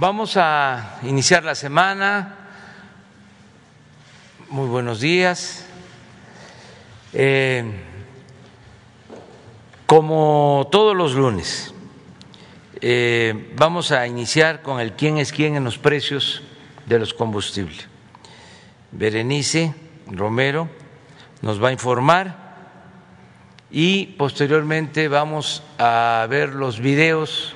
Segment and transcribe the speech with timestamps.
[0.00, 2.34] Vamos a iniciar la semana.
[4.48, 5.66] Muy buenos días.
[7.12, 7.70] Eh,
[9.84, 11.74] como todos los lunes,
[12.80, 16.44] eh, vamos a iniciar con el quién es quién en los precios
[16.86, 17.86] de los combustibles.
[18.92, 19.74] Berenice
[20.06, 20.70] Romero
[21.42, 22.54] nos va a informar
[23.70, 27.54] y posteriormente vamos a ver los videos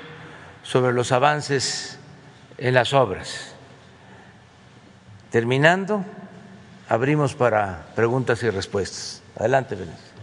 [0.63, 2.01] sobre los avances
[2.59, 3.55] en las obras.
[5.31, 6.05] Terminando,
[6.89, 9.23] abrimos para preguntas y respuestas.
[9.37, 10.15] Adelante, Berenice.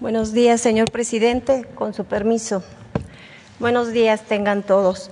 [0.00, 2.64] Buenos días, señor presidente, con su permiso.
[3.60, 5.10] Buenos días, tengan todos.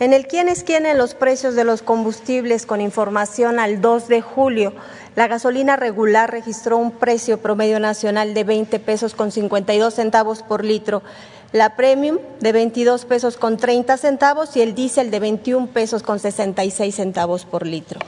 [0.00, 4.08] En el quién es quién en los precios de los combustibles con información al 2
[4.08, 4.72] de julio,
[5.14, 10.64] la gasolina regular registró un precio promedio nacional de 20 pesos con 52 centavos por
[10.64, 11.04] litro,
[11.52, 16.18] la premium de 22 pesos con 30 centavos y el diésel de 21 pesos con
[16.18, 18.00] 66 centavos por litro.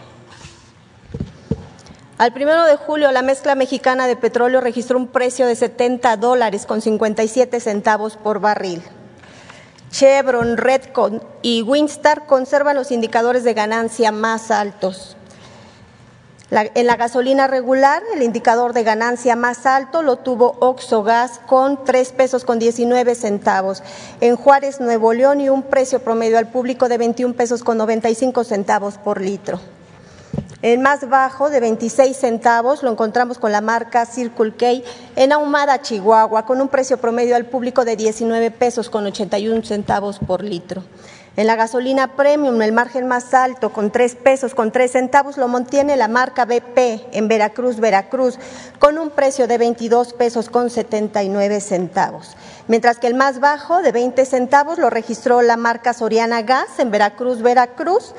[2.17, 6.65] Al primero de julio, la mezcla mexicana de petróleo registró un precio de 70 dólares
[6.65, 8.83] con 57 centavos por barril.
[9.91, 15.17] Chevron, Redcon y Winstar conservan los indicadores de ganancia más altos.
[16.51, 22.13] En la gasolina regular, el indicador de ganancia más alto lo tuvo Oxogas con 3
[22.13, 23.83] pesos con 19 centavos.
[24.21, 28.45] En Juárez, Nuevo León, y un precio promedio al público de 21 pesos con 95
[28.45, 29.59] centavos por litro.
[30.61, 34.83] El más bajo, de 26 centavos, lo encontramos con la marca Circle K
[35.17, 40.19] en Ahumada, Chihuahua, con un precio promedio al público de 19 pesos con 81 centavos
[40.19, 40.83] por litro.
[41.37, 45.49] En la gasolina premium, el margen más alto, con 3 pesos con 3 centavos, lo
[45.49, 48.39] mantiene la marca BP en Veracruz, Veracruz,
[48.79, 52.37] con un precio de 22 pesos con 79 centavos.
[52.69, 56.93] Mientras que el más bajo, de 20 centavos, lo registró la marca Soriana Gas en
[56.93, 58.15] Veracruz, Veracruz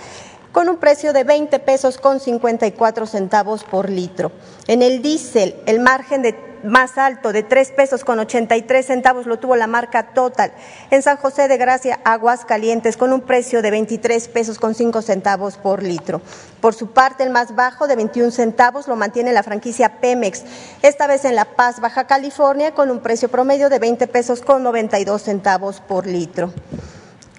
[0.51, 4.31] con un precio de 20 pesos con 54 centavos por litro.
[4.67, 6.33] En el diésel, el margen de
[6.65, 10.51] más alto de 3 pesos con 83 centavos lo tuvo la marca Total
[10.91, 15.01] en San José de Gracia, Aguas Calientes, con un precio de 23 pesos con 5
[15.01, 16.21] centavos por litro.
[16.61, 20.43] Por su parte, el más bajo de 21 centavos lo mantiene la franquicia Pemex,
[20.81, 24.63] esta vez en La Paz, Baja California, con un precio promedio de 20 pesos con
[24.63, 26.51] 92 centavos por litro.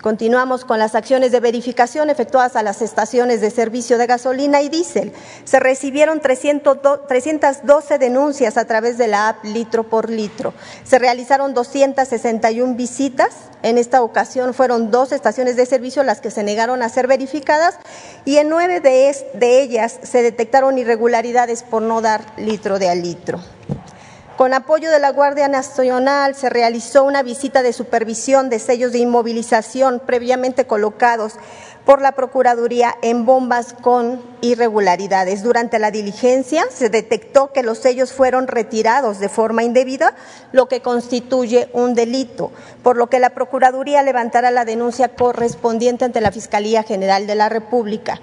[0.06, 4.68] Continuamos con las acciones de verificación efectuadas a las estaciones de servicio de gasolina y
[4.68, 5.12] diésel.
[5.42, 10.54] Se recibieron 312 denuncias a través de la app litro por litro.
[10.84, 13.34] Se realizaron 261 visitas.
[13.64, 17.76] En esta ocasión fueron dos estaciones de servicio las que se negaron a ser verificadas
[18.24, 23.40] y en nueve de, ellas se detectaron irregularidades por no dar litro de a litro.
[24.36, 28.98] Con apoyo de la Guardia Nacional se realizó una visita de supervisión de sellos de
[28.98, 31.36] inmovilización previamente colocados
[31.86, 35.42] por la Procuraduría en bombas con irregularidades.
[35.42, 40.14] Durante la diligencia se detectó que los sellos fueron retirados de forma indebida,
[40.52, 42.52] lo que constituye un delito,
[42.82, 47.48] por lo que la Procuraduría levantará la denuncia correspondiente ante la Fiscalía General de la
[47.48, 48.20] República.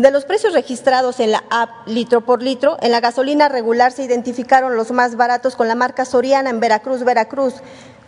[0.00, 4.02] De los precios registrados en la app litro por litro, en la gasolina regular se
[4.02, 7.56] identificaron los más baratos con la marca Soriana en Veracruz, Veracruz,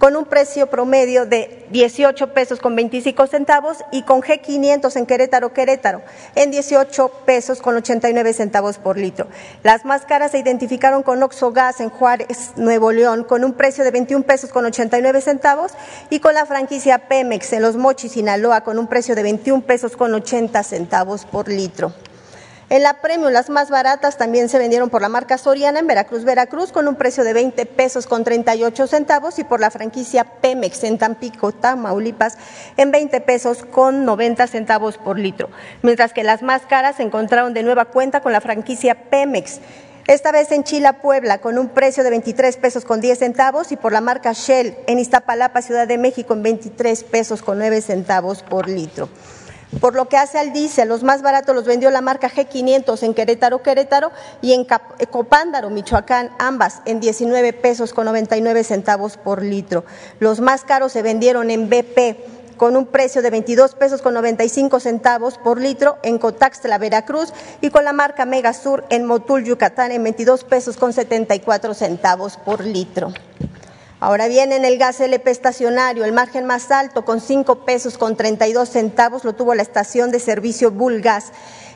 [0.02, 5.52] con un precio promedio de 18 pesos con 25 centavos y con G500 en Querétaro,
[5.52, 6.02] Querétaro,
[6.34, 9.28] en 18 pesos con 89 centavos por litro.
[9.62, 13.92] Las más caras se identificaron con Oxogas en Juárez, Nuevo León, con un precio de
[13.92, 15.70] 21 pesos con 89 centavos
[16.10, 19.96] y con la franquicia Pemex en Los Mochis, Sinaloa, con un precio de 21 pesos
[19.96, 21.92] con 80 centavos por litro.
[22.72, 26.24] En la Premium, las más baratas también se vendieron por la marca Soriana en Veracruz,
[26.24, 30.82] Veracruz, con un precio de 20 pesos con 38 centavos y por la franquicia Pemex
[30.84, 32.38] en Tampico, Tamaulipas,
[32.78, 35.50] en 20 pesos con 90 centavos por litro.
[35.82, 39.60] Mientras que las más caras se encontraron de nueva cuenta con la franquicia Pemex.
[40.06, 43.76] Esta vez en Chila, Puebla, con un precio de 23 pesos con 10 centavos y
[43.76, 48.42] por la marca Shell en Iztapalapa, Ciudad de México, en 23 pesos con 9 centavos
[48.42, 49.10] por litro.
[49.80, 53.14] Por lo que hace al diésel, los más baratos los vendió la marca G500 en
[53.14, 54.66] Querétaro, Querétaro y en
[55.10, 59.84] Copándaro, Michoacán, ambas en 19 pesos con 99 centavos por litro.
[60.20, 64.78] Los más caros se vendieron en BP con un precio de 22 pesos con 95
[64.78, 70.04] centavos por litro en Cotaxtla, Veracruz y con la marca Megasur en Motul, Yucatán en
[70.04, 73.12] 22 pesos con 74 centavos por litro.
[74.02, 78.16] Ahora bien, en el gas LP estacionario, el margen más alto con 5 pesos con
[78.16, 81.30] 32 centavos lo tuvo la estación de servicio Bulgas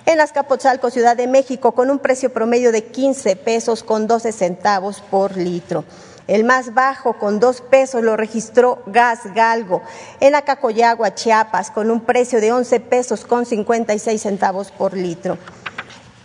[0.07, 5.05] en Azcapotzalco, Ciudad de México, con un precio promedio de 15 pesos con 12 centavos
[5.09, 5.85] por litro.
[6.27, 9.83] El más bajo, con dos pesos, lo registró Gas Galgo
[10.19, 15.39] en Acacoyagua, Chiapas, con un precio de 11 pesos con 56 centavos por litro.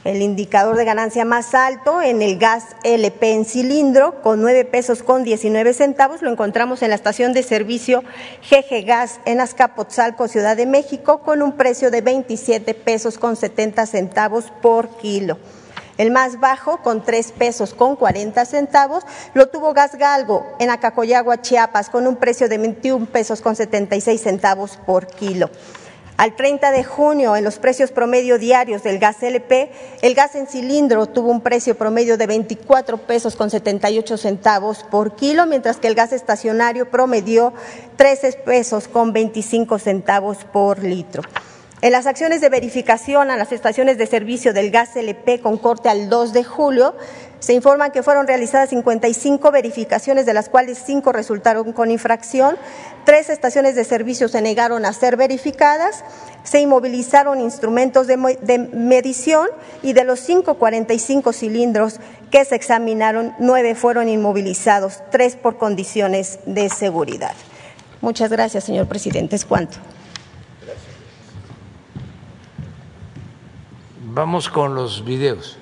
[0.04, 5.04] El indicador de ganancia más alto en el gas LP en cilindro, con 9 pesos
[5.04, 8.04] con 19 centavos, lo encontramos en la estación de servicio
[8.50, 13.86] GG Gas en Azcapotzalco, Ciudad de México, con un precio de 27 pesos con 70
[13.86, 15.38] centavos por kilo.
[16.00, 19.04] El más bajo, con 3 pesos con 40 centavos,
[19.36, 24.20] lo tuvo Gas Galgo en Acacoyagua, Chiapas, con un precio de 21 pesos con 76
[24.20, 25.52] centavos por kilo.
[26.22, 29.72] Al 30 de junio, en los precios promedio diarios del gas LP,
[30.04, 35.16] el gas en cilindro tuvo un precio promedio de 24 pesos con 78 centavos por
[35.16, 37.54] kilo, mientras que el gas estacionario promedió
[37.96, 41.24] 13 pesos con 25 centavos por litro.
[41.82, 45.90] En las acciones de verificación a las estaciones de servicio del gas LP con corte
[45.90, 46.94] al 2 de julio,
[47.42, 52.56] se informa que fueron realizadas 55 verificaciones, de las cuales 5 resultaron con infracción,
[53.04, 56.06] tres estaciones de servicio se negaron a ser verificadas,
[56.44, 58.16] se inmovilizaron instrumentos de,
[58.72, 59.48] medición
[59.82, 62.00] y de los 545 cilindros
[62.30, 67.34] que se examinaron, 9 fueron inmovilizados, 3 por condiciones de seguridad.
[68.02, 69.36] Muchas gracias, señor presidente.
[69.36, 69.78] ¿Es cuánto?
[74.14, 75.58] Vamos con los videos.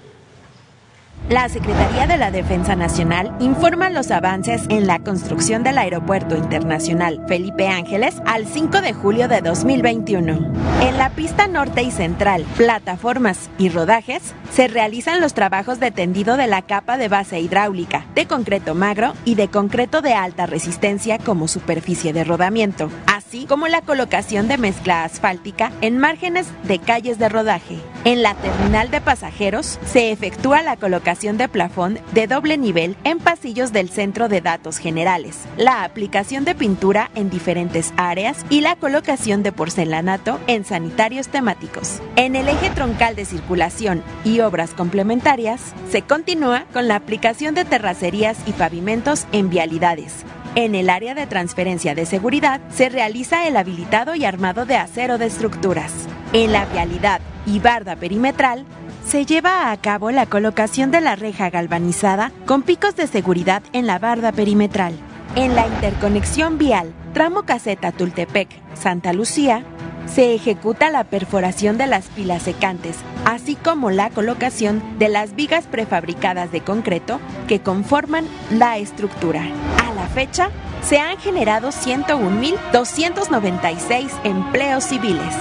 [1.27, 7.23] La Secretaría de la Defensa Nacional informa los avances en la construcción del Aeropuerto Internacional
[7.27, 10.51] Felipe Ángeles al 5 de julio de 2021.
[10.81, 16.35] En la pista norte y central, plataformas y rodajes, se realizan los trabajos de tendido
[16.35, 21.19] de la capa de base hidráulica, de concreto magro y de concreto de alta resistencia
[21.19, 27.19] como superficie de rodamiento, así como la colocación de mezcla asfáltica en márgenes de calles
[27.19, 27.77] de rodaje.
[28.05, 33.19] En la terminal de pasajeros se efectúa la colocación de plafón de doble nivel en
[33.19, 38.77] pasillos del centro de datos generales, la aplicación de pintura en diferentes áreas y la
[38.77, 42.01] colocación de porcelanato en sanitarios temáticos.
[42.15, 47.65] En el eje troncal de circulación y obras complementarias, se continúa con la aplicación de
[47.65, 50.23] terracerías y pavimentos en vialidades,
[50.55, 55.17] en el área de transferencia de seguridad se realiza el habilitado y armado de acero
[55.17, 56.07] de estructuras.
[56.33, 58.65] En la vialidad y barda perimetral
[59.05, 63.87] se lleva a cabo la colocación de la reja galvanizada con picos de seguridad en
[63.87, 64.93] la barda perimetral.
[65.35, 69.63] En la interconexión vial tramo caseta Tultepec-Santa Lucía,
[70.13, 72.95] se ejecuta la perforación de las pilas secantes,
[73.25, 79.43] así como la colocación de las vigas prefabricadas de concreto que conforman la estructura.
[79.87, 80.49] A la fecha,
[80.81, 85.35] se han generado 101.296 empleos civiles.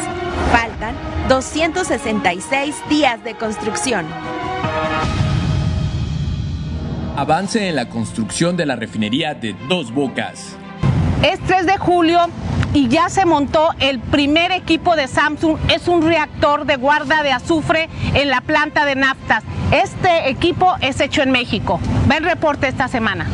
[0.53, 0.95] Faltan
[1.29, 4.07] 266 días de construcción.
[7.17, 10.57] Avance en la construcción de la refinería de Dos Bocas.
[11.23, 12.29] Es 3 de julio
[12.75, 15.57] y ya se montó el primer equipo de Samsung.
[15.69, 19.45] Es un reactor de guarda de azufre en la planta de naftas.
[19.71, 21.81] Este equipo es hecho en México.
[22.07, 23.27] Ven reporte esta semana.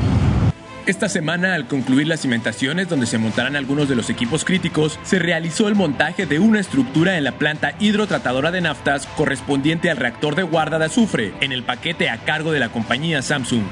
[0.87, 5.19] Esta semana, al concluir las cimentaciones donde se montarán algunos de los equipos críticos, se
[5.19, 10.35] realizó el montaje de una estructura en la planta hidrotratadora de naftas correspondiente al reactor
[10.35, 13.63] de guarda de azufre, en el paquete a cargo de la compañía Samsung.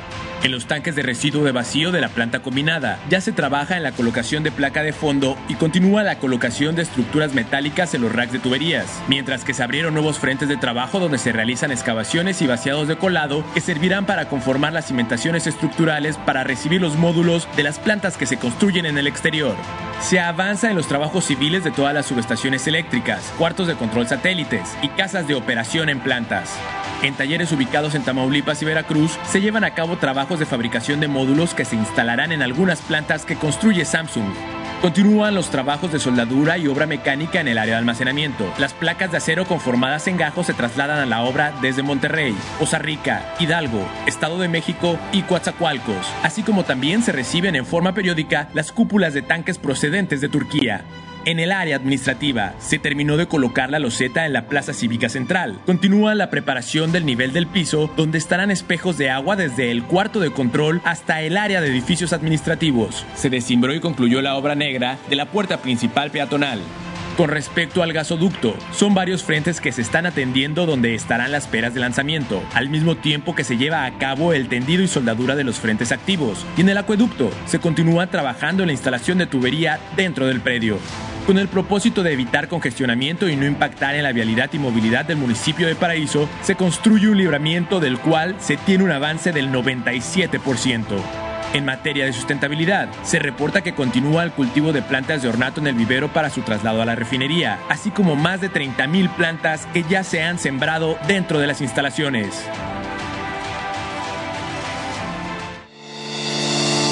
[0.42, 3.84] En los tanques de residuo de vacío de la planta combinada ya se trabaja en
[3.84, 8.12] la colocación de placa de fondo y continúa la colocación de estructuras metálicas en los
[8.12, 12.42] racks de tuberías, mientras que se abrieron nuevos frentes de trabajo donde se realizan excavaciones
[12.42, 17.46] y vaciados de colado que servirán para conformar las cimentaciones estructurales para recibir los módulos
[17.56, 19.54] de las plantas que se construyen en el exterior.
[20.00, 24.76] Se avanza en los trabajos civiles de todas las subestaciones eléctricas, cuartos de control satélites
[24.82, 26.58] y casas de operación en plantas.
[27.02, 31.08] En talleres ubicados en Tamaulipas y Veracruz se llevan a cabo trabajos de fabricación de
[31.08, 34.32] módulos que se instalarán en algunas plantas que construye Samsung.
[34.82, 38.52] Continúan los trabajos de soldadura y obra mecánica en el área de almacenamiento.
[38.58, 42.78] Las placas de acero conformadas en gajos se trasladan a la obra desde Monterrey, Poza
[42.78, 48.48] Rica, Hidalgo, Estado de México y Coatzacoalcos, así como también se reciben en forma periódica
[48.54, 50.84] las cúpulas de tanques procedentes de Turquía.
[51.24, 55.60] En el área administrativa, se terminó de colocar la loseta en la Plaza Cívica Central.
[55.66, 60.18] Continúa la preparación del nivel del piso, donde estarán espejos de agua desde el cuarto
[60.18, 63.06] de control hasta el área de edificios administrativos.
[63.14, 66.58] Se desimbró y concluyó la obra negra de la puerta principal peatonal.
[67.16, 71.74] Con respecto al gasoducto, son varios frentes que se están atendiendo donde estarán las peras
[71.74, 75.44] de lanzamiento, al mismo tiempo que se lleva a cabo el tendido y soldadura de
[75.44, 76.46] los frentes activos.
[76.56, 80.78] Y en el acueducto, se continúa trabajando en la instalación de tubería dentro del predio
[81.26, 85.18] con el propósito de evitar congestionamiento y no impactar en la vialidad y movilidad del
[85.18, 91.31] municipio de Paraíso, se construye un libramiento del cual se tiene un avance del 97%.
[91.54, 95.66] En materia de sustentabilidad, se reporta que continúa el cultivo de plantas de ornato en
[95.66, 99.82] el vivero para su traslado a la refinería, así como más de 30.000 plantas que
[99.82, 102.42] ya se han sembrado dentro de las instalaciones.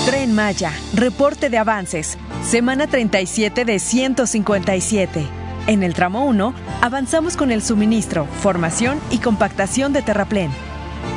[0.04, 5.26] Tren Maya, reporte de avances, semana 37 de 157.
[5.68, 6.52] En el tramo 1,
[6.82, 10.50] avanzamos con el suministro, formación y compactación de terraplén.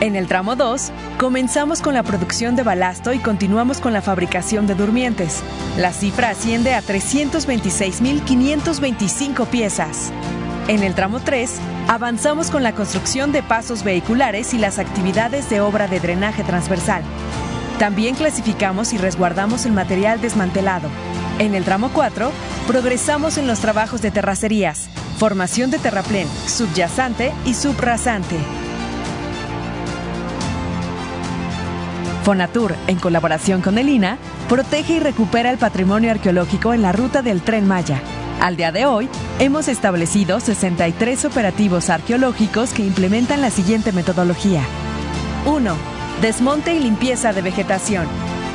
[0.01, 4.65] En el tramo 2, comenzamos con la producción de balasto y continuamos con la fabricación
[4.67, 5.41] de durmientes.
[5.77, 10.11] La cifra asciende a 326.525 piezas.
[10.67, 15.61] En el tramo 3, avanzamos con la construcción de pasos vehiculares y las actividades de
[15.61, 17.03] obra de drenaje transversal.
[17.79, 20.89] También clasificamos y resguardamos el material desmantelado.
[21.39, 22.31] En el tramo 4,
[22.67, 28.37] progresamos en los trabajos de terracerías, formación de terraplén, subyacente y subrasante.
[32.23, 37.21] Fonatur, en colaboración con el INA, protege y recupera el patrimonio arqueológico en la ruta
[37.21, 38.01] del tren Maya.
[38.39, 44.61] Al día de hoy, hemos establecido 63 operativos arqueológicos que implementan la siguiente metodología.
[45.45, 45.75] 1.
[46.21, 48.07] Desmonte y limpieza de vegetación.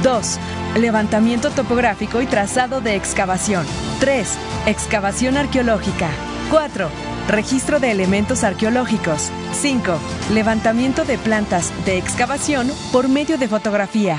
[0.03, 0.39] 2.
[0.79, 3.67] Levantamiento topográfico y trazado de excavación.
[4.01, 4.39] 3.
[4.67, 6.09] Excavación arqueológica.
[6.51, 6.89] 4.
[7.29, 9.31] Registro de elementos arqueológicos.
[9.53, 9.99] 5.
[10.33, 14.19] Levantamiento de plantas de excavación por medio de fotografía.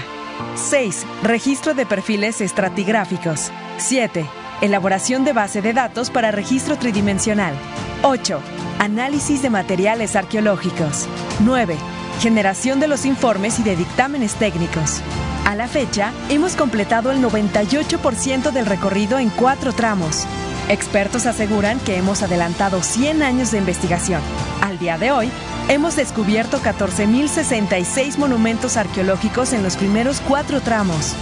[0.54, 1.08] 6.
[1.24, 3.52] Registro de perfiles estratigráficos.
[3.78, 4.30] 7.
[4.62, 7.56] Elaboración de base de datos para registro tridimensional.
[8.04, 8.40] 8.
[8.78, 11.08] Análisis de materiales arqueológicos.
[11.40, 11.76] 9.
[12.22, 15.02] Generación de los informes y de dictámenes técnicos.
[15.46, 20.28] A la fecha, hemos completado el 98% del recorrido en cuatro tramos.
[20.70, 24.22] Expertos aseguran que hemos adelantado 100 años de investigación.
[24.62, 25.32] Al día de hoy,
[25.68, 31.16] hemos descubierto 14.066 monumentos arqueológicos en los primeros cuatro tramos.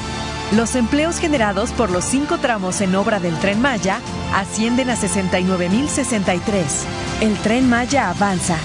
[0.52, 4.02] Los empleos generados por los cinco tramos en obra del tren Maya
[4.34, 6.64] ascienden a 69.063.
[7.22, 8.58] El tren Maya avanza.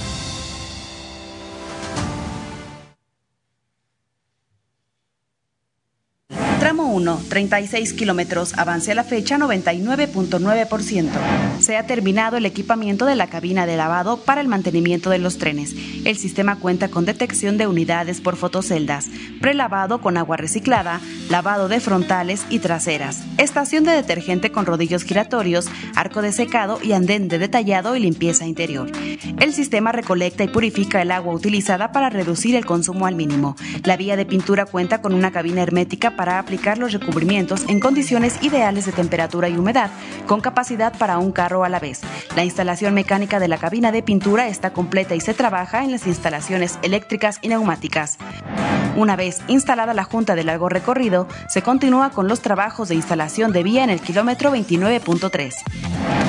[7.33, 11.09] 36 kilómetros, avance a la fecha 99.9%.
[11.61, 15.39] Se ha terminado el equipamiento de la cabina de lavado para el mantenimiento de los
[15.39, 15.75] trenes.
[16.05, 19.07] El sistema cuenta con detección de unidades por fotoceldas,
[19.41, 25.71] prelavado con agua reciclada, lavado de frontales y traseras, estación de detergente con rodillos giratorios,
[25.97, 28.93] arco de secado y andén de detallado y limpieza interior.
[29.41, 33.57] El sistema recolecta y purifica el agua utilizada para reducir el consumo al mínimo.
[33.85, 38.43] La vía de pintura cuenta con una cabina hermética para aplicar los recubrimientos en condiciones
[38.43, 39.91] ideales de temperatura y humedad,
[40.26, 42.00] con capacidad para un carro a la vez.
[42.35, 46.07] La instalación mecánica de la cabina de pintura está completa y se trabaja en las
[46.09, 48.19] instalaciones eléctricas y neumáticas.
[48.97, 53.52] Una vez instalada la junta de largo recorrido, se continúa con los trabajos de instalación
[53.52, 55.55] de vía en el kilómetro 29.3.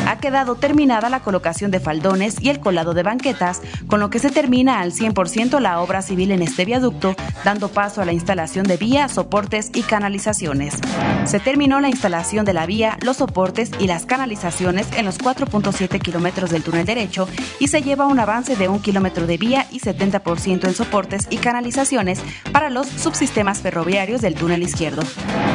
[0.07, 4.19] Ha quedado terminada la colocación de faldones y el colado de banquetas, con lo que
[4.19, 8.65] se termina al 100% la obra civil en este viaducto, dando paso a la instalación
[8.65, 10.75] de vía, soportes y canalizaciones.
[11.25, 16.01] Se terminó la instalación de la vía, los soportes y las canalizaciones en los 4.7
[16.01, 17.27] kilómetros del túnel derecho
[17.59, 21.37] y se lleva un avance de un kilómetro de vía y 70% en soportes y
[21.37, 22.19] canalizaciones
[22.51, 25.01] para los subsistemas ferroviarios del túnel izquierdo.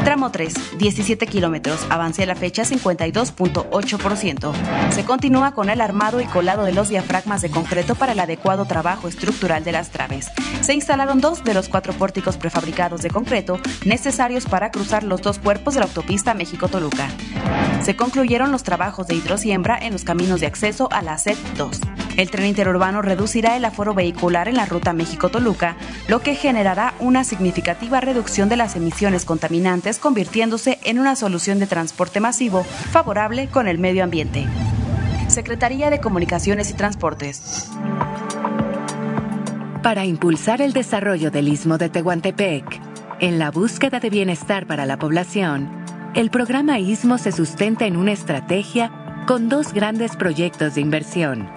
[0.05, 4.53] Tramo 3, 17 kilómetros, avance a la fecha 52.8%.
[4.91, 8.65] Se continúa con el armado y colado de los diafragmas de concreto para el adecuado
[8.65, 10.29] trabajo estructural de las traves.
[10.61, 15.39] Se instalaron dos de los cuatro pórticos prefabricados de concreto necesarios para cruzar los dos
[15.39, 17.09] cuerpos de la autopista México-Toluca.
[17.83, 21.81] Se concluyeron los trabajos de hidrosiembra en los caminos de acceso a la SET 2.
[22.17, 25.77] El tren interurbano reducirá el aforo vehicular en la ruta México-Toluca,
[26.09, 31.69] lo que generará una significativa reducción de las emisiones contaminantes, convirtiéndose en una solución de
[31.69, 34.47] transporte masivo favorable con el medio ambiente.
[35.29, 37.69] Secretaría de Comunicaciones y Transportes.
[39.83, 42.88] Para impulsar el desarrollo del istmo de Tehuantepec,
[43.21, 45.69] en la búsqueda de bienestar para la población,
[46.15, 51.49] el programa Istmo se sustenta en una estrategia con dos grandes proyectos de inversión.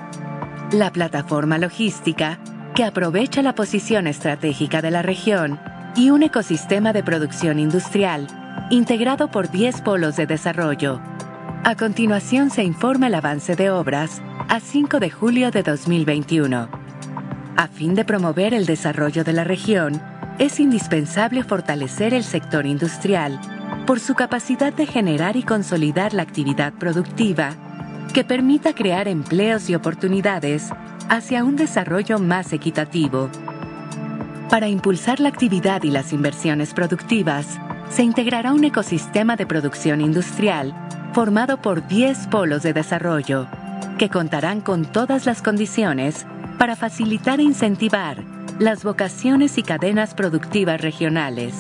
[0.72, 2.40] La plataforma logística,
[2.76, 5.60] que aprovecha la posición estratégica de la región,
[5.96, 8.28] y un ecosistema de producción industrial,
[8.70, 11.02] integrado por 10 polos de desarrollo.
[11.64, 16.70] A continuación se informa el avance de obras a 5 de julio de 2021.
[17.58, 20.02] A fin de promover el desarrollo de la región,
[20.42, 23.40] es indispensable fortalecer el sector industrial
[23.86, 27.54] por su capacidad de generar y consolidar la actividad productiva
[28.12, 30.72] que permita crear empleos y oportunidades
[31.10, 33.30] hacia un desarrollo más equitativo.
[34.50, 37.60] Para impulsar la actividad y las inversiones productivas,
[37.92, 40.74] se integrará un ecosistema de producción industrial
[41.14, 43.46] formado por 10 polos de desarrollo,
[44.00, 46.26] que contarán con todas las condiciones
[46.58, 51.56] para facilitar e incentivar las vocaciones y cadenas productivas regionales.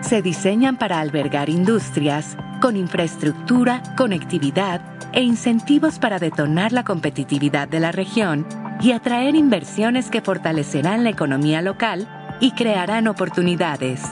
[0.00, 4.80] Se diseñan para albergar industrias con infraestructura, conectividad
[5.12, 8.46] e incentivos para detonar la competitividad de la región
[8.80, 12.08] y atraer inversiones que fortalecerán la economía local
[12.40, 14.02] y crearán oportunidades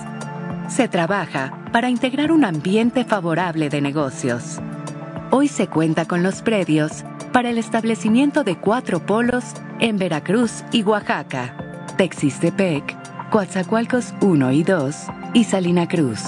[0.70, 4.60] se trabaja para integrar un ambiente favorable de negocios.
[5.32, 9.44] Hoy se cuenta con los predios para el establecimiento de cuatro polos
[9.78, 11.56] en Veracruz y Oaxaca,
[11.96, 12.96] Texistepec,
[13.30, 14.96] Coatzacoalcos 1 y 2
[15.34, 16.20] y Salina Cruz.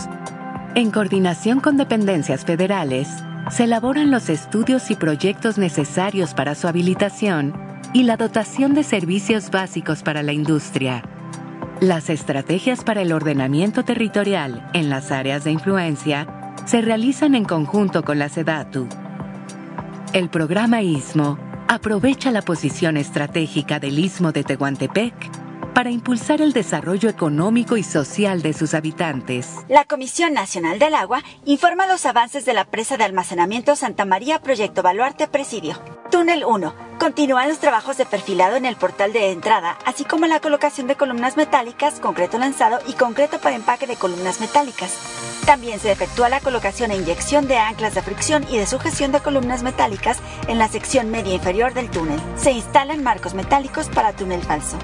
[0.77, 3.09] En coordinación con dependencias federales,
[3.51, 7.55] se elaboran los estudios y proyectos necesarios para su habilitación
[7.93, 11.03] y la dotación de servicios básicos para la industria
[11.83, 18.03] las estrategias para el ordenamiento territorial en las áreas de influencia se realizan en conjunto
[18.03, 18.89] con la SEDATU.
[20.13, 21.39] El programa ISMO
[21.69, 25.42] aprovecha la posición estratégica del Istmo de Tehuantepec
[25.73, 29.57] para impulsar el desarrollo económico y social de sus habitantes.
[29.69, 34.41] La Comisión Nacional del Agua informa los avances de la presa de almacenamiento Santa María
[34.41, 35.77] Proyecto Baluarte Presidio.
[36.11, 36.75] Túnel 1.
[36.99, 40.95] Continúan los trabajos de perfilado en el portal de entrada, así como la colocación de
[40.95, 44.97] columnas metálicas, concreto lanzado y concreto para empaque de columnas metálicas.
[45.47, 49.21] También se efectúa la colocación e inyección de anclas de fricción y de sujeción de
[49.21, 52.21] columnas metálicas en la sección media inferior del túnel.
[52.37, 54.77] Se instalan marcos metálicos para túnel falso.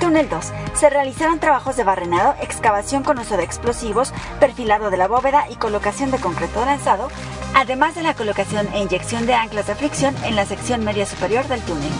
[0.00, 0.52] Túnel 2.
[0.74, 5.56] Se realizaron trabajos de barrenado, excavación con uso de explosivos, perfilado de la bóveda y
[5.56, 7.08] colocación de concreto lanzado,
[7.54, 11.46] además de la colocación e inyección de anclas de fricción en la sección media superior
[11.48, 11.90] del túnel.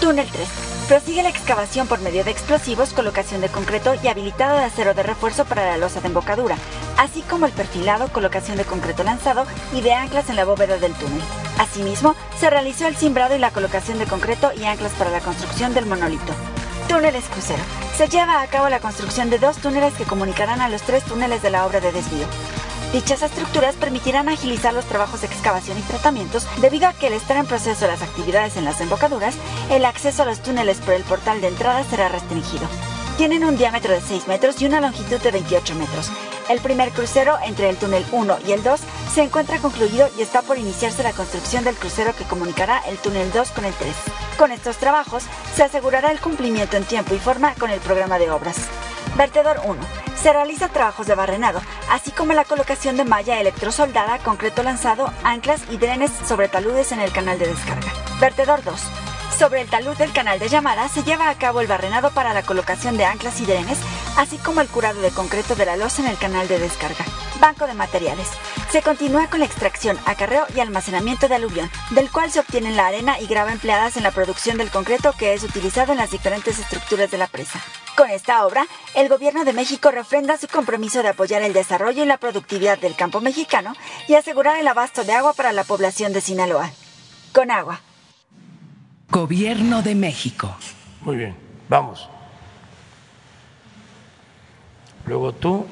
[0.00, 0.48] Túnel 3.
[0.88, 5.02] Prosigue la excavación por medio de explosivos, colocación de concreto y habilitado de acero de
[5.02, 6.56] refuerzo para la losa de embocadura,
[6.96, 10.94] así como el perfilado, colocación de concreto lanzado y de anclas en la bóveda del
[10.94, 11.22] túnel.
[11.58, 15.74] Asimismo, se realizó el cimbrado y la colocación de concreto y anclas para la construcción
[15.74, 16.32] del monolito.
[16.88, 17.62] Túneles crucero.
[17.96, 21.42] Se lleva a cabo la construcción de dos túneles que comunicarán a los tres túneles
[21.42, 22.26] de la obra de desvío.
[22.92, 27.36] Dichas estructuras permitirán agilizar los trabajos de excavación y tratamientos debido a que al estar
[27.36, 29.34] en proceso las actividades en las embocaduras,
[29.68, 32.68] el acceso a los túneles por el portal de entrada será restringido.
[33.16, 36.10] Tienen un diámetro de 6 metros y una longitud de 28 metros.
[36.50, 38.78] El primer crucero entre el túnel 1 y el 2
[39.14, 43.32] se encuentra concluido y está por iniciarse la construcción del crucero que comunicará el túnel
[43.32, 43.94] 2 con el 3.
[44.38, 45.24] Con estos trabajos
[45.54, 48.56] se asegurará el cumplimiento en tiempo y forma con el programa de obras.
[49.16, 49.80] Vertedor 1.
[50.22, 55.62] Se realizan trabajos de barrenado, así como la colocación de malla electrosoldada, concreto lanzado, anclas
[55.70, 57.90] y drenes sobre taludes en el canal de descarga.
[58.20, 58.74] Vertedor 2.
[59.38, 62.42] Sobre el talud del canal de llamada se lleva a cabo el barrenado para la
[62.42, 63.76] colocación de anclas y drenes,
[64.16, 67.04] así como el curado de concreto de la losa en el canal de descarga.
[67.38, 68.28] Banco de materiales.
[68.72, 72.86] Se continúa con la extracción, acarreo y almacenamiento de aluvión, del cual se obtienen la
[72.86, 76.58] arena y grava empleadas en la producción del concreto que es utilizado en las diferentes
[76.58, 77.60] estructuras de la presa.
[77.94, 82.06] Con esta obra, el Gobierno de México refrenda su compromiso de apoyar el desarrollo y
[82.06, 83.74] la productividad del campo mexicano
[84.08, 86.70] y asegurar el abasto de agua para la población de Sinaloa.
[87.34, 87.82] Con agua.
[89.10, 90.56] Gobierno de México.
[91.02, 91.36] Muy bien,
[91.68, 92.08] vamos.
[95.06, 95.66] Luego tú.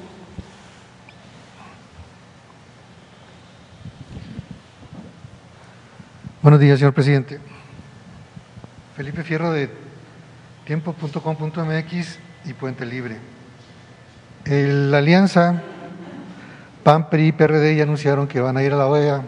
[6.42, 7.40] Buenos días, señor presidente.
[8.96, 9.70] Felipe Fierro de
[10.66, 13.18] tiempo.com.mx y Puente Libre.
[14.44, 15.62] la alianza
[16.84, 19.22] PAN, PRI y PRD ya anunciaron que van a ir a la OEA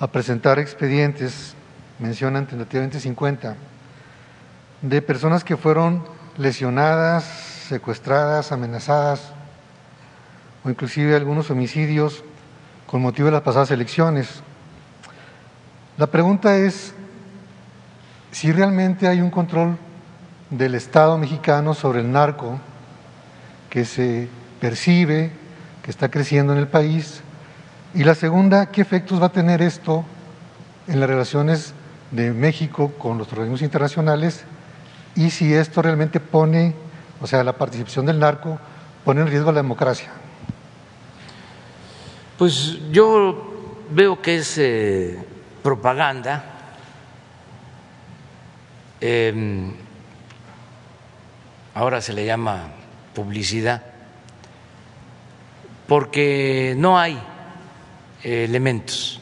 [0.00, 1.54] a presentar expedientes
[1.98, 3.56] mencionan tentativamente 50,
[4.82, 6.04] de personas que fueron
[6.36, 7.24] lesionadas,
[7.68, 9.32] secuestradas, amenazadas,
[10.64, 12.22] o inclusive algunos homicidios
[12.86, 14.42] con motivo de las pasadas elecciones.
[15.96, 16.94] La pregunta es
[18.30, 19.76] si realmente hay un control
[20.50, 22.58] del Estado mexicano sobre el narco
[23.68, 24.28] que se
[24.60, 25.30] percibe,
[25.82, 27.22] que está creciendo en el país,
[27.94, 30.04] y la segunda, ¿qué efectos va a tener esto
[30.86, 31.74] en las relaciones
[32.10, 34.44] de México con los organismos internacionales
[35.14, 36.74] y si esto realmente pone,
[37.20, 38.58] o sea, la participación del narco
[39.04, 40.08] pone en riesgo la democracia.
[42.38, 45.18] Pues yo veo que es eh,
[45.62, 46.44] propaganda.
[49.00, 49.72] Em,
[51.74, 52.68] ahora se le llama
[53.14, 53.82] publicidad,
[55.86, 57.18] porque no hay
[58.22, 59.20] elementos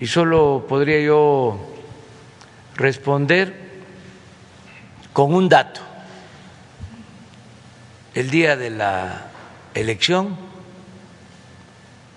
[0.00, 1.58] y solo podría yo
[2.76, 3.68] responder
[5.12, 5.80] con un dato.
[8.14, 9.30] El día de la
[9.74, 10.36] elección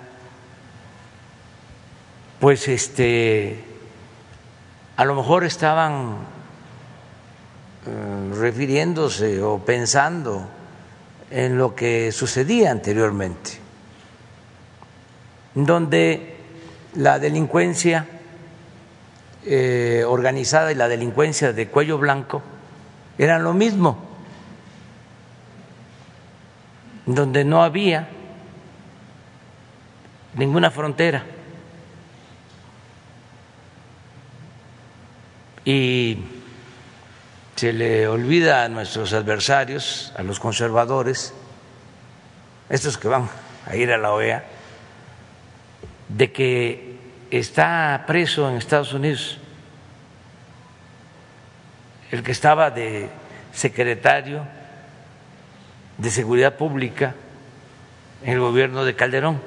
[2.40, 3.64] pues este
[4.98, 6.16] a lo mejor estaban
[7.86, 10.48] eh, refiriéndose o pensando
[11.32, 13.52] en lo que sucedía anteriormente,
[15.54, 16.36] donde
[16.96, 18.08] la delincuencia
[19.46, 22.42] eh, organizada y la delincuencia de cuello blanco
[23.18, 24.05] eran lo mismo,
[27.06, 28.08] donde no había
[30.34, 31.24] ninguna frontera.
[35.64, 36.18] Y
[37.56, 41.34] se le olvida a nuestros adversarios, a los conservadores,
[42.70, 43.30] estos que van
[43.66, 44.44] a ir a la OEA,
[46.10, 46.98] de que
[47.32, 49.40] está preso en Estados Unidos
[52.12, 53.10] el que estaba de
[53.52, 54.46] secretario
[55.98, 57.16] de Seguridad Pública
[58.24, 59.40] en el gobierno de Calderón.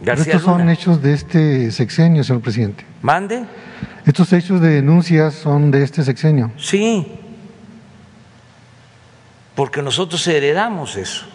[0.00, 2.84] estos son hechos de este sexenio, señor presidente.
[3.02, 3.44] Mande.
[4.06, 6.52] Estos hechos de denuncias son de este sexenio.
[6.56, 7.06] Sí,
[9.54, 11.26] porque nosotros heredamos eso.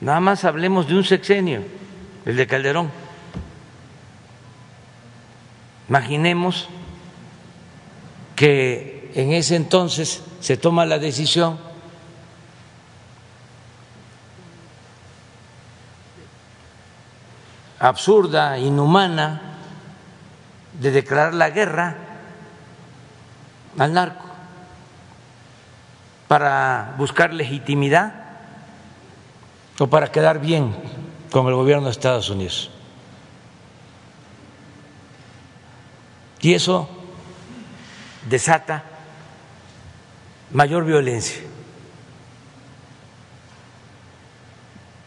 [0.00, 1.62] Nada más hablemos de un sexenio,
[2.24, 2.90] el de Calderón.
[5.88, 6.68] Imaginemos
[8.36, 11.58] que en ese entonces se toma la decisión
[17.78, 19.40] absurda, inhumana,
[20.78, 21.96] de declarar la guerra
[23.78, 24.24] al narco
[26.28, 28.14] para buscar legitimidad
[29.78, 30.76] o para quedar bien
[31.32, 32.70] con el gobierno de Estados Unidos.
[36.40, 36.88] Y eso
[38.28, 38.89] desata
[40.52, 41.42] mayor violencia.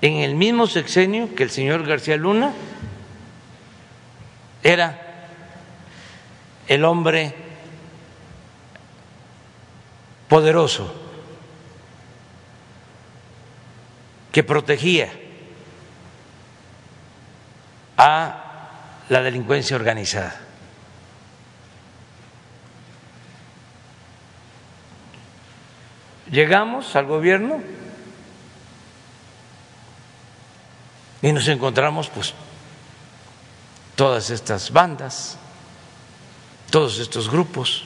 [0.01, 2.53] En el mismo sexenio que el señor García Luna
[4.62, 4.99] era
[6.67, 7.34] el hombre
[10.27, 10.93] poderoso
[14.32, 15.12] que protegía
[17.97, 20.36] a la delincuencia organizada.
[26.33, 27.61] Llegamos al gobierno
[31.21, 32.33] y nos encontramos pues
[33.95, 35.37] todas estas bandas
[36.73, 37.83] todos estos grupos.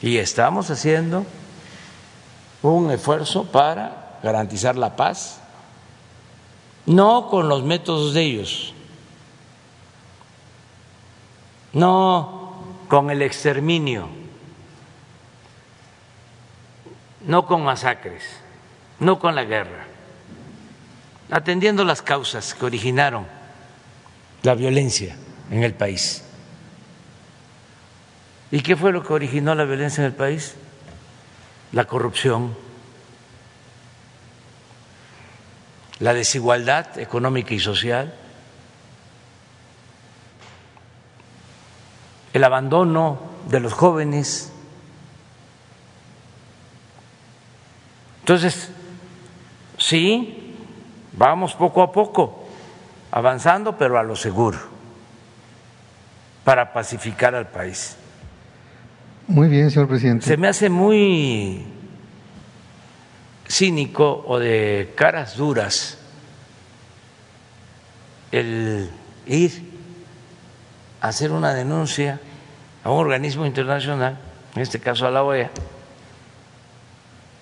[0.00, 1.26] Y estamos haciendo
[2.62, 5.40] un esfuerzo para garantizar la paz,
[6.86, 8.72] no con los métodos de ellos,
[11.74, 14.08] no con el exterminio,
[17.28, 18.24] no con masacres,
[19.00, 19.84] no con la guerra,
[21.30, 23.26] atendiendo las causas que originaron
[24.42, 25.14] la violencia
[25.50, 26.24] en el país.
[28.50, 30.54] ¿Y qué fue lo que originó la violencia en el país?
[31.72, 32.56] La corrupción,
[35.98, 38.14] la desigualdad económica y social,
[42.32, 44.50] el abandono de los jóvenes.
[48.28, 48.68] Entonces,
[49.78, 50.54] sí,
[51.14, 52.46] vamos poco a poco,
[53.10, 54.58] avanzando, pero a lo seguro
[56.44, 57.96] para pacificar al país.
[59.28, 60.26] Muy bien, señor presidente.
[60.26, 61.64] Se me hace muy
[63.48, 65.96] cínico o de caras duras
[68.30, 68.90] el
[69.26, 69.72] ir
[71.00, 72.20] a hacer una denuncia
[72.84, 74.18] a un organismo internacional,
[74.54, 75.50] en este caso a la OEA,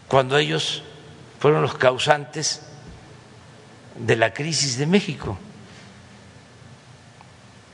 [0.09, 0.83] cuando ellos
[1.39, 2.63] fueron los causantes
[3.99, 5.39] de la crisis de México.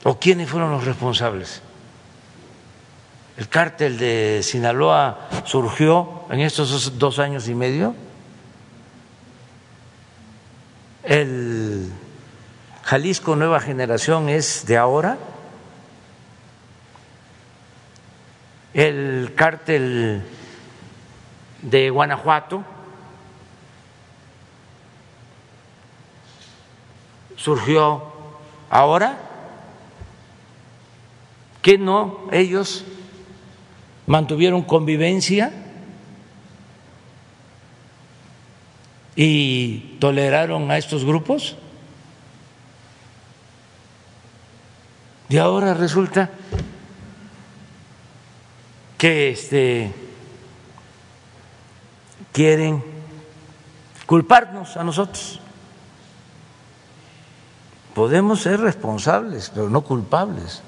[0.05, 1.63] ¿O quiénes fueron los responsables?
[3.37, 7.95] El cártel de Sinaloa surgió en estos dos años y medio.
[11.03, 11.91] El
[12.83, 15.19] Jalisco Nueva Generación es de ahora.
[18.75, 20.23] El cártel
[21.63, 22.63] de Guanajuato
[27.37, 28.13] surgió
[28.71, 29.29] ahora.
[31.63, 32.85] que no ellos
[34.07, 35.53] mantuvieron convivencia
[39.15, 41.57] y toleraron a estos grupos.
[45.29, 46.31] Y ahora resulta
[48.99, 49.95] que este,
[52.33, 52.83] quieren
[54.07, 55.41] culparnos a nosotros.
[57.95, 60.63] Podemos ser responsables, pero no culpables.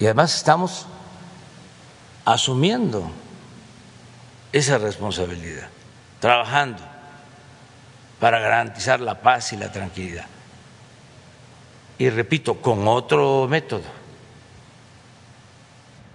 [0.00, 0.86] Y además estamos
[2.24, 3.10] asumiendo
[4.52, 5.68] esa responsabilidad,
[6.18, 6.82] trabajando
[8.18, 10.26] para garantizar la paz y la tranquilidad.
[11.98, 13.84] Y repito, con otro método.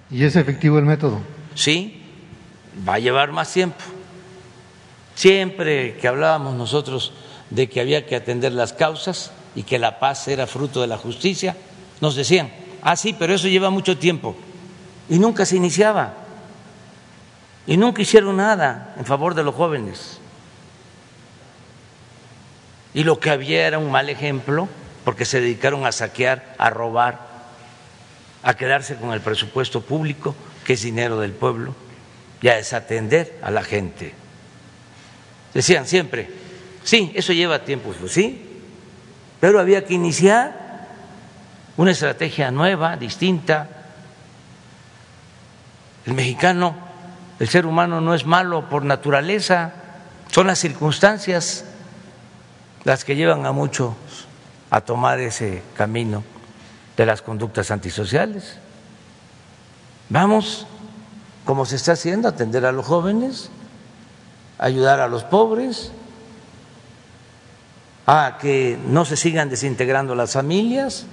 [0.10, 1.20] ¿Y es efectivo el método?
[1.54, 2.05] Sí,
[2.88, 3.84] va a llevar más tiempo.
[5.16, 7.14] Siempre que hablábamos nosotros
[7.50, 10.98] de que había que atender las causas y que la paz era fruto de la
[10.98, 11.56] justicia,
[12.02, 12.52] nos decían,
[12.88, 14.36] Ah, sí, pero eso lleva mucho tiempo.
[15.10, 16.14] Y nunca se iniciaba.
[17.66, 20.20] Y nunca hicieron nada en favor de los jóvenes.
[22.94, 24.70] Y lo que había era un mal ejemplo
[25.04, 27.22] porque se dedicaron a saquear, a robar,
[28.44, 31.74] a quedarse con el presupuesto público, que es dinero del pueblo,
[32.46, 34.14] y a desatender a la gente.
[35.52, 36.30] Decían siempre,
[36.84, 38.62] sí, eso lleva tiempo, sí,
[39.40, 40.86] pero había que iniciar
[41.76, 43.68] una estrategia nueva, distinta.
[46.06, 46.76] El mexicano,
[47.40, 49.74] el ser humano no es malo por naturaleza,
[50.30, 51.66] son las circunstancias
[52.84, 53.96] las que llevan a muchos
[54.70, 56.24] a tomar ese camino
[56.96, 58.60] de las conductas antisociales.
[60.10, 60.68] Vamos,
[61.46, 63.50] como se está haciendo, atender a los jóvenes,
[64.58, 65.92] ayudar a los pobres,
[68.08, 71.06] a que no se sigan desintegrando las familias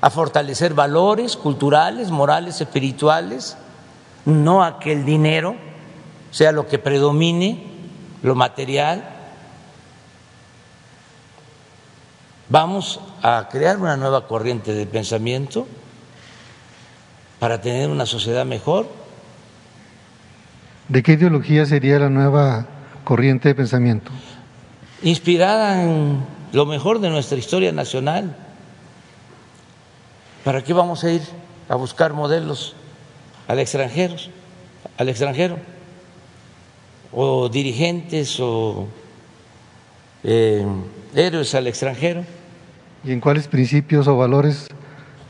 [0.00, 3.56] a fortalecer valores culturales, morales, espirituales,
[4.26, 5.56] no a que el dinero
[6.30, 7.64] sea lo que predomine,
[8.22, 9.02] lo material.
[12.50, 15.66] Vamos a crear una nueva corriente de pensamiento
[17.38, 19.03] para tener una sociedad mejor.
[20.88, 22.66] ¿De qué ideología sería la nueva
[23.04, 24.10] corriente de pensamiento?
[25.02, 26.18] Inspirada en
[26.52, 28.36] lo mejor de nuestra historia nacional
[30.44, 31.22] ¿Para qué vamos a ir
[31.70, 32.76] a buscar modelos
[33.48, 34.14] al extranjero,
[34.98, 35.56] al extranjero?
[37.10, 38.86] O dirigentes o
[40.22, 40.66] eh,
[41.14, 42.24] héroes al extranjero.
[43.04, 44.68] ¿Y en cuáles principios o valores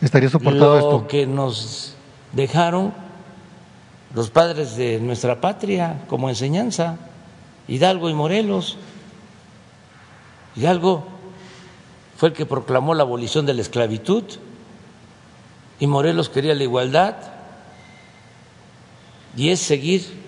[0.00, 0.90] estaría soportado esto?
[0.90, 1.94] Lo que nos
[2.32, 2.92] dejaron
[4.14, 6.96] los padres de nuestra patria como enseñanza,
[7.66, 8.76] Hidalgo y Morelos.
[10.54, 11.04] Hidalgo
[12.16, 14.24] fue el que proclamó la abolición de la esclavitud
[15.80, 17.16] y Morelos quería la igualdad
[19.36, 20.22] y es seguir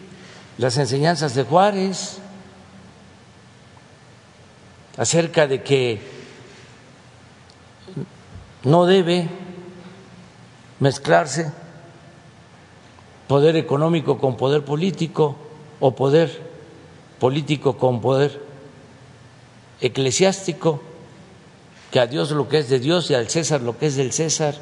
[0.59, 2.19] las enseñanzas de Juárez
[4.97, 6.01] acerca de que
[8.65, 9.29] no debe
[10.81, 11.53] mezclarse
[13.29, 15.37] poder económico con poder político
[15.81, 16.51] o poder
[17.19, 18.43] político con poder
[19.81, 20.81] eclesiástico,
[21.91, 24.13] que a Dios lo que es de Dios y al César lo que es del
[24.13, 24.55] César.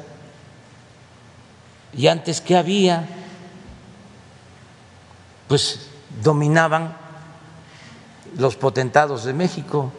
[1.93, 3.07] Y antes, ¿qué había?
[5.47, 5.87] Pues
[6.23, 6.97] dominaban
[8.37, 9.91] los potentados de México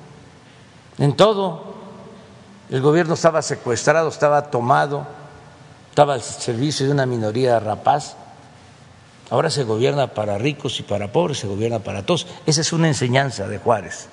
[0.98, 1.74] en todo.
[2.70, 5.06] El gobierno estaba secuestrado, estaba tomado,
[5.90, 8.16] estaba al servicio de una minoría rapaz.
[9.28, 12.26] Ahora se gobierna para ricos y para pobres, se gobierna para todos.
[12.46, 14.08] Esa es una enseñanza de Juárez.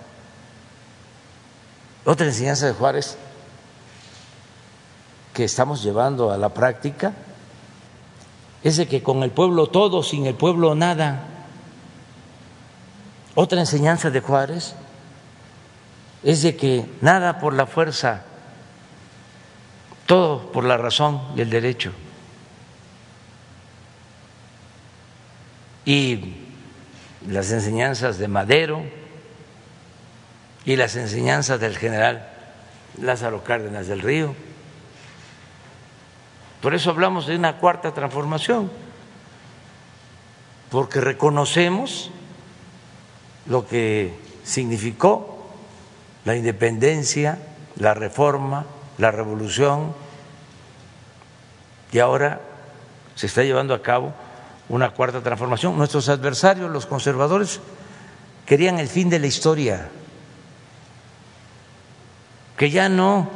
[2.05, 3.17] Otra enseñanza de Juárez
[5.33, 7.13] que estamos llevando a la práctica
[8.63, 11.27] es de que con el pueblo todo, sin el pueblo nada.
[13.35, 14.75] Otra enseñanza de Juárez
[16.23, 18.23] es de que nada por la fuerza,
[20.05, 21.91] todo por la razón y el derecho.
[25.85, 26.35] Y
[27.27, 28.83] las enseñanzas de Madero,
[30.65, 32.29] y las enseñanzas del general
[33.01, 34.33] Lázaro Cárdenas del Río.
[36.61, 38.71] Por eso hablamos de una cuarta transformación,
[40.71, 42.11] porque reconocemos
[43.45, 45.49] lo que significó
[46.23, 47.39] la independencia,
[47.75, 48.65] la reforma,
[48.97, 49.93] la revolución,
[51.91, 52.39] y ahora
[53.15, 54.13] se está llevando a cabo
[54.73, 55.77] una cuarta transformación.
[55.77, 57.59] Nuestros adversarios, los conservadores,
[58.45, 59.87] querían el fin de la historia,
[62.57, 63.29] que ya no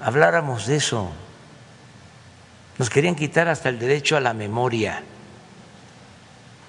[0.00, 1.12] habláramos de eso.
[2.78, 5.04] Nos querían quitar hasta el derecho a la memoria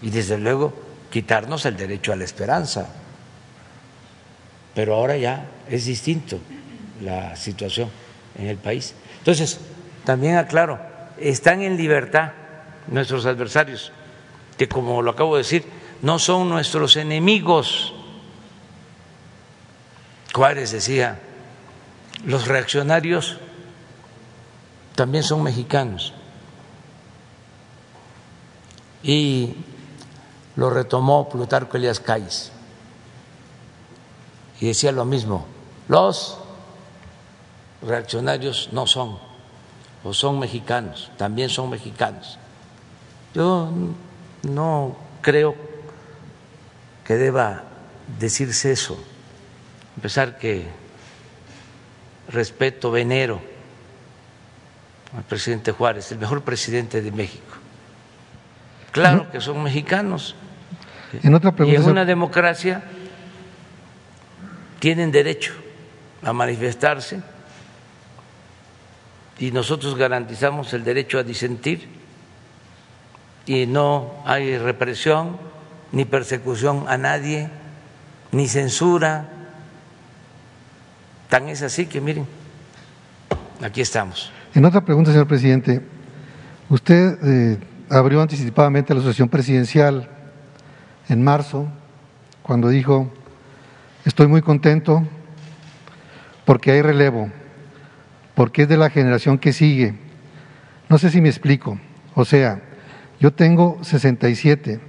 [0.03, 0.71] y desde luego
[1.09, 2.87] quitarnos el derecho a la esperanza.
[4.75, 6.37] Pero ahora ya es distinto
[7.01, 7.89] la situación
[8.37, 8.93] en el país.
[9.17, 9.59] Entonces,
[10.03, 10.79] también aclaro,
[11.17, 12.44] están en libertad
[12.87, 13.91] nuestros adversarios,
[14.57, 15.65] que como lo acabo de decir,
[16.01, 17.93] no son nuestros enemigos.
[20.33, 21.19] Juárez decía,
[22.25, 23.37] los reaccionarios
[24.95, 26.13] también son mexicanos.
[29.03, 29.55] Y
[30.55, 32.51] lo retomó Plutarco Elias Calles.
[34.59, 35.45] Y decía lo mismo,
[35.87, 36.37] los
[37.81, 39.17] reaccionarios no son,
[40.03, 42.39] o son mexicanos, también son mexicanos.
[43.35, 43.69] Yo
[44.43, 45.55] no creo
[47.03, 47.63] que deba
[48.17, 48.97] decirse eso,
[49.97, 50.63] a pesar que
[52.29, 53.41] respeto, venero
[55.17, 57.57] al presidente Juárez, el mejor presidente de México.
[58.93, 60.35] Claro que son mexicanos.
[61.21, 62.83] En otra y en una democracia
[64.79, 65.53] tienen derecho
[66.23, 67.21] a manifestarse
[69.39, 72.04] y nosotros garantizamos el derecho a disentir
[73.45, 75.37] y no hay represión
[75.91, 77.49] ni persecución a nadie,
[78.31, 79.29] ni censura.
[81.29, 82.27] Tan es así que miren,
[83.61, 84.31] aquí estamos.
[84.53, 85.81] En otra pregunta, señor presidente,
[86.69, 87.57] usted eh,
[87.89, 90.09] abrió anticipadamente la asociación presidencial
[91.07, 91.67] en marzo,
[92.41, 93.11] cuando dijo,
[94.05, 95.03] estoy muy contento
[96.45, 97.31] porque hay relevo,
[98.35, 99.95] porque es de la generación que sigue.
[100.89, 101.79] No sé si me explico.
[102.13, 102.61] O sea,
[103.19, 104.79] yo tengo 67,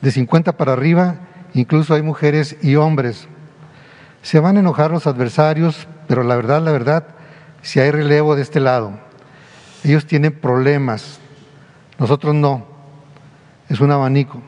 [0.00, 1.16] de 50 para arriba,
[1.54, 3.28] incluso hay mujeres y hombres.
[4.22, 7.06] Se van a enojar los adversarios, pero la verdad, la verdad,
[7.62, 8.92] si hay relevo de este lado.
[9.82, 11.18] Ellos tienen problemas,
[11.98, 12.66] nosotros no.
[13.68, 14.42] Es un abanico.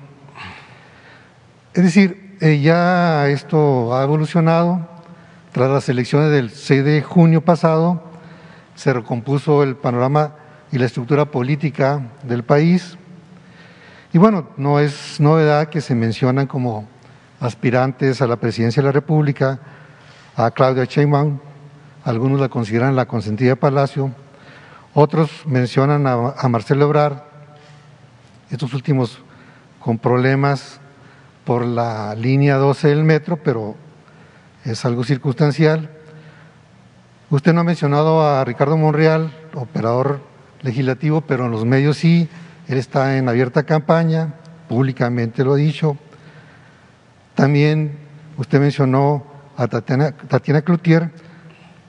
[1.74, 4.88] Es decir, eh, ya esto ha evolucionado.
[5.52, 8.02] Tras las elecciones del 6 de junio pasado,
[8.74, 10.34] se recompuso el panorama
[10.72, 12.96] y la estructura política del país.
[14.12, 16.88] Y bueno, no es novedad que se mencionan como
[17.40, 19.60] aspirantes a la presidencia de la República
[20.34, 21.38] a Claudia Sheinbaum,
[22.04, 24.12] algunos la consideran la consentida de Palacio,
[24.94, 27.22] otros mencionan a, Marcelo Ebrard,
[28.50, 29.18] estos últimos
[29.78, 30.80] con problemas
[31.44, 33.76] por la línea 12 del metro, pero
[34.64, 35.90] es algo circunstancial.
[37.30, 40.31] Usted no ha mencionado a Ricardo Monreal, operador
[40.62, 42.28] legislativo, pero en los medios sí,
[42.68, 44.34] él está en abierta campaña,
[44.68, 45.96] públicamente lo ha dicho.
[47.34, 47.98] También
[48.36, 49.24] usted mencionó
[49.56, 51.10] a Tatiana, Tatiana Cloutier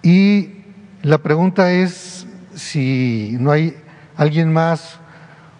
[0.01, 0.63] y
[1.01, 3.77] la pregunta es si no hay
[4.15, 4.99] alguien más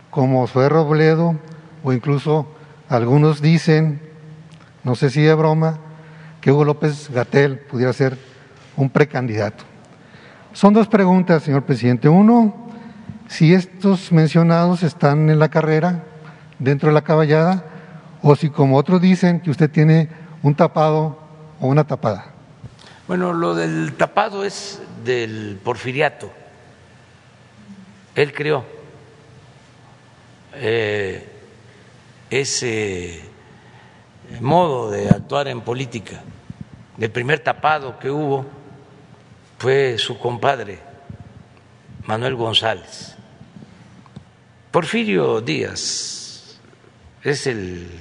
[0.09, 1.37] como Zoé Robledo
[1.83, 2.47] o incluso
[2.89, 4.01] algunos dicen,
[4.83, 5.79] no sé si de broma,
[6.41, 8.17] que Hugo López Gatel pudiera ser
[8.75, 9.63] un precandidato.
[10.51, 12.07] Son dos preguntas, señor presidente.
[12.07, 12.62] Uno,
[13.27, 16.03] si estos mencionados están en la carrera,
[16.59, 17.65] dentro de la caballada,
[18.21, 20.09] o si como otros dicen que usted tiene
[20.41, 21.17] un tapado
[21.59, 22.33] o una tapada.
[23.07, 26.31] Bueno, lo del tapado es del porfiriato.
[28.15, 28.63] Él creó
[30.53, 31.27] eh,
[32.29, 33.21] ese
[34.39, 36.21] modo de actuar en política.
[36.99, 38.45] El primer tapado que hubo
[39.57, 40.79] fue su compadre,
[42.05, 43.12] Manuel González.
[44.73, 46.57] Porfirio Díaz
[47.21, 47.91] es el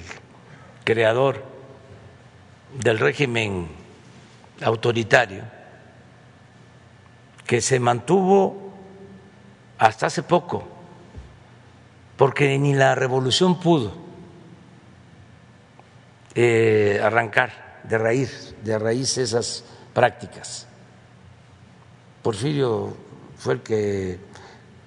[0.83, 1.43] creador
[2.73, 3.67] del régimen
[4.59, 5.43] autoritario
[7.45, 8.73] que se mantuvo
[9.77, 10.67] hasta hace poco,
[12.17, 13.93] porque ni la revolución pudo
[16.33, 19.63] eh, arrancar de raíz, de esas
[19.93, 20.65] prácticas.
[22.23, 22.97] Porfirio
[23.37, 24.19] fue el que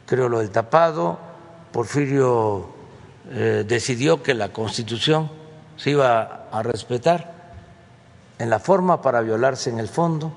[0.04, 1.25] creó lo del tapado,
[1.76, 2.70] Porfirio
[3.30, 5.30] eh, decidió que la Constitución
[5.76, 7.52] se iba a respetar
[8.38, 10.32] en la forma para violarse en el fondo.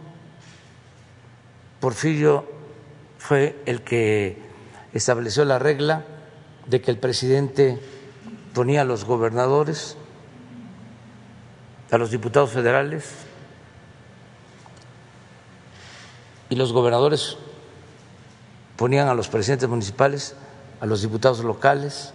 [1.79, 2.45] Porfirio
[3.19, 4.37] fue el que
[4.91, 6.03] estableció la regla
[6.67, 7.79] de que el presidente
[8.53, 9.95] ponía a los gobernadores,
[11.89, 13.13] a los diputados federales
[16.49, 17.37] y los gobernadores
[18.75, 20.35] ponían a los presidentes municipales,
[20.79, 22.13] a los diputados locales.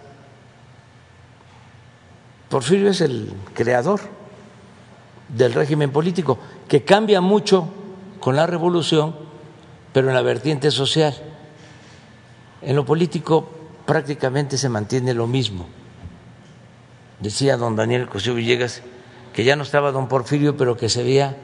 [2.49, 4.01] Porfirio es el creador
[5.29, 6.37] del régimen político,
[6.67, 7.67] que cambia mucho
[8.19, 9.15] con la revolución,
[9.93, 11.15] pero en la vertiente social.
[12.61, 13.49] En lo político
[13.85, 15.67] prácticamente se mantiene lo mismo.
[17.19, 18.81] Decía don Daniel Cosío Villegas
[19.33, 21.35] que ya no estaba don Porfirio, pero que se había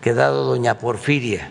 [0.00, 1.50] quedado doña Porfiria.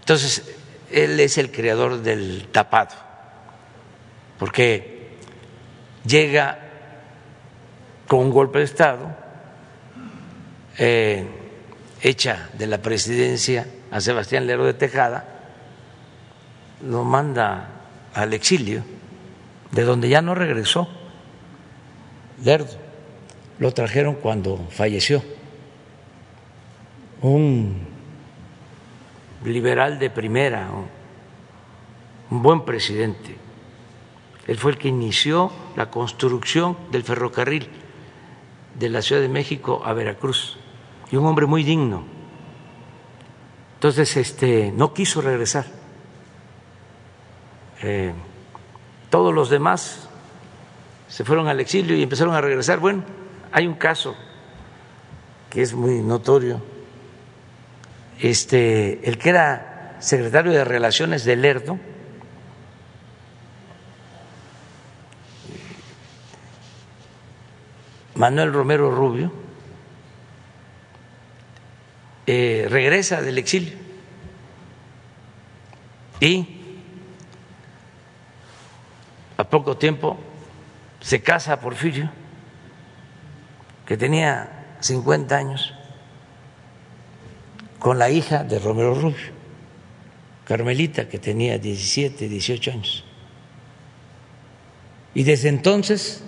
[0.00, 0.54] Entonces,
[0.92, 2.94] él es el creador del tapado,
[4.38, 5.16] porque
[6.04, 6.58] llega
[8.06, 9.16] con un golpe de Estado,
[10.78, 11.26] eh,
[12.00, 15.24] echa de la presidencia a Sebastián Lero de Tejada,
[16.86, 17.68] lo manda
[18.14, 18.82] al exilio,
[19.70, 20.88] de donde ya no regresó.
[22.44, 22.76] Lerdo
[23.58, 25.22] lo trajeron cuando falleció.
[27.20, 27.91] Un
[29.44, 30.68] liberal de primera,
[32.30, 33.36] un buen presidente.
[34.46, 37.68] Él fue el que inició la construcción del ferrocarril
[38.78, 40.58] de la Ciudad de México a Veracruz
[41.10, 42.04] y un hombre muy digno.
[43.74, 45.66] Entonces, este, no quiso regresar.
[47.82, 48.12] Eh,
[49.10, 50.08] todos los demás
[51.08, 52.78] se fueron al exilio y empezaron a regresar.
[52.78, 53.04] Bueno,
[53.52, 54.16] hay un caso
[55.50, 56.71] que es muy notorio.
[58.22, 61.80] Este, el que era secretario de Relaciones de Lerdo,
[68.14, 69.32] Manuel Romero Rubio,
[72.28, 73.76] eh, regresa del exilio.
[76.20, 76.76] Y
[79.36, 80.20] a poco tiempo
[81.00, 82.08] se casa Porfirio,
[83.84, 85.74] que tenía 50 años,
[87.82, 89.32] con la hija de Romero Rubio,
[90.44, 93.04] Carmelita, que tenía 17, 18 años.
[95.14, 96.22] Y desde entonces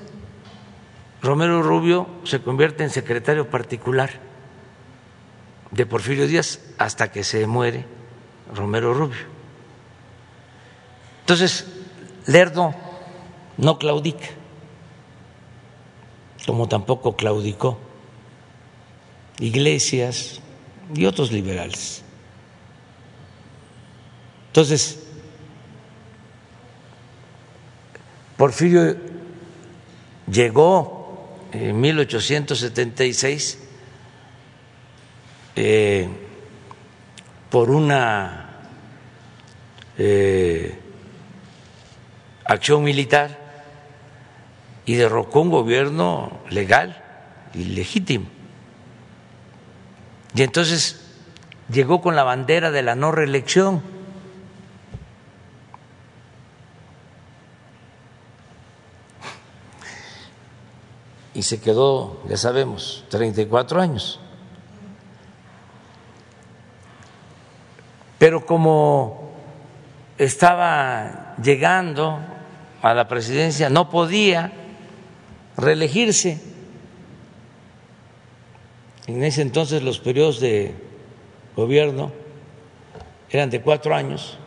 [1.23, 4.11] Romero Rubio se convierte en secretario particular
[5.71, 7.87] de Porfirio Díaz hasta que se muere
[8.53, 9.23] Romero Rubio.
[11.21, 11.67] Entonces,
[12.27, 12.75] Lerdo
[13.59, 14.27] no claudica,
[16.45, 17.79] como tampoco claudicó
[19.39, 20.41] Iglesias
[20.95, 22.03] y otros liberales.
[24.49, 25.01] Entonces,
[28.37, 28.97] Porfirio
[30.31, 33.59] llegó en 1876
[35.57, 36.09] eh,
[37.51, 38.59] por una
[39.97, 40.79] eh,
[42.45, 43.39] acción militar
[44.87, 47.03] y derrocó un gobierno legal
[47.55, 48.34] y legítimo.
[50.35, 51.01] Y entonces
[51.69, 53.95] llegó con la bandera de la no reelección.
[61.35, 64.21] y se quedó, ya sabemos, 34 años.
[68.19, 69.33] Pero como
[70.17, 72.21] estaba llegando
[72.81, 74.53] a la presidencia, no podía
[75.57, 76.54] reelegirse.
[79.07, 80.75] En ese entonces los periodos de
[81.57, 82.13] gobierno
[83.31, 84.39] eran de cuatro años,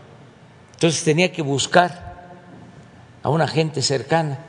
[0.73, 2.27] entonces tenía que buscar
[3.23, 4.39] a una gente cercana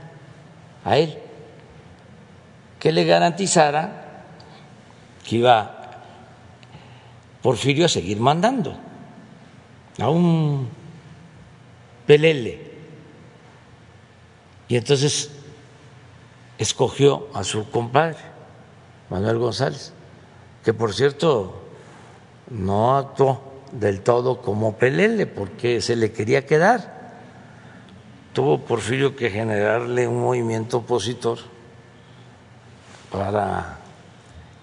[0.85, 1.19] a él
[2.79, 4.25] que le garantizara
[5.27, 5.79] que iba
[7.43, 8.77] Porfirio a seguir mandando
[9.99, 10.69] a un
[12.07, 12.69] pelele.
[14.69, 15.31] Y entonces
[16.59, 18.19] escogió a su compadre,
[19.09, 19.93] Manuel González,
[20.69, 21.63] que por cierto
[22.51, 27.15] no actuó del todo como pelele porque se le quería quedar.
[28.35, 31.39] Tuvo Porfirio que generarle un movimiento opositor
[33.11, 33.79] para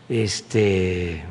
[0.08, 1.26] este,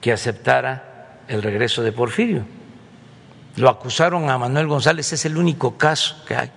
[0.00, 2.46] que aceptara el regreso de Porfirio.
[3.56, 6.50] Lo acusaron a Manuel González, es el único caso que hay.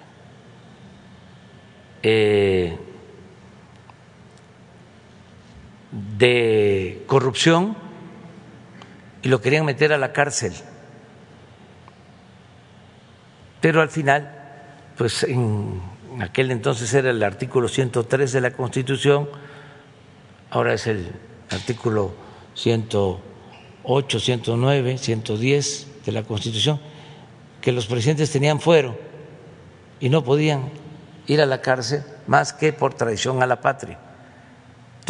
[2.03, 2.77] Eh,
[5.91, 7.75] de corrupción
[9.21, 10.53] y lo querían meter a la cárcel.
[13.59, 14.31] Pero al final,
[14.97, 15.81] pues en
[16.19, 19.29] aquel entonces era el artículo 103 de la Constitución,
[20.49, 21.11] ahora es el
[21.49, 22.13] artículo
[22.55, 26.79] 108, 109, 110 de la Constitución,
[27.61, 28.97] que los presidentes tenían fuero
[29.99, 30.71] y no podían
[31.27, 33.99] ir a la cárcel más que por traición a la patria.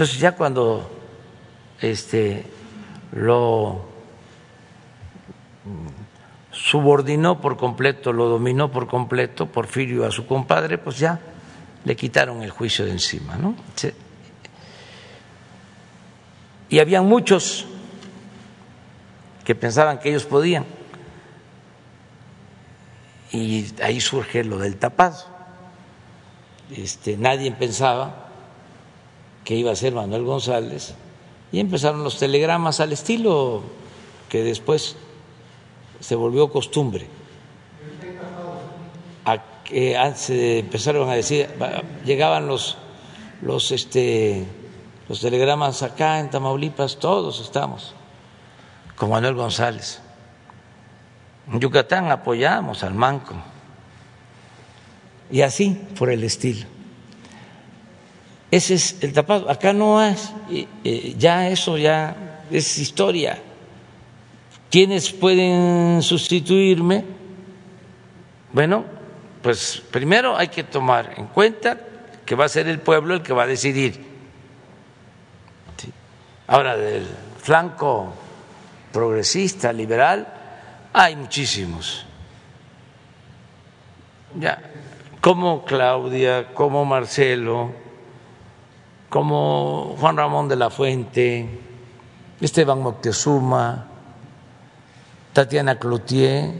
[0.01, 0.89] Entonces ya cuando
[1.79, 2.43] este,
[3.11, 3.85] lo
[6.49, 11.19] subordinó por completo, lo dominó por completo, Porfirio a su compadre, pues ya
[11.85, 13.53] le quitaron el juicio de encima, ¿no?
[16.67, 17.67] Y habían muchos
[19.43, 20.65] que pensaban que ellos podían.
[23.31, 25.27] Y ahí surge lo del tapado.
[26.75, 28.30] Este, nadie pensaba
[29.51, 30.93] que iba a ser Manuel González
[31.51, 33.61] y empezaron los telegramas al estilo
[34.29, 34.95] que después
[35.99, 37.05] se volvió costumbre.
[39.25, 41.49] A que se empezaron a decir,
[42.05, 42.77] llegaban los
[43.41, 44.45] los este
[45.09, 47.93] los telegramas acá en Tamaulipas, todos estamos
[48.95, 49.99] con Manuel González.
[51.51, 53.35] En Yucatán apoyamos al Manco.
[55.29, 56.70] Y así por el estilo.
[58.51, 59.49] Ese es el tapado.
[59.49, 60.33] Acá no es,
[61.17, 63.39] ya eso ya es historia.
[64.69, 67.05] ¿Quiénes pueden sustituirme?
[68.51, 68.83] Bueno,
[69.41, 71.77] pues primero hay que tomar en cuenta
[72.25, 74.11] que va a ser el pueblo el que va a decidir.
[76.47, 77.07] Ahora, del
[77.41, 78.13] flanco
[78.91, 80.27] progresista, liberal,
[80.91, 82.05] hay muchísimos.
[84.35, 84.61] Ya,
[85.21, 87.71] como Claudia, como Marcelo,
[89.11, 91.59] como Juan Ramón de la Fuente,
[92.39, 93.87] Esteban Moctezuma,
[95.33, 96.53] Tatiana Cloutier,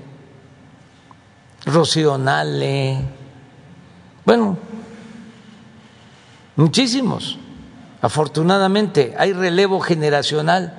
[1.66, 2.98] Rocío Nale,
[4.26, 4.58] bueno,
[6.58, 7.40] muchísimos.
[8.02, 10.78] Afortunadamente hay relevo generacional.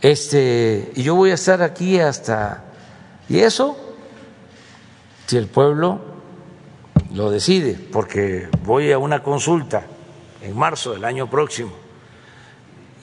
[0.00, 2.64] Este, y yo voy a estar aquí hasta
[3.28, 3.76] y eso
[5.26, 6.09] si el pueblo
[7.14, 9.86] lo decide, porque voy a una consulta
[10.42, 11.72] en marzo del año próximo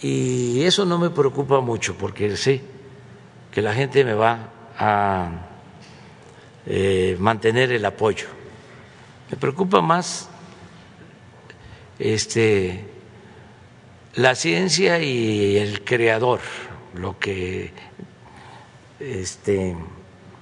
[0.02, 2.62] y eso no me preocupa mucho porque sé
[3.52, 5.32] que la gente me va a
[6.66, 8.28] eh, mantener el apoyo.
[9.32, 10.30] Me preocupa más
[11.98, 12.86] este,
[14.16, 16.42] la ciencia y el creador,
[16.94, 17.72] lo que
[19.00, 19.76] este,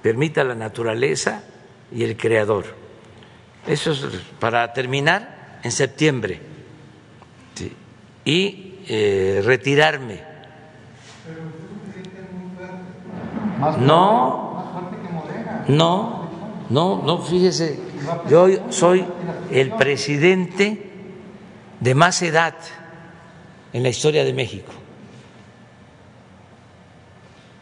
[0.02, 1.42] permita la naturaleza
[1.90, 2.85] y el creador.
[3.66, 4.00] Eso es
[4.38, 6.40] para terminar en septiembre.
[8.24, 10.20] Y eh, retirarme.
[13.80, 14.64] No,
[15.68, 16.28] no,
[16.68, 17.78] no, no, fíjese,
[18.28, 19.04] yo soy
[19.50, 20.90] el presidente
[21.80, 22.54] de más edad
[23.72, 24.72] en la historia de México.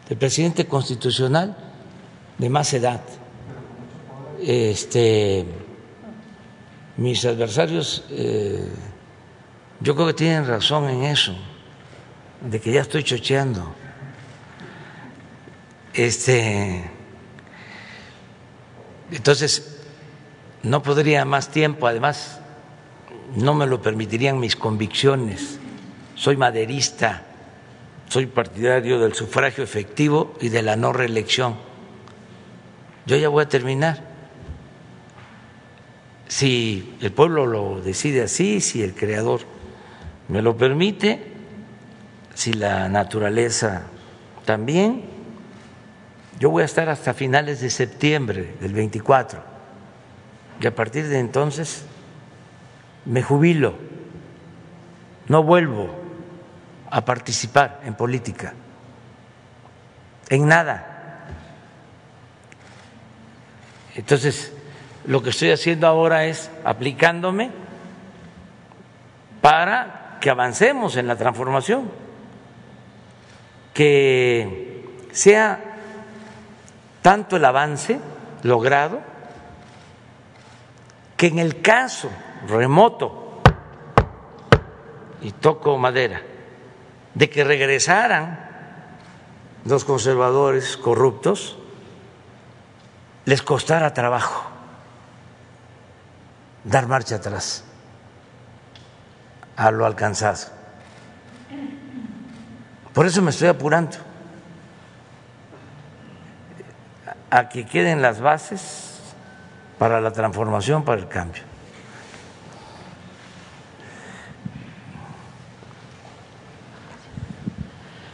[0.09, 1.57] El presidente constitucional
[2.37, 3.01] de más edad.
[4.41, 5.45] Este,
[6.97, 8.69] mis adversarios eh,
[9.81, 11.35] yo creo que tienen razón en eso,
[12.41, 13.75] de que ya estoy chocheando.
[15.93, 16.89] Este,
[19.11, 19.79] entonces,
[20.63, 22.39] no podría más tiempo, además,
[23.35, 25.59] no me lo permitirían mis convicciones.
[26.15, 27.23] Soy maderista,
[28.07, 31.57] soy partidario del sufragio efectivo y de la no reelección.
[33.05, 34.14] Yo ya voy a terminar
[36.27, 39.41] si el pueblo lo decide así, si el creador
[40.27, 41.33] me lo permite,
[42.33, 43.83] si la naturaleza
[44.43, 45.03] también,
[46.39, 49.41] yo voy a estar hasta finales de septiembre del 24
[50.59, 51.85] y a partir de entonces
[53.05, 53.75] me jubilo,
[55.27, 55.89] no vuelvo
[56.89, 58.53] a participar en política,
[60.29, 60.91] en nada.
[63.95, 64.54] Entonces,
[65.07, 67.51] lo que estoy haciendo ahora es aplicándome
[69.41, 71.91] para que avancemos en la transformación,
[73.73, 75.59] que sea
[77.01, 77.99] tanto el avance
[78.41, 78.99] logrado
[81.17, 82.09] que en el caso
[82.47, 83.41] remoto,
[85.21, 86.21] y toco madera,
[87.13, 88.49] de que regresaran
[89.65, 91.57] los conservadores corruptos,
[93.25, 94.54] les costara trabajo
[96.65, 97.63] dar marcha atrás
[99.55, 100.53] a lo alcanzado.
[102.93, 103.97] Por eso me estoy apurando
[107.29, 108.99] a que queden las bases
[109.77, 111.43] para la transformación, para el cambio.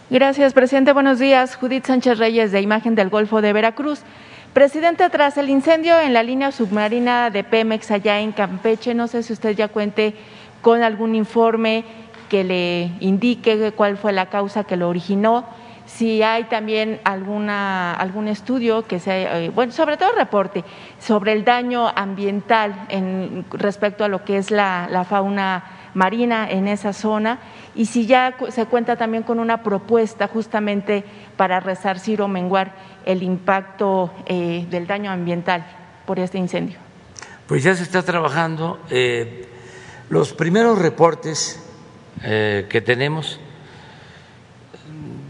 [0.09, 0.91] Gracias, presidente.
[0.91, 1.55] Buenos días.
[1.55, 4.01] Judith Sánchez Reyes, de Imagen del Golfo de Veracruz.
[4.53, 9.23] Presidente, tras el incendio en la línea submarina de Pemex allá en Campeche, no sé
[9.23, 10.13] si usted ya cuente
[10.61, 11.85] con algún informe
[12.27, 15.45] que le indique cuál fue la causa que lo originó,
[15.85, 20.65] si hay también alguna, algún estudio que sea, eh, bueno, sobre todo reporte
[20.99, 26.67] sobre el daño ambiental en, respecto a lo que es la, la fauna marina en
[26.67, 27.39] esa zona
[27.75, 31.03] y si ya se cuenta también con una propuesta justamente
[31.37, 32.73] para resarcir o menguar
[33.05, 35.65] el impacto eh, del daño ambiental
[36.05, 36.77] por este incendio.
[37.47, 38.79] Pues ya se está trabajando.
[38.89, 39.47] Eh,
[40.09, 41.63] los primeros reportes
[42.23, 43.39] eh, que tenemos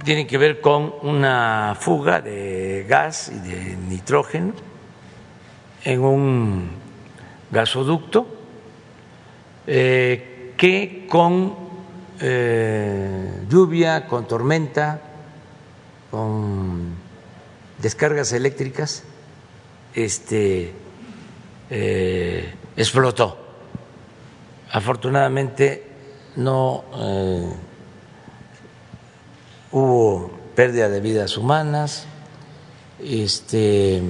[0.04, 4.54] tienen que ver con una fuga de gas y de nitrógeno
[5.84, 6.70] en un
[7.52, 8.26] gasoducto
[9.66, 11.56] que con
[13.48, 15.02] lluvia, con tormenta,
[16.10, 17.01] con
[17.82, 19.04] descargas eléctricas,
[19.94, 20.74] este,
[21.70, 23.38] eh, explotó.
[24.72, 25.88] Afortunadamente
[26.38, 27.54] no eh,
[29.72, 32.06] hubo pérdida de vidas humanas,
[33.04, 34.02] este,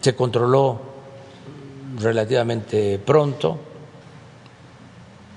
[0.00, 0.80] se controló
[1.98, 3.60] relativamente pronto,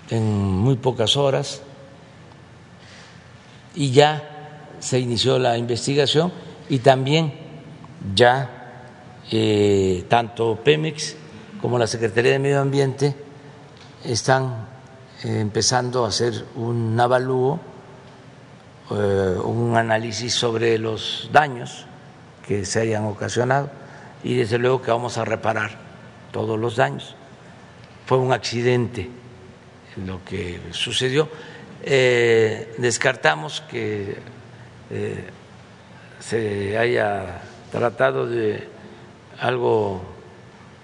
[0.09, 1.61] en muy pocas horas
[3.73, 6.31] y ya se inició la investigación
[6.69, 7.44] y también
[8.13, 8.65] ya
[9.31, 11.15] eh, tanto Pemex
[11.61, 13.15] como la Secretaría de Medio Ambiente
[14.03, 14.67] están
[15.23, 17.59] eh, empezando a hacer un avalúo,
[18.91, 21.87] eh, un análisis sobre los daños
[22.47, 23.71] que se hayan ocasionado
[24.23, 25.71] y desde luego que vamos a reparar
[26.31, 27.15] todos los daños.
[28.05, 29.09] Fue un accidente
[30.05, 31.29] lo que sucedió
[32.77, 34.17] descartamos que
[36.19, 37.41] se haya
[37.75, 38.67] tratado de
[39.39, 40.01] algo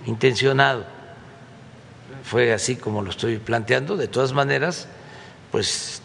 [0.05, 0.85] intencionado.
[2.23, 3.97] Fue así como lo estoy planteando.
[3.97, 4.87] De todas maneras,
[5.51, 6.01] pues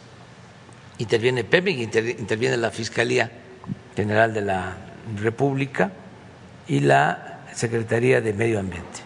[0.98, 3.30] interviene PEMIC, interviene la Fiscalía
[3.94, 4.76] General de la
[5.20, 5.90] República
[6.68, 9.00] y la Secretaría de Medio Ambiente.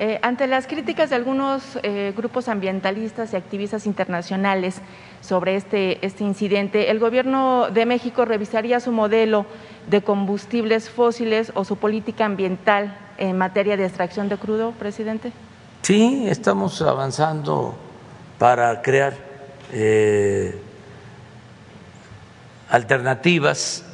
[0.00, 4.80] Eh, ante las críticas de algunos eh, grupos ambientalistas y activistas internacionales
[5.22, 9.44] sobre este, este incidente, ¿el gobierno de México revisaría su modelo
[9.90, 15.32] de combustibles fósiles o su política ambiental en materia de extracción de crudo, presidente?
[15.82, 17.76] Sí, estamos avanzando
[18.38, 19.14] para crear
[19.72, 20.62] eh,
[22.70, 23.84] alternativas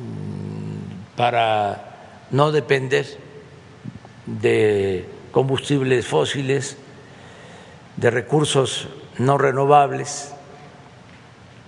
[0.00, 3.27] mm, para no depender
[4.40, 6.76] de combustibles fósiles,
[7.96, 10.34] de recursos no renovables.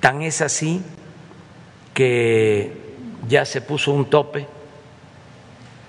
[0.01, 0.83] Tan es así
[1.95, 2.73] que
[3.29, 4.47] ya se puso un tope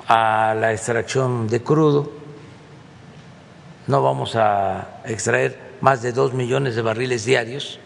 [0.07, 2.11] a la extracción de crudo.
[3.87, 7.79] No vamos a extraer más de dos millones de barriles diarios.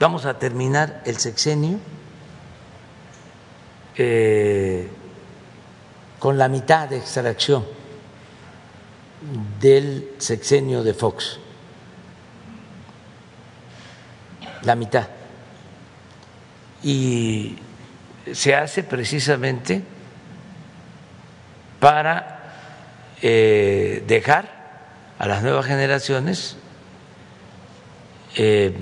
[0.00, 1.78] Vamos a terminar el sexenio.
[3.96, 4.88] Eh,
[6.22, 7.66] con la mitad de extracción
[9.58, 11.40] del sexenio de Fox.
[14.62, 15.08] La mitad.
[16.84, 17.56] Y
[18.32, 19.82] se hace precisamente
[21.80, 22.54] para
[23.20, 26.56] eh, dejar a las nuevas generaciones
[28.36, 28.72] eh,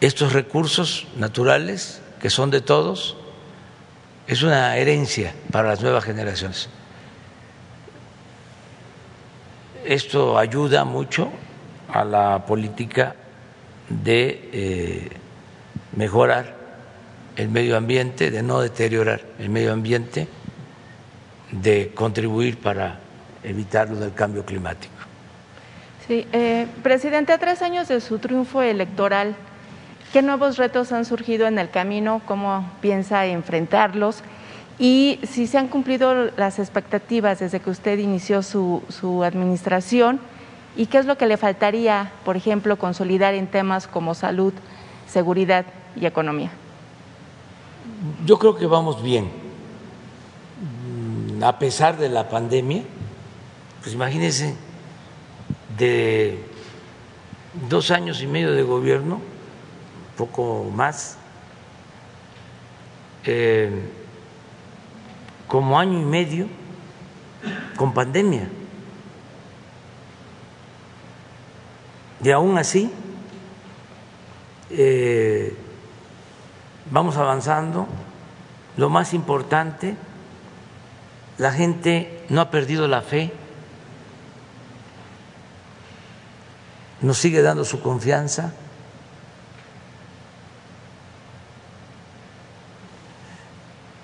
[0.00, 3.16] estos recursos naturales que son de todos
[4.28, 6.68] es una herencia para las nuevas generaciones.
[9.86, 11.30] Esto ayuda mucho
[11.90, 13.16] a la política
[13.88, 15.08] de eh,
[15.96, 16.54] mejorar
[17.36, 20.28] el medio ambiente, de no deteriorar el medio ambiente,
[21.50, 23.00] de contribuir para
[23.42, 24.92] evitar lo del cambio climático.
[26.06, 29.36] Sí, eh, presidente, a tres años de su triunfo electoral,
[30.12, 32.22] ¿Qué nuevos retos han surgido en el camino?
[32.24, 34.22] ¿Cómo piensa enfrentarlos?
[34.78, 40.18] Y si se han cumplido las expectativas desde que usted inició su, su administración,
[40.76, 44.54] ¿y qué es lo que le faltaría, por ejemplo, consolidar en temas como salud,
[45.06, 46.52] seguridad y economía?
[48.24, 49.28] Yo creo que vamos bien.
[51.42, 52.82] A pesar de la pandemia,
[53.82, 54.56] pues imagínense,
[55.76, 56.42] de
[57.68, 59.20] dos años y medio de gobierno,
[60.18, 61.16] poco más,
[63.24, 63.88] eh,
[65.46, 66.48] como año y medio
[67.76, 68.48] con pandemia.
[72.22, 72.90] Y aún así
[74.70, 75.56] eh,
[76.90, 77.86] vamos avanzando.
[78.76, 79.96] Lo más importante,
[81.38, 83.32] la gente no ha perdido la fe,
[87.02, 88.52] nos sigue dando su confianza.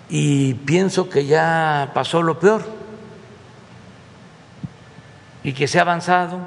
[0.08, 2.64] Y pienso que ya pasó lo peor
[5.42, 6.40] y que se ha avanzado,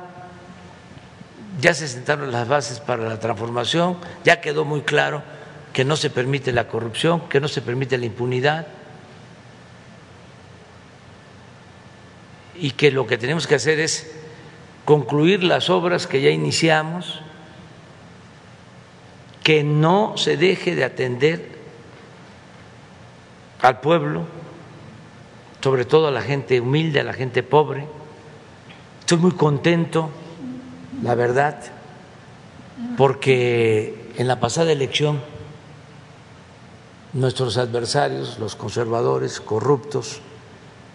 [1.59, 5.23] ya se sentaron las bases para la transformación, ya quedó muy claro
[5.73, 8.67] que no se permite la corrupción, que no se permite la impunidad
[12.55, 14.11] y que lo que tenemos que hacer es
[14.85, 17.21] concluir las obras que ya iniciamos,
[19.43, 21.56] que no se deje de atender
[23.67, 24.23] al pueblo,
[25.61, 27.85] sobre todo a la gente humilde, a la gente pobre.
[29.01, 30.09] Estoy muy contento,
[31.03, 31.59] la verdad,
[32.97, 35.19] porque en la pasada elección
[37.11, 40.21] nuestros adversarios, los conservadores corruptos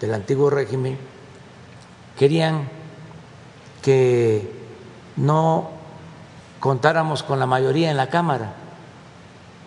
[0.00, 0.96] del antiguo régimen,
[2.18, 2.70] querían
[3.82, 4.50] que
[5.16, 5.72] no
[6.58, 8.54] contáramos con la mayoría en la Cámara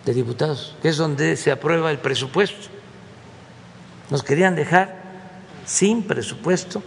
[0.04, 2.75] de Diputados, que es donde se aprueba el presupuesto.
[4.10, 4.96] Nos querían dejar
[5.64, 6.82] sin presupuesto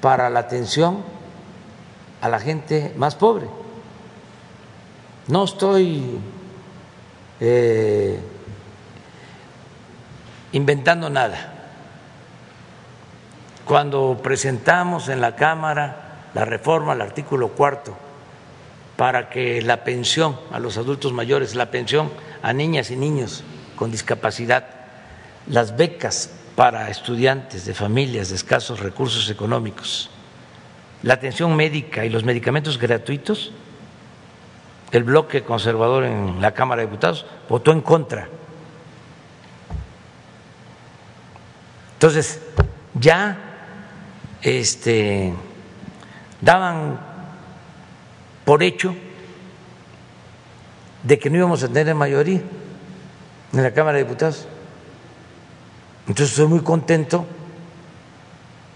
[0.00, 1.02] para la atención
[2.20, 3.46] a la gente más pobre.
[5.26, 6.18] No estoy
[7.40, 8.20] eh,
[10.52, 11.52] inventando nada.
[13.64, 17.96] Cuando presentamos en la Cámara la reforma al artículo cuarto
[18.96, 22.10] para que la pensión a los adultos mayores, la pensión
[22.42, 23.42] a niñas y niños
[23.76, 24.83] con discapacidad,
[25.46, 30.10] las becas para estudiantes de familias de escasos recursos económicos,
[31.02, 33.52] la atención médica y los medicamentos gratuitos,
[34.92, 38.28] el bloque conservador en la Cámara de Diputados votó en contra.
[41.94, 42.40] Entonces,
[42.94, 43.36] ya
[44.40, 45.34] este,
[46.40, 47.00] daban
[48.44, 48.94] por hecho
[51.02, 52.40] de que no íbamos a tener mayoría
[53.52, 54.46] en la Cámara de Diputados.
[56.06, 57.24] Entonces estoy muy contento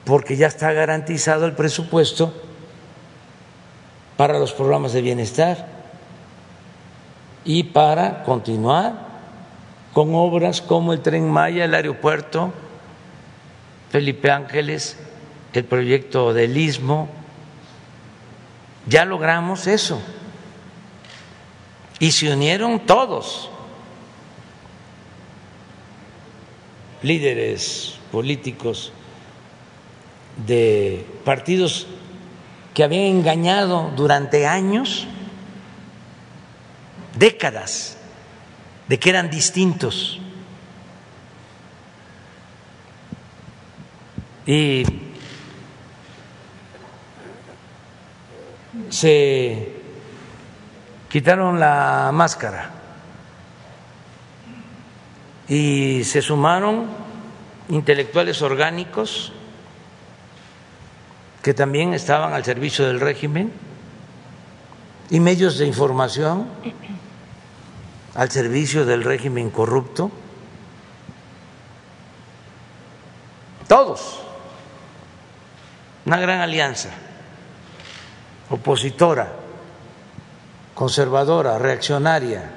[0.04, 2.32] porque ya está garantizado el presupuesto
[4.16, 5.68] para los programas de bienestar
[7.44, 9.06] y para continuar
[9.92, 12.52] con obras como el tren Maya, el aeropuerto
[13.90, 14.96] Felipe Ángeles,
[15.52, 17.08] el proyecto del Istmo.
[18.86, 20.00] Ya logramos eso.
[21.98, 23.50] Y se unieron todos
[27.02, 28.92] líderes políticos
[30.46, 31.86] de partidos
[32.74, 35.06] que habían engañado durante años,
[37.16, 37.96] décadas,
[38.86, 40.20] de que eran distintos.
[44.46, 44.84] Y
[48.88, 49.72] se
[51.10, 52.77] quitaron la máscara
[55.48, 56.86] y se sumaron
[57.68, 59.32] intelectuales orgánicos
[61.42, 63.52] que también estaban al servicio del régimen
[65.10, 66.46] y medios de información
[68.14, 70.10] al servicio del régimen corrupto.
[73.68, 74.20] Todos.
[76.04, 76.90] Una gran alianza
[78.50, 79.30] opositora,
[80.74, 82.50] conservadora, reaccionaria,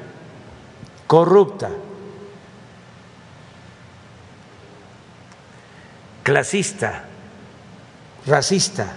[1.05, 1.69] corrupta
[6.23, 7.05] clasista,
[8.25, 8.95] racista,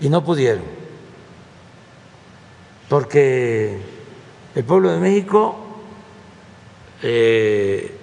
[0.00, 0.64] y no pudieron,
[2.88, 3.80] porque
[4.54, 5.56] el pueblo de México
[7.02, 7.96] eh,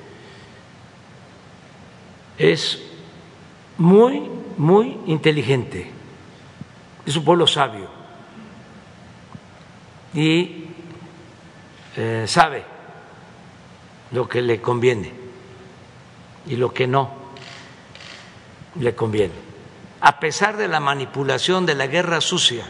[2.38, 2.82] es
[3.78, 5.92] muy, muy inteligente,
[7.06, 7.90] es un pueblo sabio.
[10.14, 10.66] Y
[11.96, 12.71] eh, sabe
[14.12, 15.12] lo que le conviene
[16.48, 17.12] y lo que no
[18.80, 19.34] le conviene,
[20.02, 22.66] a pesar de la manipulación de la guerra sucia,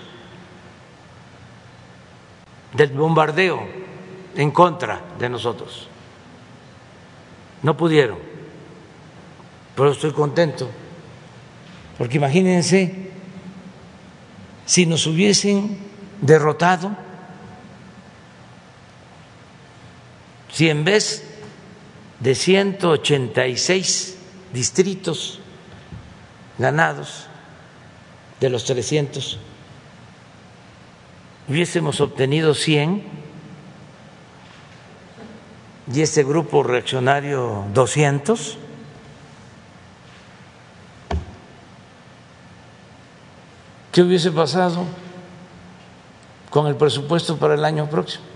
[2.74, 3.68] del bombardeo
[4.36, 5.88] en contra de nosotros.
[7.64, 8.18] No pudieron,
[9.76, 10.70] pero estoy contento,
[11.98, 13.12] porque imagínense
[14.66, 15.78] si nos hubiesen
[16.22, 16.96] derrotado,
[20.52, 21.31] si en vez
[22.22, 24.18] de 186
[24.54, 25.40] distritos
[26.58, 27.28] ganados
[28.40, 29.40] de los 300
[31.52, 33.04] hubiésemos obtenido 100
[35.94, 38.58] y este grupo reaccionario 200,
[43.92, 44.86] ¿qué hubiese pasado
[46.50, 48.31] con el presupuesto para el año próximo?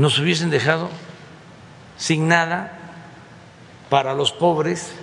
[0.00, 0.88] Nos hubiesen dejado
[1.98, 2.72] sin nada
[3.90, 4.94] para los pobres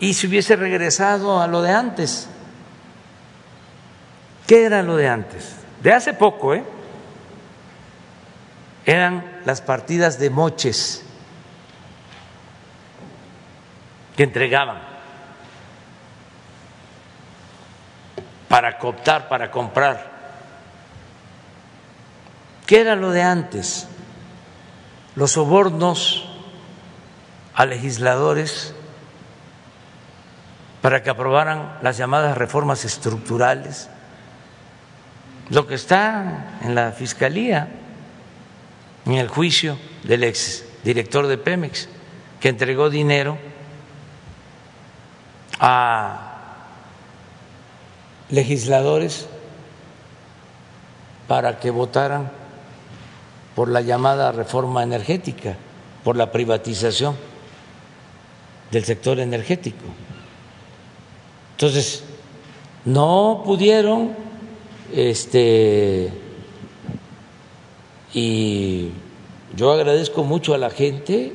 [0.00, 2.26] y se hubiese regresado a lo de antes.
[4.46, 5.56] ¿Qué era lo de antes?
[5.82, 6.64] De hace poco, ¿eh?
[8.86, 11.04] Eran las partidas de moches
[14.16, 14.78] que entregaban
[18.48, 20.17] para cooptar, para comprar.
[22.68, 23.88] ¿Qué era lo de antes?
[25.16, 26.28] Los sobornos
[27.54, 28.74] a legisladores
[30.82, 33.88] para que aprobaran las llamadas reformas estructurales,
[35.48, 37.70] lo que está en la Fiscalía,
[39.06, 41.88] en el juicio del ex director de Pemex,
[42.38, 43.38] que entregó dinero
[45.58, 46.34] a
[48.28, 49.26] legisladores
[51.26, 52.37] para que votaran
[53.58, 55.56] por la llamada reforma energética,
[56.04, 57.16] por la privatización
[58.70, 59.84] del sector energético.
[61.56, 62.04] Entonces,
[62.84, 64.12] no pudieron,
[64.94, 66.08] este,
[68.14, 68.90] y
[69.56, 71.32] yo agradezco mucho a la gente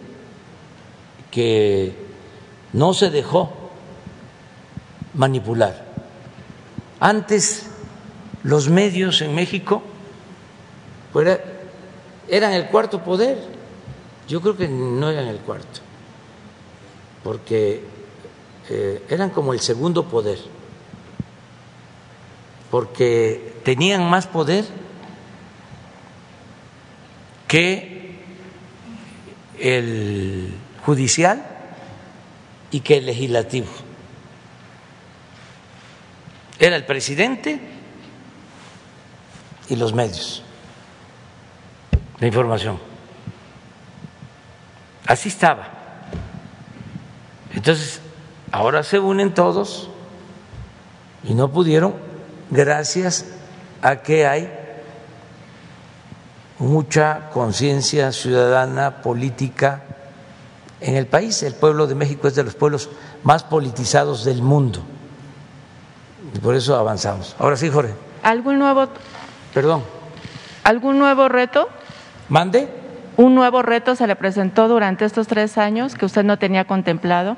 [1.29, 1.91] que
[2.71, 3.51] no se dejó
[5.13, 5.83] manipular.
[7.01, 7.69] Antes
[8.43, 9.83] los medios en México
[11.11, 11.37] pues,
[12.27, 13.37] eran el cuarto poder.
[14.27, 15.81] Yo creo que no eran el cuarto,
[17.23, 17.83] porque
[18.69, 20.39] eh, eran como el segundo poder,
[22.71, 24.65] porque tenían más poder
[27.47, 28.17] que
[29.59, 30.53] el
[30.85, 31.45] judicial
[32.71, 33.67] y que el legislativo.
[36.59, 37.59] Era el presidente
[39.67, 40.42] y los medios
[42.23, 42.79] de información.
[45.05, 45.67] Así estaba.
[47.53, 48.01] Entonces,
[48.53, 49.89] Ahora se unen todos
[51.23, 51.95] y no pudieron
[52.51, 53.25] gracias
[53.81, 54.47] a que hay
[56.59, 59.81] mucha conciencia ciudadana política
[60.81, 61.41] en el país.
[61.41, 62.91] El pueblo de México es de los pueblos
[63.23, 64.81] más politizados del mundo.
[66.35, 67.35] Y por eso avanzamos.
[67.39, 67.95] Ahora sí, Jorge.
[68.21, 68.87] ¿Algún nuevo...
[69.51, 69.81] Perdón.
[70.63, 71.69] ¿Algún nuevo reto?
[72.29, 72.67] ¿Mande?
[73.17, 77.37] ¿Un nuevo reto se le presentó durante estos tres años que usted no tenía contemplado?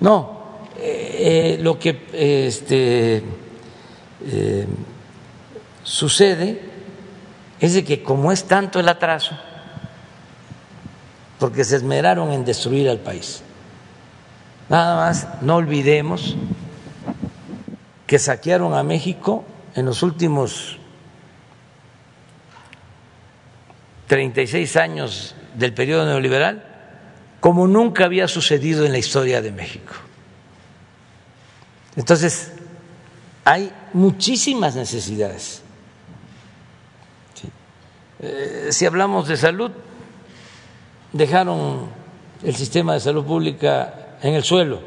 [0.00, 0.38] No,
[0.78, 3.24] eh, eh, lo que este,
[4.24, 4.66] eh,
[5.82, 6.62] sucede
[7.58, 9.36] es de que como es tanto el atraso,
[11.40, 13.42] porque se esmeraron en destruir al país,
[14.68, 16.36] nada más no olvidemos
[18.06, 20.77] que saquearon a México en los últimos
[24.08, 26.64] 36 años del periodo neoliberal
[27.40, 29.94] como nunca había sucedido en la historia de México.
[31.94, 32.52] Entonces,
[33.44, 35.62] hay muchísimas necesidades.
[38.20, 39.70] Eh, si hablamos de salud,
[41.12, 41.88] dejaron
[42.42, 44.80] el sistema de salud pública en el suelo,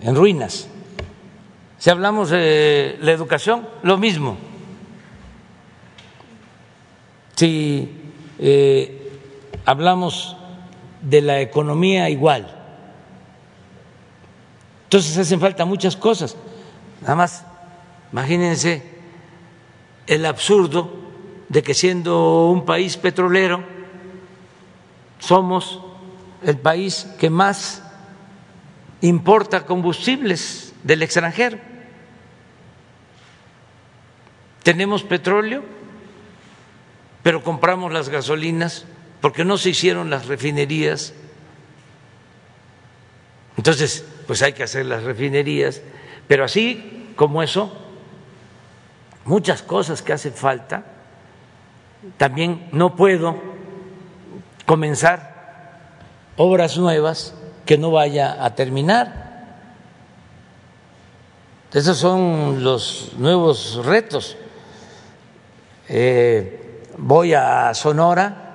[0.00, 0.68] en ruinas.
[1.78, 4.51] Si hablamos de la educación, lo mismo.
[7.36, 7.90] Si
[8.38, 9.10] eh,
[9.64, 10.36] hablamos
[11.02, 12.58] de la economía igual.
[14.84, 16.36] Entonces hacen falta muchas cosas.
[17.00, 17.44] Nada más,
[18.12, 18.82] imagínense
[20.06, 20.92] el absurdo
[21.48, 23.64] de que siendo un país petrolero,
[25.18, 25.80] somos
[26.44, 27.82] el país que más
[29.00, 31.58] importa combustibles del extranjero.
[34.62, 35.62] Tenemos petróleo,
[37.22, 38.84] pero compramos las gasolinas
[39.20, 41.14] porque no se hicieron las refinerías.
[43.56, 45.82] Entonces, pues hay que hacer las refinerías,
[46.26, 47.72] pero así como eso,
[49.24, 50.84] muchas cosas que hacen falta,
[52.16, 53.36] también no puedo
[54.66, 56.00] comenzar
[56.36, 57.34] obras nuevas
[57.66, 59.22] que no vaya a terminar.
[61.72, 64.36] Esos son los nuevos retos.
[65.88, 66.61] Eh,
[66.98, 68.52] voy a Sonora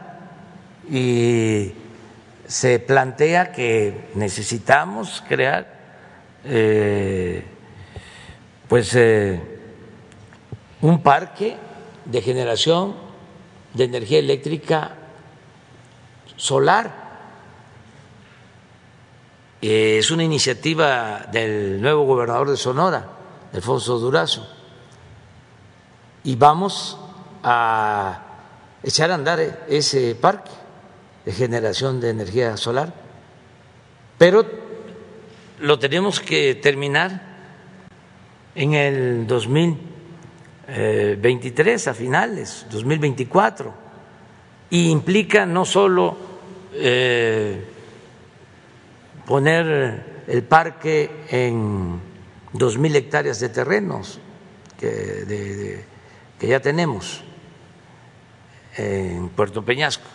[0.90, 1.72] y
[2.48, 5.76] se plantea que necesitamos crear
[6.46, 7.44] eh,
[8.68, 9.42] pues eh,
[10.82, 11.58] un parque
[12.06, 12.96] de generación
[13.74, 14.96] de energía eléctrica
[16.38, 17.08] solar.
[19.62, 23.10] Eh, es una iniciativa del nuevo gobernador de Sonora,
[23.54, 24.48] Alfonso Durazo,
[26.24, 26.98] y vamos
[27.44, 28.27] a
[28.88, 30.52] echar a andar ese parque
[31.26, 32.94] de generación de energía solar,
[34.18, 34.46] pero
[35.60, 37.36] lo tenemos que terminar
[38.56, 43.74] en el 2023, a finales, 2024,
[44.70, 46.16] y implica no solo
[46.74, 47.66] eh,
[49.26, 52.00] poner el parque en
[52.54, 54.22] dos mil hectáreas de terrenos
[54.78, 55.84] que
[56.40, 57.27] ya tenemos
[58.78, 60.08] en Puerto Peñasco,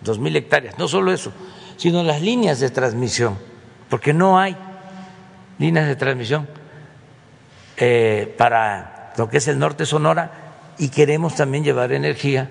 [0.00, 1.32] dos mil hectáreas, no solo eso,
[1.76, 3.38] sino las líneas de transmisión,
[3.88, 4.56] porque no hay
[5.58, 6.48] líneas de transmisión
[7.76, 10.30] eh, para lo que es el norte Sonora
[10.78, 12.50] y queremos también llevar energía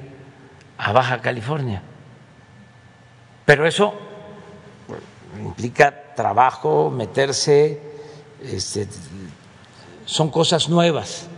[0.77, 1.81] a Baja California.
[3.45, 3.93] Pero eso
[5.39, 7.81] implica trabajo, meterse,
[8.43, 8.87] este,
[10.05, 11.28] son cosas nuevas.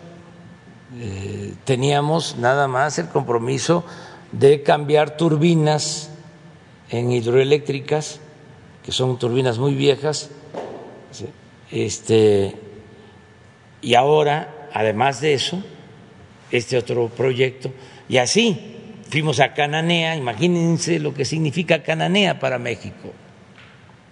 [1.03, 3.83] Eh, teníamos nada más el compromiso
[4.31, 6.11] de cambiar turbinas
[6.91, 8.19] en hidroeléctricas,
[8.85, 10.29] que son turbinas muy viejas,
[11.71, 12.55] este,
[13.81, 15.63] y ahora, además de eso,
[16.51, 17.71] este otro proyecto,
[18.07, 18.75] y así
[19.09, 23.11] fuimos a Cananea, imagínense lo que significa Cananea para México,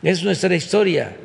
[0.01, 1.15] es nuestra historia.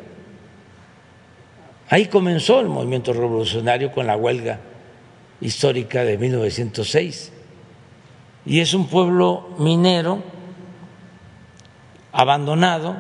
[1.88, 4.60] Ahí comenzó el movimiento revolucionario con la huelga
[5.44, 7.30] histórica de 1906
[8.46, 10.22] y es un pueblo minero
[12.12, 12.96] abandonado,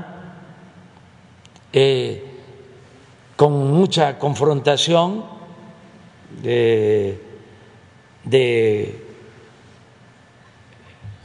[1.72, 2.22] eh,
[3.36, 5.24] con mucha confrontación
[6.42, 7.20] de,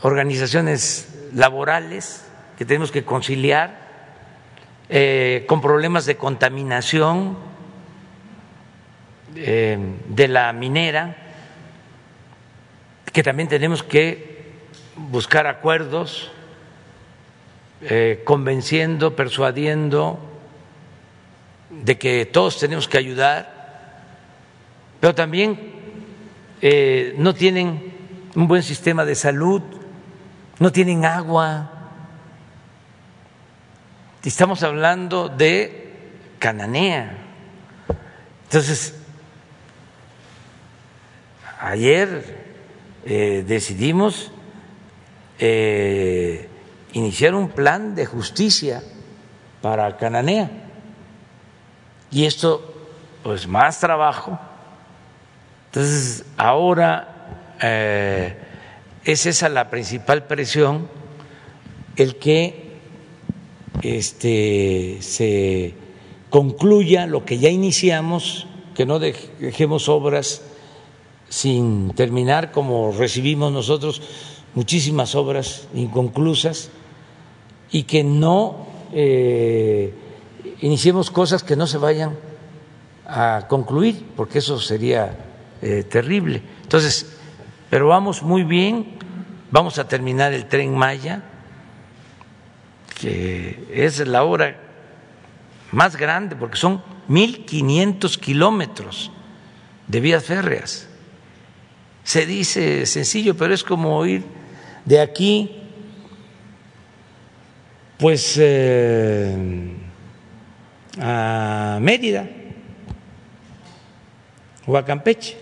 [0.02, 2.26] organizaciones laborales
[2.58, 3.90] que tenemos que conciliar,
[4.88, 7.49] eh, con problemas de contaminación
[9.42, 9.78] eh,
[10.08, 11.16] de la minera
[13.12, 14.44] que también tenemos que
[14.96, 16.32] buscar acuerdos,
[17.82, 20.20] eh, convenciendo, persuadiendo
[21.70, 24.04] de que todos tenemos que ayudar,
[25.00, 25.72] pero también
[26.62, 27.94] eh, no tienen
[28.36, 29.62] un buen sistema de salud,
[30.60, 31.72] no tienen agua.
[34.24, 35.98] Estamos hablando de
[36.40, 37.18] Cananea.
[38.44, 38.99] Entonces,
[41.60, 42.38] ayer
[43.06, 44.32] eh, decidimos
[45.38, 46.48] eh,
[46.94, 48.82] iniciar un plan de justicia
[49.62, 50.50] para Cananea.
[52.12, 52.88] Y esto,
[53.24, 54.40] pues más trabajo.
[55.68, 58.36] Entonces, ahora eh,
[59.04, 60.88] es esa la principal presión,
[61.96, 62.80] el que
[63.84, 65.74] este, se
[66.30, 70.42] concluya lo que ya iniciamos, que no dejemos obras
[71.30, 74.02] sin terminar, como recibimos nosotros
[74.56, 76.72] muchísimas obras inconclusas,
[77.72, 79.94] y que no eh,
[80.62, 82.18] iniciemos cosas que no se vayan
[83.08, 85.18] a concluir, porque eso sería
[85.62, 86.42] eh, terrible.
[86.64, 87.16] Entonces,
[87.70, 88.98] pero vamos muy bien,
[89.52, 91.24] vamos a terminar el tren Maya,
[93.00, 94.60] que es la obra
[95.72, 99.12] más grande, porque son 1.500 kilómetros
[99.88, 100.89] de vías férreas
[102.10, 104.24] se dice sencillo, pero es como ir
[104.84, 105.62] de aquí,
[108.00, 109.38] pues, eh,
[111.00, 112.28] a Mérida
[114.66, 115.38] o a Campeche.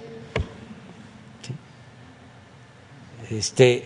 [3.29, 3.85] Este,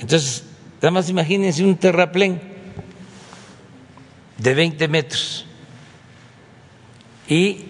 [0.00, 0.42] entonces,
[0.82, 2.40] nada más imagínense un terraplén
[4.36, 5.46] de 20 metros
[7.28, 7.66] y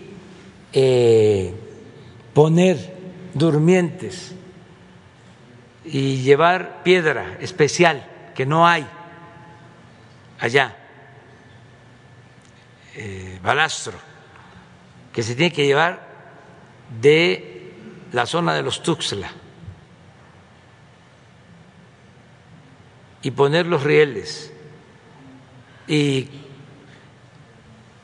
[0.72, 1.52] eh,
[2.32, 2.99] poner
[3.34, 4.34] durmientes
[5.84, 8.86] y llevar piedra especial que no hay
[10.38, 10.76] allá,
[12.94, 13.98] eh, balastro,
[15.12, 16.08] que se tiene que llevar
[17.00, 17.74] de
[18.12, 19.30] la zona de los Tuxtla
[23.22, 24.52] y poner los rieles
[25.86, 26.28] y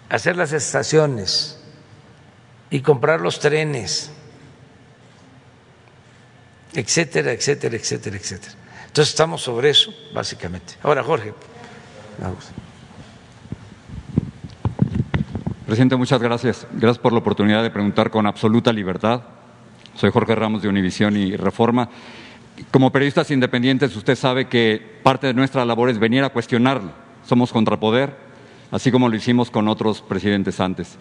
[0.09, 1.63] hacer las estaciones
[2.71, 4.13] y comprar los trenes
[6.77, 8.55] etcétera, etcétera, etcétera, etcétera.
[8.87, 10.75] Entonces estamos sobre eso, básicamente.
[10.83, 11.33] Ahora, Jorge.
[15.67, 16.67] Presidente, muchas gracias.
[16.73, 19.23] Gracias por la oportunidad de preguntar con absoluta libertad.
[19.95, 21.89] Soy Jorge Ramos de Univisión y Reforma.
[22.71, 26.91] Como periodistas independientes, usted sabe que parte de nuestra labor es venir a cuestionarlo.
[27.27, 28.15] Somos contrapoder,
[28.71, 30.97] así como lo hicimos con otros presidentes antes.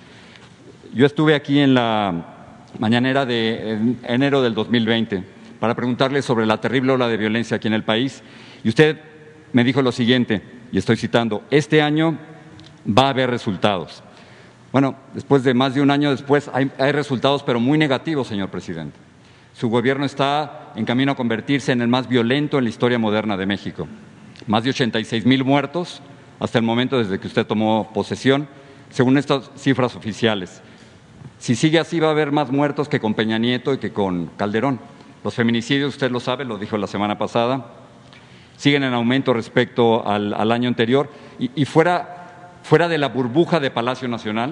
[0.94, 5.35] Yo estuve aquí en la mañanera de enero del 2020
[5.66, 8.22] para preguntarle sobre la terrible ola de violencia aquí en el país
[8.64, 9.00] y usted
[9.52, 12.20] me dijo lo siguiente, y estoy citando, este año
[12.88, 14.04] va a haber resultados.
[14.72, 18.96] Bueno, después de más de un año después hay, resultados, pero muy negativos, señor presidente.
[19.56, 23.36] Su gobierno está en camino a convertirse en el más violento en la historia moderna
[23.36, 23.88] de México.
[24.46, 26.00] Más de 86 mil muertos
[26.40, 28.48] hasta el momento desde que usted tomó posesión,
[28.92, 30.62] según estas cifras oficiales.
[31.40, 34.28] Si sigue así, va a haber más muertos que con Peña Nieto y que con
[34.38, 34.94] Calderón.
[35.26, 37.66] Los feminicidios, usted lo sabe, lo dijo la semana pasada,
[38.58, 41.10] siguen en aumento respecto al, año anterior.
[41.40, 44.52] Y, fuera de la burbuja de Palacio Nacional,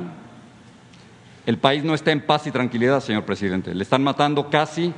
[1.46, 3.76] el país no está en paz y tranquilidad, señor presidente.
[3.76, 4.96] Le están matando casi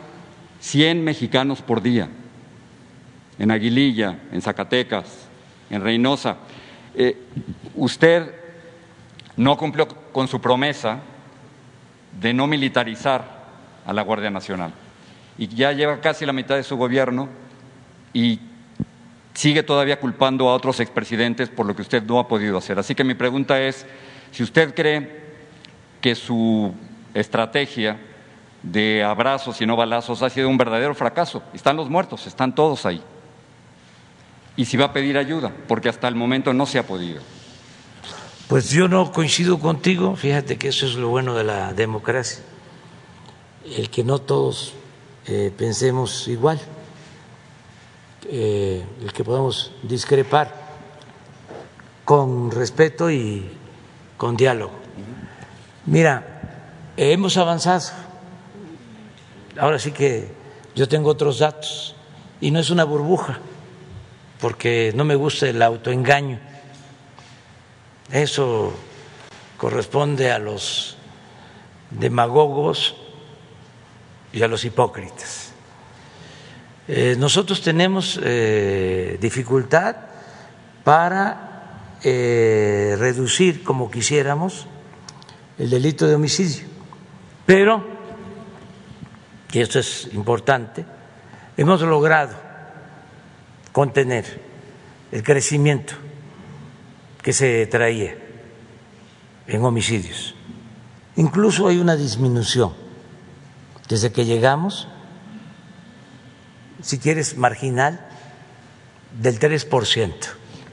[0.62, 2.08] 100 mexicanos por día.
[3.38, 5.28] En Aguililla, en Zacatecas,
[5.70, 6.38] en Reynosa.
[6.96, 7.22] Eh,
[7.76, 8.34] usted
[9.36, 11.00] no cumplió con su promesa
[12.22, 13.26] de no militarizar
[13.86, 14.72] a la Guardia Nacional.
[15.38, 17.30] Y ya lleva casi la mitad de su gobierno
[18.14, 18.40] y
[19.34, 22.80] sigue todavía culpando a otros expresidentes por lo que usted no ha podido hacer.
[22.80, 23.86] Así que mi pregunta es,
[24.32, 25.24] si usted cree
[26.02, 26.74] que su
[27.14, 28.00] estrategia
[28.64, 32.86] de abrazos y no balazos ha sido un verdadero fracaso, están los muertos, están todos
[32.86, 33.02] ahí.
[34.56, 37.22] Y si va a pedir ayuda, porque hasta el momento no se ha podido.
[38.48, 42.44] Pues yo no coincido contigo, fíjate que eso es lo bueno de la democracia,
[43.66, 44.74] el que no todos
[45.28, 46.60] eh, pensemos igual,
[48.30, 50.54] eh, el que podamos discrepar
[52.04, 53.50] con respeto y
[54.18, 54.74] con diálogo.
[55.86, 57.92] Mira, hemos avanzado,
[59.60, 60.30] ahora sí que
[60.76, 61.96] yo tengo otros datos
[62.42, 63.40] y no es una burbuja,
[64.40, 66.40] porque no me gusta el autoengaño
[68.12, 68.72] eso
[69.58, 70.96] corresponde a los
[71.90, 72.96] demagogos
[74.36, 75.54] y a los hipócritas.
[76.88, 79.96] Eh, nosotros tenemos eh, dificultad
[80.84, 84.68] para eh, reducir como quisiéramos
[85.58, 86.68] el delito de homicidio,
[87.46, 87.82] pero,
[89.54, 90.86] y esto es importante,
[91.56, 92.36] hemos logrado
[93.72, 94.42] contener
[95.14, 95.94] el crecimiento
[97.24, 98.18] que se traía
[99.48, 100.36] en homicidios.
[101.16, 102.85] Incluso hay una disminución
[103.90, 104.88] desde que llegamos,
[106.82, 108.06] si quieres, marginal,
[109.20, 110.14] del 3%.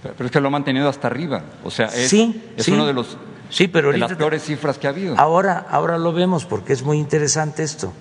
[0.03, 1.45] Pero es que lo ha mantenido hasta arriba.
[1.65, 3.17] O sea, es, sí, es sí, uno de, los,
[3.51, 5.17] sí, pero de las peores cifras que ha habido.
[5.17, 7.93] Ahora, ahora lo vemos porque es muy interesante esto.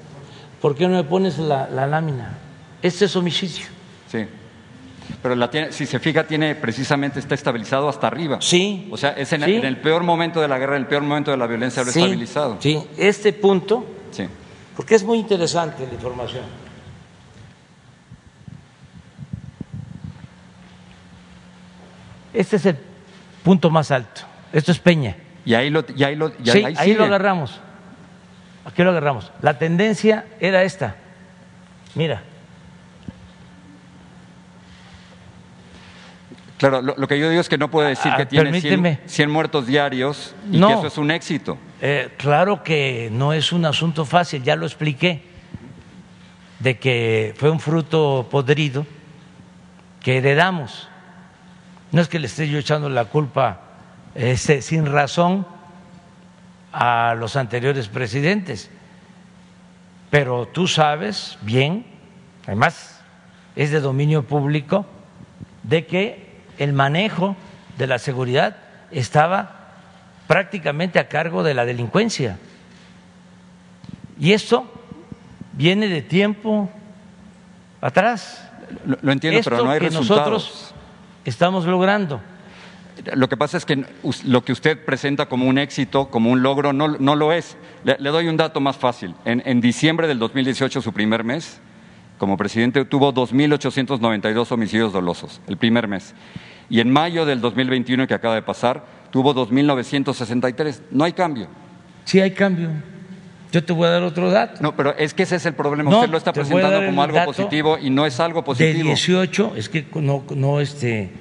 [0.61, 2.37] ¿Por qué no me pones la, la lámina?
[2.81, 3.65] Este es homicidio.
[4.11, 4.25] Sí.
[5.21, 8.37] Pero la tiene, si se fija, tiene precisamente está estabilizado hasta arriba.
[8.41, 8.87] Sí.
[8.91, 9.55] O sea, es en, sí.
[9.55, 11.91] en el peor momento de la guerra, en el peor momento de la violencia, lo
[11.91, 12.57] Sí, estabilizado.
[12.59, 14.27] Sí, este punto, Sí.
[14.75, 16.45] Porque es muy interesante la información.
[22.33, 22.77] Este es el
[23.43, 24.21] punto más alto.
[24.53, 25.17] Esto es Peña.
[25.43, 27.59] Y ahí lo, y ahí lo, y Sí, ahí lo agarramos.
[28.65, 29.31] Aquí lo agarramos.
[29.41, 30.95] La tendencia era esta.
[31.95, 32.23] Mira,
[36.61, 38.97] Claro, lo, lo que yo digo es que no puede decir Ah, que tiene permíteme.
[38.97, 40.67] 100, 100 muertos diarios y No.
[40.67, 41.57] que eso es un éxito.
[41.81, 45.23] Eh, claro que no es un asunto fácil, ya lo expliqué,
[46.59, 48.85] de que fue un fruto podrido
[50.01, 50.87] que heredamos.
[51.91, 53.61] No es que le esté yo echando la culpa
[54.13, 55.47] este, sin razón
[56.71, 58.69] a los anteriores presidentes,
[60.11, 61.87] pero tú sabes bien,
[62.45, 63.01] además
[63.55, 64.85] es de dominio público,
[65.63, 66.20] de que
[66.61, 67.35] el manejo
[67.79, 68.55] de la seguridad
[68.91, 69.71] estaba
[70.27, 72.37] prácticamente a cargo de la delincuencia.
[74.19, 74.71] Y esto
[75.53, 76.69] viene de tiempo
[77.81, 78.47] atrás.
[78.85, 80.19] Lo, lo entiendo, Esto pero no hay que resultados.
[80.19, 80.73] nosotros
[81.25, 82.21] estamos logrando.
[83.15, 83.83] Lo que pasa es que
[84.25, 87.57] lo que usted presenta como un éxito, como un logro, no, no lo es.
[87.83, 89.15] Le, le doy un dato más fácil.
[89.25, 91.59] En, en diciembre del 2018, su primer mes,
[92.21, 96.13] como presidente, tuvo 2.892 homicidios dolosos, el primer mes.
[96.69, 100.81] Y en mayo del 2021, que acaba de pasar, tuvo 2.963.
[100.91, 101.47] No hay cambio.
[102.05, 102.69] Sí hay cambio.
[103.51, 104.61] Yo te voy a dar otro dato.
[104.61, 105.89] No, pero es que ese es el problema.
[105.89, 108.83] No, usted lo está presentando como algo positivo y no es algo De positivo.
[108.83, 111.11] 18, es que no, no este,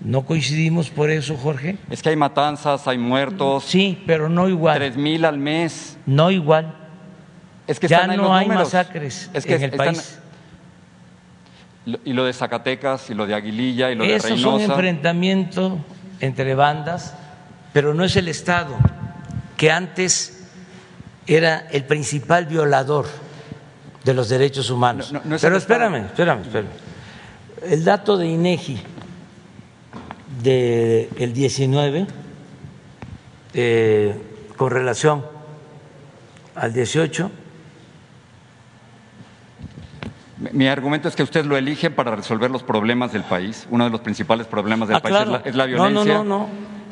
[0.00, 1.76] No coincidimos por eso, Jorge.
[1.90, 3.64] Es que hay matanzas, hay muertos.
[3.64, 4.78] Sí, pero no igual.
[4.78, 5.98] Tres mil al mes.
[6.06, 6.78] No igual.
[7.66, 8.64] Es que ya están no los hay números.
[8.68, 10.18] masacres Es que en el están- país.
[11.84, 14.64] Y lo de Zacatecas, y lo de Aguililla, y lo Esos de Reynosa.
[14.66, 15.72] enfrentamientos
[16.20, 17.14] entre bandas,
[17.72, 18.76] pero no es el Estado,
[19.56, 20.48] que antes
[21.26, 23.06] era el principal violador
[24.04, 25.12] de los derechos humanos.
[25.12, 26.68] No, no, no es pero espérame, espérame, espérame.
[27.62, 28.80] El dato de INEGI
[30.42, 32.06] del 19
[33.54, 34.16] eh,
[34.56, 35.24] con relación
[36.54, 37.30] al 18
[40.52, 43.66] Mi- argumento es que usted lo elige para resolver los problemas del país.
[43.70, 45.36] Uno de los principales problemas del Ah, país claro.
[45.36, 46.14] es, la, es la No, no, violencia.
[46.14, 46.48] no, no.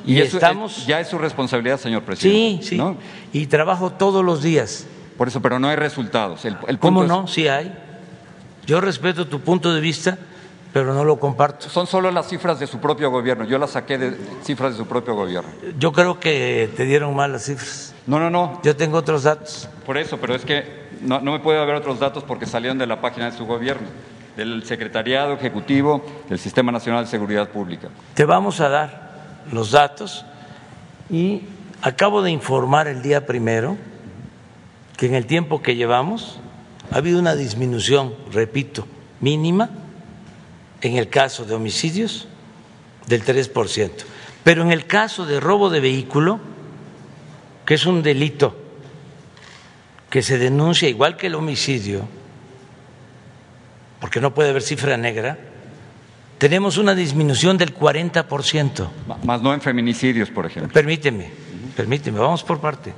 [0.06, 2.64] Y, Y eso es- estamos- ya es su responsabilidad, señor Sí, presidente.
[2.66, 2.76] sí.
[2.78, 2.96] ¿no?
[3.32, 4.86] Y trabajo todos los días.
[5.18, 6.44] Por eso, pero no hay resultados.
[6.44, 7.26] El, ¿Cómo es- no?
[7.26, 7.74] Sí hay.
[8.66, 10.16] Yo respeto tu punto de vista,
[10.72, 11.68] pero no lo comparto.
[11.68, 13.44] Son solo las cifras de su propio gobierno.
[13.44, 15.50] Yo las saqué de cifras de su propio gobierno.
[15.78, 17.94] Yo creo que te dieron mal las cifras.
[18.06, 18.60] No, no, no.
[18.62, 19.68] Yo tengo otros datos.
[19.84, 23.00] Por eso, pero es que no, me puede haber otros datos porque salieron de la
[23.00, 23.88] página de su gobierno,
[24.36, 27.88] del Secretariado Ejecutivo del Sistema Nacional de Seguridad Pública.
[28.14, 29.10] Te vamos a dar
[29.52, 30.24] los datos
[31.10, 31.42] y
[31.82, 33.76] acabo de informar el día primero
[34.96, 36.40] que en el tiempo que llevamos
[36.92, 38.86] ha habido una disminución, repito,
[39.20, 39.70] mínima
[40.80, 42.28] en el caso de homicidios
[43.06, 43.90] del 3%.
[44.44, 46.40] Pero en el caso de robo de vehículo,
[47.64, 48.56] que es un delito
[50.10, 52.06] que se denuncia igual que el homicidio,
[54.00, 55.38] porque no puede haber cifra negra,
[56.38, 58.88] tenemos una disminución del 40%.
[59.06, 60.72] Ma- Más no en feminicidios, por ejemplo.
[60.72, 61.30] Permíteme,
[61.76, 62.92] permíteme, vamos por parte.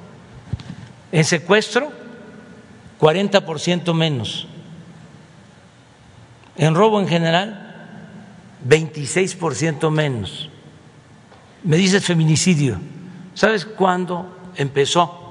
[1.11, 1.91] En secuestro,
[3.01, 4.47] 40% menos.
[6.57, 8.09] En robo en general,
[8.67, 10.49] 26% menos.
[11.65, 12.79] Me dices feminicidio.
[13.35, 15.22] ¿Sabes cuándo empezó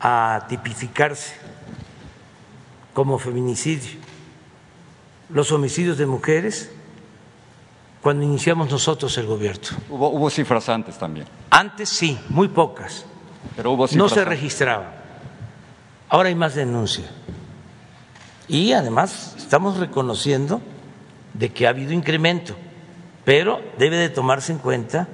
[0.00, 1.34] a tipificarse
[2.94, 3.98] como feminicidio
[5.30, 6.70] los homicidios de mujeres?
[8.00, 9.76] Cuando iniciamos nosotros el gobierno.
[9.90, 13.04] Hubo, hubo cifras antes también, Antes sí, muy pocas.
[13.56, 14.28] pero hubo No cifras se antes.
[14.28, 14.88] registraban.
[16.08, 17.04] Ahora hay más denuncia.
[18.46, 20.62] Y además estamos reconociendo
[21.34, 22.54] de que ha habido incremento,
[23.24, 25.08] pero debe de tomarse en cuenta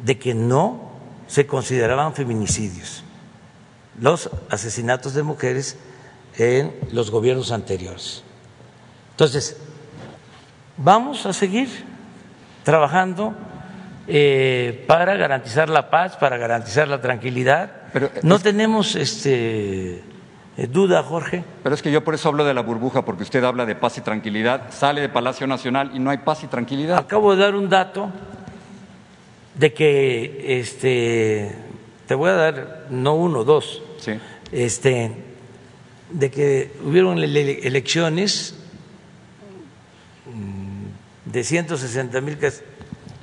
[0.00, 0.90] de que no
[1.28, 3.04] se consideraban feminicidios
[4.00, 5.76] los asesinatos de mujeres
[6.38, 8.22] en los gobiernos anteriores.
[9.12, 9.56] Entonces,
[10.76, 11.68] vamos a seguir
[12.64, 13.34] trabajando
[14.08, 17.70] eh, para garantizar la paz, para garantizar la tranquilidad.
[17.92, 20.02] Pero, no es- tenemos este,
[20.56, 21.42] eh, duda, Jorge.
[21.62, 23.96] Pero es que yo por eso hablo de la burbuja, porque usted habla de paz
[23.98, 26.98] y tranquilidad, sale de Palacio Nacional y no hay paz y tranquilidad.
[26.98, 28.10] Acabo de dar un dato
[29.54, 31.56] de que este,
[32.06, 33.82] te voy a dar no uno, dos.
[34.06, 34.12] Sí.
[34.52, 35.12] este,
[36.10, 38.54] de que hubieron ele- ele- elecciones
[40.32, 42.38] mm, de 160 mil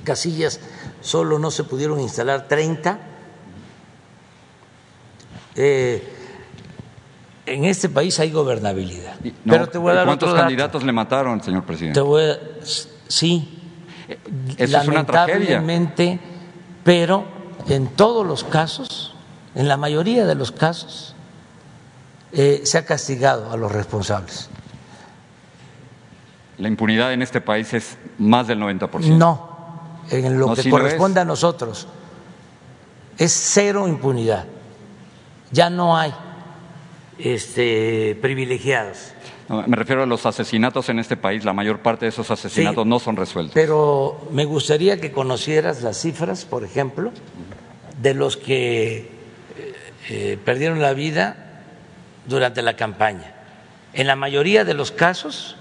[0.04, 0.60] casillas,
[1.00, 2.98] solo no se pudieron instalar 30.
[5.56, 6.02] Eh,
[7.46, 9.16] en este país hay gobernabilidad.
[9.22, 10.48] No, Pero te voy a dar ¿Cuántos otro dato.
[10.48, 12.00] candidatos le mataron, señor Te presidente?
[12.00, 12.38] voy a-
[13.08, 13.60] sí,
[14.56, 15.56] Eso es una tragedia.
[15.60, 16.20] lamentablemente,
[16.82, 17.24] pero
[17.68, 19.13] en todos los casos,
[19.54, 21.14] en la mayoría de los casos,
[22.32, 24.48] eh, se ha castigado a los responsables.
[26.58, 29.16] La impunidad en este país es más del 90%.
[29.16, 29.48] No,
[30.10, 31.86] en lo No, que lo corresponde a nosotros,
[33.18, 34.46] es cero impunidad.
[35.50, 36.12] Ya no hay
[37.18, 39.12] este, privilegiados.
[39.48, 41.44] No, Me refiero a los asesinatos en este país.
[41.44, 42.88] La mayor parte de esos asesinatos Sí.
[42.88, 43.54] no son resueltos.
[43.54, 47.12] Pero me gustaría que conocieras las cifras, por ejemplo,
[48.00, 49.13] de los que
[50.08, 51.62] eh, perdieron la vida
[52.26, 53.32] durante la campaña.
[53.92, 55.56] En la mayoría de los casos,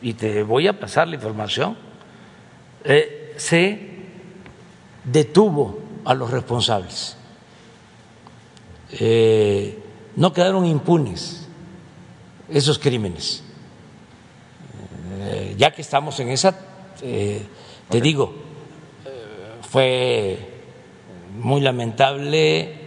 [0.00, 1.76] y te voy a pasar la información,
[2.84, 3.90] eh, se
[5.04, 7.16] detuvo a los responsables.
[8.92, 9.78] Eh,
[10.16, 11.46] no quedaron impunes
[12.48, 13.42] esos crímenes.
[15.20, 16.54] Eh, ya que estamos en esa,
[17.00, 17.42] eh,
[17.88, 18.34] te digo,
[19.62, 20.38] fue
[21.38, 22.81] muy lamentable,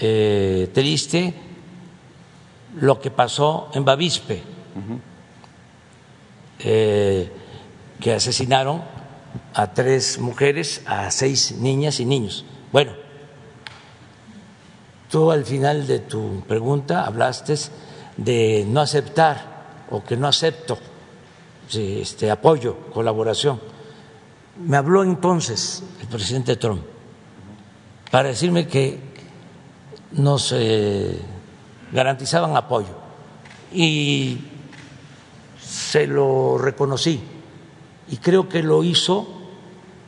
[0.00, 1.34] eh, triste
[2.80, 4.42] lo que pasó en Bavispe,
[6.60, 7.30] eh,
[8.00, 8.82] que asesinaron
[9.54, 12.44] a tres mujeres, a seis niñas y niños.
[12.72, 12.92] Bueno,
[15.10, 17.54] tú al final de tu pregunta hablaste
[18.16, 20.78] de no aceptar o que no acepto
[21.72, 23.60] este, apoyo, colaboración.
[24.66, 26.82] Me habló entonces el presidente Trump
[28.10, 29.11] para decirme que
[30.12, 31.18] nos eh,
[31.92, 32.96] garantizaban apoyo
[33.72, 34.38] y
[35.60, 37.20] se lo reconocí
[38.08, 39.26] y creo que lo hizo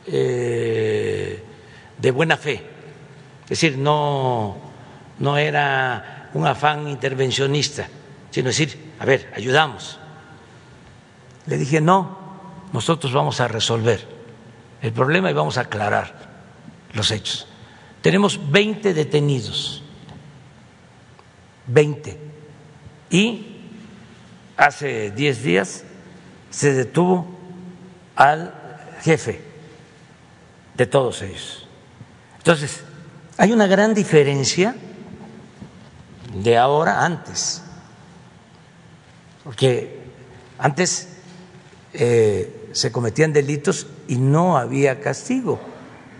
[0.05, 1.43] eh,
[1.97, 2.61] de buena fe,
[3.43, 4.57] es decir, no,
[5.19, 7.87] no era un afán intervencionista,
[8.29, 9.97] sino decir, a ver, ayudamos.
[11.45, 12.17] Le dije, no,
[12.73, 14.05] nosotros vamos a resolver
[14.81, 16.13] el problema y vamos a aclarar
[16.93, 17.47] los hechos.
[18.01, 19.81] Tenemos 20 detenidos,
[21.67, 22.17] 20.
[23.09, 23.61] Y
[24.57, 25.83] hace 10 días
[26.49, 27.27] se detuvo
[28.15, 28.53] al
[29.01, 29.41] jefe
[30.75, 31.67] de todos ellos.
[32.37, 32.83] Entonces,
[33.37, 34.75] hay una gran diferencia
[36.33, 37.61] de ahora antes,
[39.43, 39.99] porque
[40.57, 41.09] antes
[41.93, 45.59] eh, se cometían delitos y no había castigo,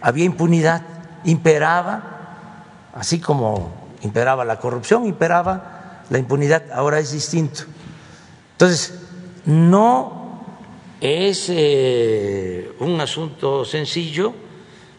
[0.02, 0.82] había impunidad,
[1.26, 7.64] imperaba, así como imperaba la corrupción, imperaba la impunidad, ahora es distinto.
[8.54, 9.00] Entonces,
[9.46, 10.44] no
[11.02, 14.34] es eh, un asunto sencillo,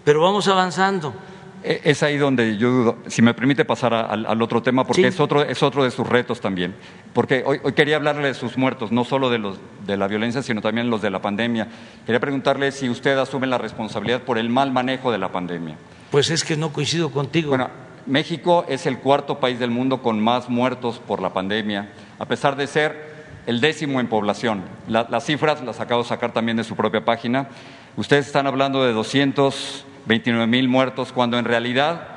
[0.05, 1.15] pero vamos avanzando.
[1.63, 5.19] E, es ahí donde yo dudo, si me permite pasar al, otro tema, porque es,
[5.19, 6.75] otro, es otro de sus retos también.
[7.13, 10.43] Porque hoy, hoy, quería hablarle de sus muertos, no solo de, los, de la violencia,
[10.43, 11.69] sino también los de la pandemia.
[12.05, 15.77] Quería preguntarle si usted asume la responsabilidad por el mal manejo de la pandemia.
[16.11, 17.49] Pues es que no coincido contigo.
[17.49, 17.69] Bueno,
[18.07, 22.57] México es el cuarto país del mundo con más muertos por la pandemia, a pesar
[22.57, 23.17] de ser
[23.47, 24.63] el décimo en población.
[24.89, 27.49] las cifras las acabo de sacar también de su propia página.
[27.97, 32.09] Ustedes están hablando de 229 mil muertos, cuando en realidad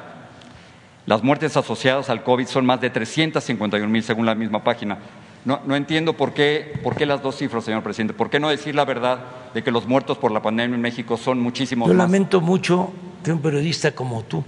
[1.06, 4.99] las muertes asociadas al COVID son más de 351 mil según la misma página.
[5.45, 8.14] No, no entiendo por qué, por qué, las dos cifras, señor presidente.
[8.14, 9.20] ¿Por qué no decir la verdad
[9.53, 12.06] de que los muertos por la pandemia en México son muchísimos Yo más?
[12.06, 12.91] lamento mucho
[13.24, 14.44] que un periodista como tú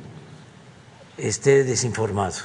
[1.22, 2.36] esté desinformado.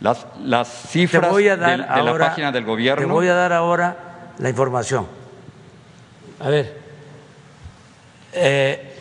[0.00, 3.06] Las, las cifras de, la página del gobierno.
[3.06, 5.06] Te voy a dar ahora la información.
[6.40, 6.76] A ver,
[8.32, 8.92] eh,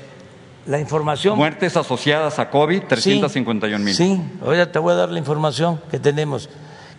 [0.68, 1.38] la información.
[1.38, 3.95] Muertes asociadas a COVID, 351 mil.
[3.95, 6.49] Sí, ahora te voy a dar la información que tenemos,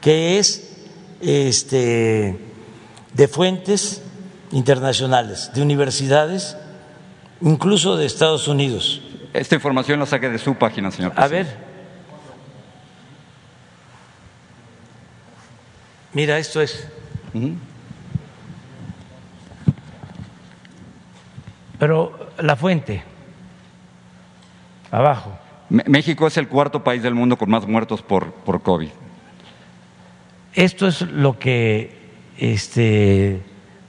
[0.01, 0.81] que es
[1.21, 2.37] este,
[3.15, 4.03] de fuentes
[4.51, 6.57] internacionales, de universidades,
[7.41, 9.01] incluso de Estados Unidos.
[9.33, 11.51] Esta información la saqué de su página, señor presidente.
[11.51, 11.72] A ver.
[16.15, 16.89] Mira, esto es.
[21.79, 23.03] Pero la fuente,
[24.91, 25.39] abajo.
[25.69, 28.91] México es el cuarto país del mundo con más muertos por, por COVID.
[30.55, 31.97] Esto es lo que
[32.37, 33.41] este,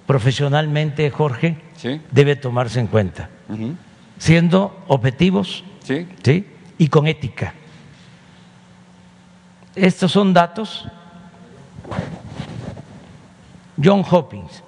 [0.05, 1.57] profesionalmente, Jorge,
[2.09, 3.29] debe tomarse en cuenta,
[4.17, 6.07] siendo objetivos ¿Sí?
[6.23, 6.47] ¿sí?
[6.77, 7.53] y con ética.
[9.75, 10.87] Estos son datos
[13.81, 14.63] John Hopkins.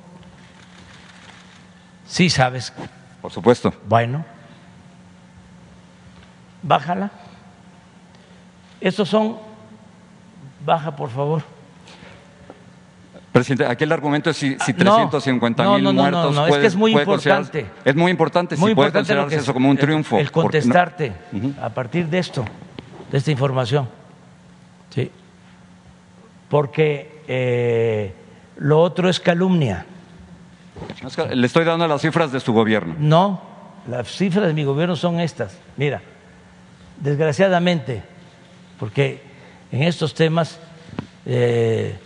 [2.08, 2.74] Sí sabes.
[3.22, 3.74] Por supuesto.
[3.88, 4.24] Bueno.
[6.62, 7.12] Bájala.
[8.80, 9.38] Estos son.
[10.66, 11.44] Baja, por favor.
[13.32, 16.34] Presidente, aquí el argumento es si, si 350 mil no, no, muertos.
[16.34, 17.66] No, no, es que es muy importante.
[17.84, 20.18] Es muy importante, muy si importante puede considerarse eso como un triunfo.
[20.18, 21.12] El, contestarte
[21.62, 22.46] a partir de esto,
[23.12, 23.90] de esta información.
[24.90, 25.12] Sí.
[26.48, 28.14] Porque eh,
[28.58, 29.86] lo otro es calumnia.
[31.34, 32.96] Le estoy dando las cifras de su gobierno.
[32.98, 33.42] No,
[33.88, 35.58] las cifras de mi gobierno son estas.
[35.78, 36.02] Mira,
[37.00, 38.04] desgraciadamente,
[38.80, 39.22] porque
[39.72, 40.60] en estos temas
[41.26, 41.98] eh,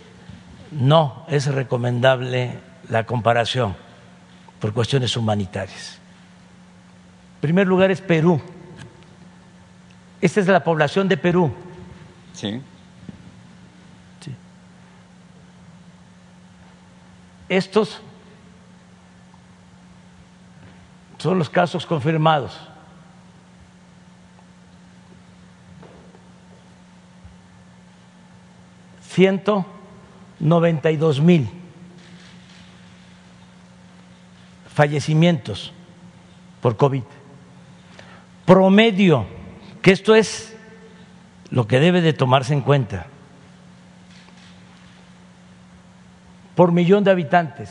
[0.70, 2.58] no es recomendable
[2.88, 3.76] la comparación
[4.60, 5.98] por cuestiones humanitarias.
[7.36, 8.40] En primer lugar es Perú.
[10.20, 11.52] Esta es la población de Perú.
[12.34, 12.50] Sí.
[12.50, 12.62] sí.
[17.50, 18.00] Estos
[21.18, 22.56] son los casos confirmados.
[29.02, 29.66] Ciento
[30.38, 31.50] noventa y dos mil
[34.72, 35.72] fallecimientos
[36.62, 37.02] por COVID.
[38.46, 39.26] Promedio,
[39.82, 40.56] que esto es
[41.50, 43.08] lo que debe de tomarse en cuenta,
[46.60, 47.70] por millón de habitantes,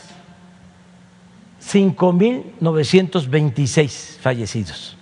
[1.63, 4.97] 5.926 fallecidos.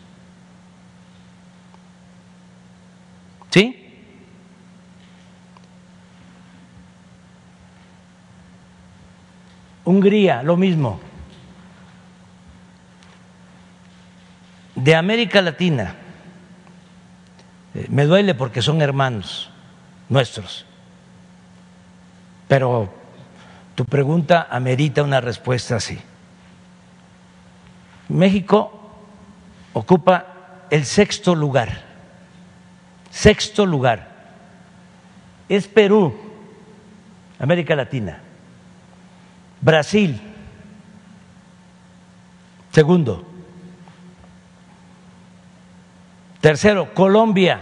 [3.49, 3.95] ¿Sí?
[9.85, 10.99] Hungría, lo mismo.
[14.76, 15.95] De América Latina,
[17.73, 19.49] eh, me duele porque son hermanos
[20.09, 20.65] nuestros,
[22.49, 22.97] pero
[23.78, 25.99] tu pregunta amerita una respuesta así.
[28.10, 28.72] México
[29.72, 30.26] ocupa
[30.72, 31.84] el sexto lugar,
[33.12, 34.18] sexto lugar.
[35.48, 36.12] Es Perú,
[37.38, 38.20] América Latina.
[39.62, 40.20] Brasil,
[42.72, 43.28] segundo.
[46.41, 47.60] Tercero, Colombia.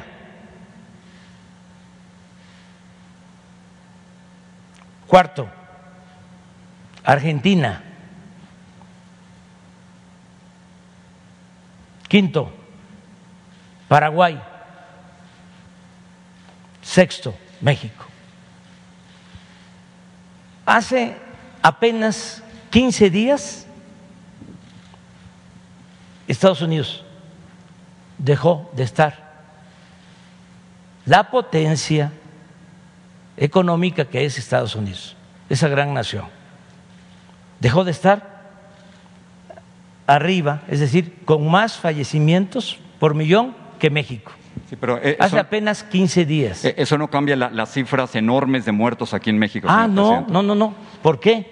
[5.08, 5.65] Cuarto,
[7.06, 7.82] Argentina.
[12.08, 12.52] Quinto,
[13.88, 14.42] Paraguay.
[16.82, 18.06] Sexto, México.
[20.66, 21.16] Hace
[21.62, 23.68] apenas 15 días,
[26.28, 27.04] Estados Unidos
[28.18, 29.26] dejó de estar.
[31.06, 32.12] La potencia
[33.38, 35.16] económica que es Estados Unidos,
[35.50, 36.26] esa gran nación,
[37.66, 38.36] dejó de estar
[40.06, 44.32] arriba, es decir, con más fallecimientos por millón que México.
[44.80, 46.64] pero eh, Hace apenas 15 días.
[46.64, 49.68] Eh, eso no cambia las cifras enormes de muertos aquí en México.
[49.68, 50.76] Ah, no, no, no, no.
[51.02, 51.44] ¿Por qué?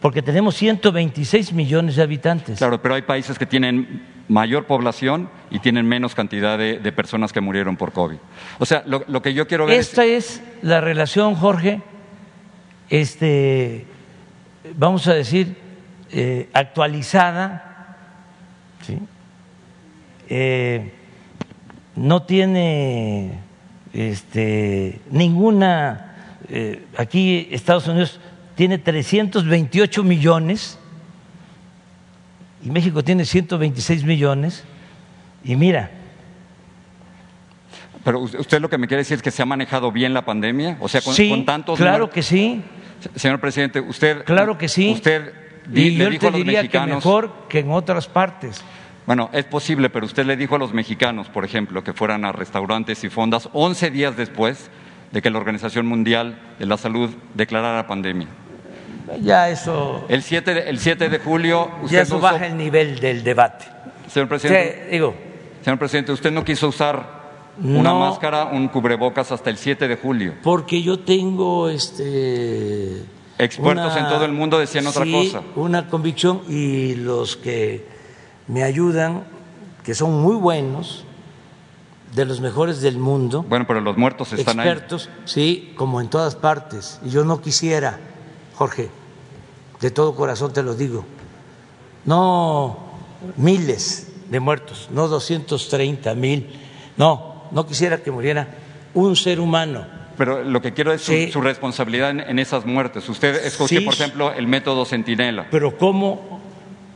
[0.00, 2.58] Porque tenemos 126 millones de habitantes.
[2.58, 7.40] Claro, pero hay países que tienen mayor población y tienen menos cantidad de, personas que
[7.40, 8.16] murieron por COVID.
[8.58, 10.42] O sea, lo, que yo quiero ver Esta es...
[10.60, 11.82] la relación, Jorge,
[12.90, 13.86] este,
[14.76, 15.56] vamos a decir,
[16.10, 17.96] eh, actualizada,
[20.28, 20.92] eh,
[21.96, 23.38] no tiene
[23.92, 28.20] este, ninguna, eh, aquí Estados Unidos
[28.54, 30.78] tiene 328 millones
[32.64, 34.64] y México tiene 126 millones
[35.44, 35.90] y mira.
[38.04, 40.76] Pero usted lo que me quiere decir es que se ha manejado bien la pandemia,
[40.80, 41.78] o sea, con, sí, tantos.
[41.78, 42.62] Claro que sí.
[43.16, 44.24] Señor presidente, usted.
[44.24, 44.92] Claro que sí.
[44.92, 45.32] Usted
[45.72, 48.62] y yo te diría que mejor que en otras partes.
[49.06, 52.32] Bueno, es posible, pero usted le dijo a los mexicanos, por ejemplo, que fueran a
[52.32, 54.70] restaurantes y fondas 11 días después
[55.10, 58.28] de que la Organización Mundial de la Salud declarara pandemia.
[59.20, 60.06] Ya eso.
[60.08, 61.70] El 7 de, el 7 de julio.
[61.82, 63.66] Usted ya eso baja el nivel del debate.
[64.08, 64.88] Señor presidente.
[64.90, 65.14] digo.
[65.62, 67.21] Señor presidente, usted no quiso usar
[67.62, 70.34] una máscara, un cubrebocas hasta el 7 de julio.
[70.42, 73.04] Porque yo tengo este.
[73.38, 75.42] Expertos en todo el mundo decían otra cosa.
[75.56, 77.86] Una convicción y los que
[78.46, 79.24] me ayudan,
[79.84, 81.04] que son muy buenos,
[82.14, 83.44] de los mejores del mundo.
[83.48, 84.68] Bueno, pero los muertos están ahí.
[84.68, 87.00] Expertos, sí, como en todas partes.
[87.04, 87.98] Y yo no quisiera,
[88.54, 88.90] Jorge,
[89.80, 91.04] de todo corazón te lo digo,
[92.04, 92.78] no
[93.36, 96.50] miles de muertos, no 230 mil,
[96.96, 98.48] no, no quisiera que muriera
[98.94, 99.86] un ser humano.
[100.16, 103.08] Pero lo que quiero es su, responsabilidad en, esas muertes.
[103.08, 105.46] Usted escogió, por ejemplo, el método Centinela.
[105.50, 106.40] Pero ¿cómo,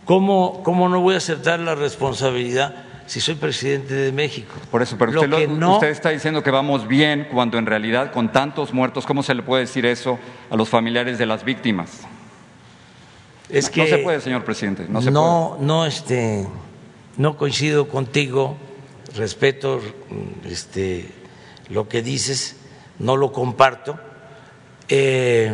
[0.04, 4.52] cómo, cómo no voy a aceptar la responsabilidad si soy presidente de México.
[4.70, 8.72] Por eso, pero usted, usted, está diciendo que vamos bien cuando en realidad con tantos
[8.74, 10.18] muertos, ¿cómo se le puede decir eso
[10.50, 12.00] a los familiares de las víctimas?
[13.48, 14.86] Es que no se puede, señor presidente.
[14.88, 16.46] No, se no, no, este,
[17.16, 18.56] no coincido contigo.
[19.16, 19.80] Respeto,
[20.44, 21.08] este,
[21.70, 22.56] lo que dices,
[22.98, 23.98] no lo comparto
[24.88, 25.52] eh,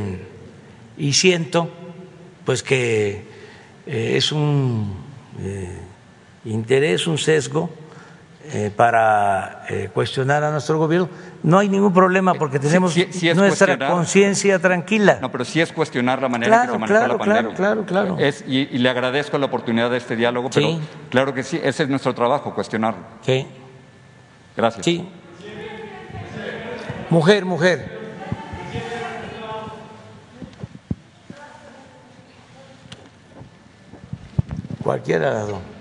[0.99, 1.71] y siento,
[2.45, 3.25] pues que
[3.87, 4.95] eh, es un
[5.41, 5.79] eh,
[6.45, 7.71] interés, un sesgo
[8.77, 9.65] para
[9.95, 11.09] cuestionar a nuestro gobierno.
[11.43, 12.95] No hay ningún problema porque tenemos
[13.35, 15.19] nuestra conciencia tranquila.
[15.21, 17.55] No, pero sí es cuestionar la manera en que se maneja la pandemia.
[17.55, 18.31] Claro, claro, claro.
[18.47, 20.79] y, le agradezco la oportunidad de este diálogo, pero
[21.11, 23.03] claro que sí, ese es nuestro trabajo, cuestionarlo.
[23.23, 23.47] Sí.
[24.57, 24.85] Gracias.
[24.85, 25.09] Sí.
[27.11, 28.01] Mujer, mujer.
[34.83, 35.72] Cualquiera de las dos.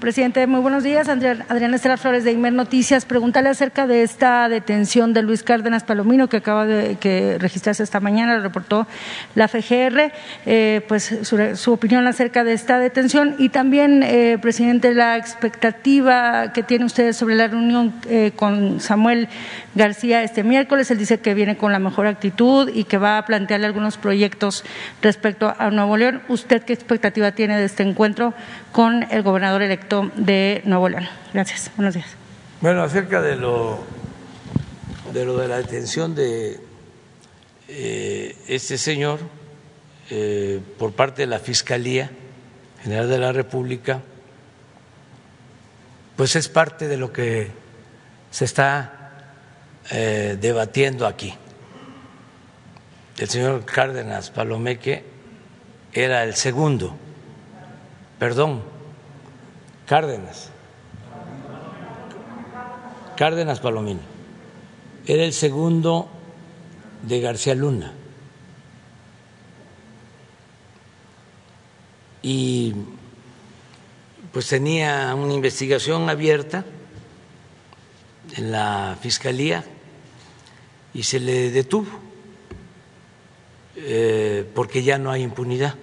[0.00, 1.08] Presidente, muy buenos días.
[1.08, 3.06] Adriana Estela Flores de Imer Noticias.
[3.06, 7.98] Preguntarle acerca de esta detención de Luis Cárdenas Palomino que acaba de que registrarse esta
[7.98, 8.86] mañana, reportó
[9.34, 10.12] la FGR.
[10.44, 16.62] Eh, pues su, opinión acerca de esta detención y también, eh, presidente, la expectativa que
[16.62, 19.28] tiene usted sobre la reunión eh, con Samuel
[19.74, 20.90] García este miércoles.
[20.90, 24.62] Él dice que viene con la mejor actitud y que va a plantearle algunos proyectos
[25.00, 26.20] respecto a Nuevo León.
[26.28, 28.34] ¿Usted qué expectativa tiene de este encuentro
[28.72, 29.62] con el gobernador
[30.16, 31.08] de Nuevo León?
[31.32, 31.70] Gracias.
[31.76, 32.08] Buenos días.
[32.60, 33.78] Bueno, acerca de lo
[35.12, 36.58] de, lo de la detención de
[37.68, 39.20] eh, este señor
[40.10, 42.10] eh, por parte de la Fiscalía
[42.82, 44.00] General de la República,
[46.16, 47.50] pues es parte de lo que
[48.30, 49.12] se está
[49.90, 51.34] eh, debatiendo aquí.
[53.18, 55.04] El señor Cárdenas Palomeque
[55.92, 56.96] era el segundo,
[58.18, 58.75] perdón,
[59.86, 60.50] Cárdenas,
[63.16, 64.00] Cárdenas Palomino,
[65.06, 66.08] era el segundo
[67.02, 67.94] de García Luna.
[72.22, 72.74] Y
[74.32, 76.64] pues tenía una investigación abierta
[78.36, 79.64] en la fiscalía
[80.92, 81.86] y se le detuvo
[83.76, 85.76] eh, porque ya no hay impunidad.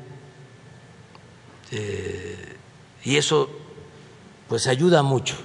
[1.71, 2.57] Eh,
[3.05, 3.62] y eso
[4.53, 5.35] pues ayuda mucho.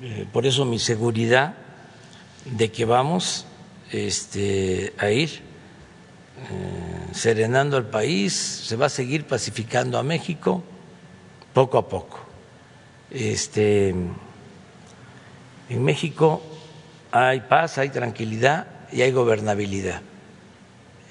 [0.00, 1.52] Eh, por eso mi seguridad
[2.46, 3.44] de que vamos
[3.90, 5.42] este, a ir
[7.12, 10.64] serenando al país, se va a seguir pacificando a México
[11.52, 12.18] poco a poco.
[13.10, 16.42] Este, en México
[17.10, 20.00] hay paz, hay tranquilidad y hay gobernabilidad.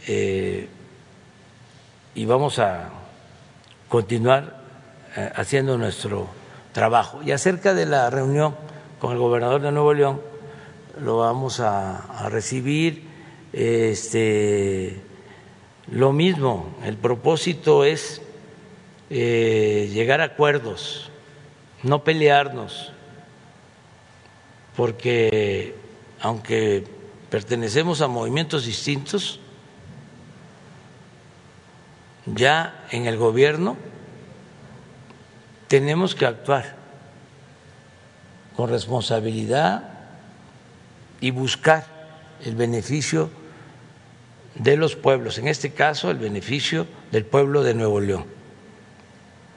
[0.07, 0.67] Eh,
[2.15, 2.89] y vamos a
[3.87, 4.63] continuar
[5.15, 6.40] eh, haciendo nuestro
[6.71, 7.21] trabajo.
[7.23, 8.55] Y acerca de la reunión
[8.99, 10.21] con el gobernador de Nuevo León,
[10.99, 13.09] lo vamos a, recibir.
[13.53, 15.01] Este,
[15.91, 18.21] lo mismo, el propósito es
[19.09, 21.09] eh, llegar a acuerdos,
[21.83, 22.93] no pelearnos,
[24.75, 25.75] porque
[26.21, 26.85] aunque
[27.29, 29.39] pertenecemos a movimientos distintos,
[32.25, 33.75] ya en el gobierno
[35.71, 36.75] tenemos que actuar
[38.57, 39.83] con responsabilidad
[41.21, 41.85] y buscar
[42.43, 43.29] el beneficio
[44.55, 48.25] de los pueblos, en este caso el beneficio del pueblo de Nuevo León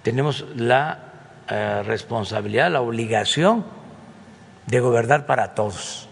[0.05, 0.99] tenemos la
[1.51, 3.65] eh, responsabilidad, la obligación
[4.69, 6.09] de gobernar para todos,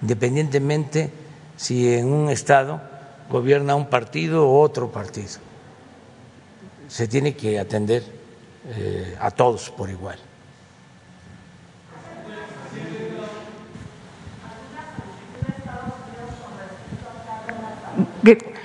[0.00, 1.10] independientemente
[1.58, 2.80] si en un Estado
[3.28, 5.28] gobierna un partido o otro partido.
[6.86, 8.17] Se tiene que atender
[8.68, 10.18] eh, a todos por igual.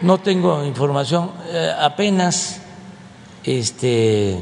[0.03, 2.59] No tengo información, eh, apenas
[3.45, 4.37] este,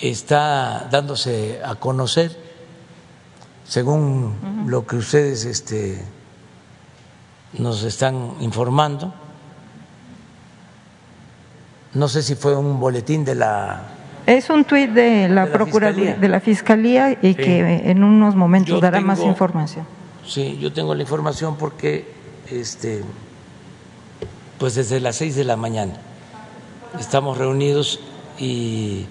[0.00, 2.38] está dándose a conocer,
[3.66, 6.04] según lo que ustedes este,
[7.54, 9.12] nos están informando.
[11.94, 13.92] No sé si fue un boletín de la
[14.26, 19.00] es un tuit de la, Procuraduría, de la Fiscalía y que en unos momentos dará
[19.00, 19.84] más información.
[20.24, 22.06] Sí, yo tengo la información porque
[22.48, 23.02] este
[24.58, 25.94] pues desde las seis de la mañana
[27.00, 27.98] estamos reunidos
[28.38, 29.06] y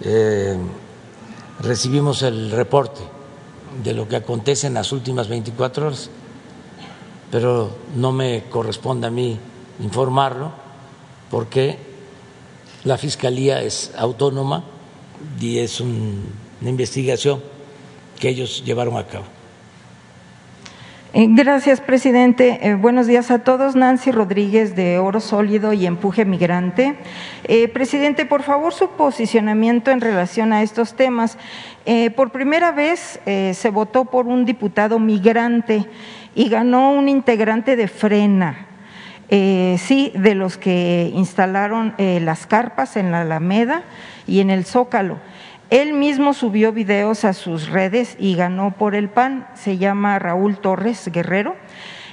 [0.00, 0.56] eh,
[1.60, 3.02] recibimos el reporte
[3.84, 6.08] de lo que acontece en las últimas 24 horas,
[7.30, 9.38] pero no me corresponde a mí
[9.80, 10.50] informarlo
[11.30, 11.95] porque
[12.86, 14.62] la Fiscalía es autónoma
[15.40, 17.42] y es una investigación
[18.20, 19.24] que ellos llevaron a cabo.
[21.12, 22.60] Eh, gracias, presidente.
[22.62, 23.74] Eh, buenos días a todos.
[23.74, 26.96] Nancy Rodríguez de Oro Sólido y Empuje Migrante.
[27.44, 31.38] Eh, presidente, por favor, su posicionamiento en relación a estos temas.
[32.16, 35.86] por primera vez se votó por un diputado migrante
[36.34, 38.65] y ganó un integrante de Frena.
[39.28, 43.82] Sí, de los que instalaron las carpas en la Alameda
[44.26, 45.18] y en el Zócalo.
[45.68, 50.58] Él mismo subió videos a sus redes y ganó por el PAN, se llama Raúl
[50.58, 51.56] Torres Guerrero.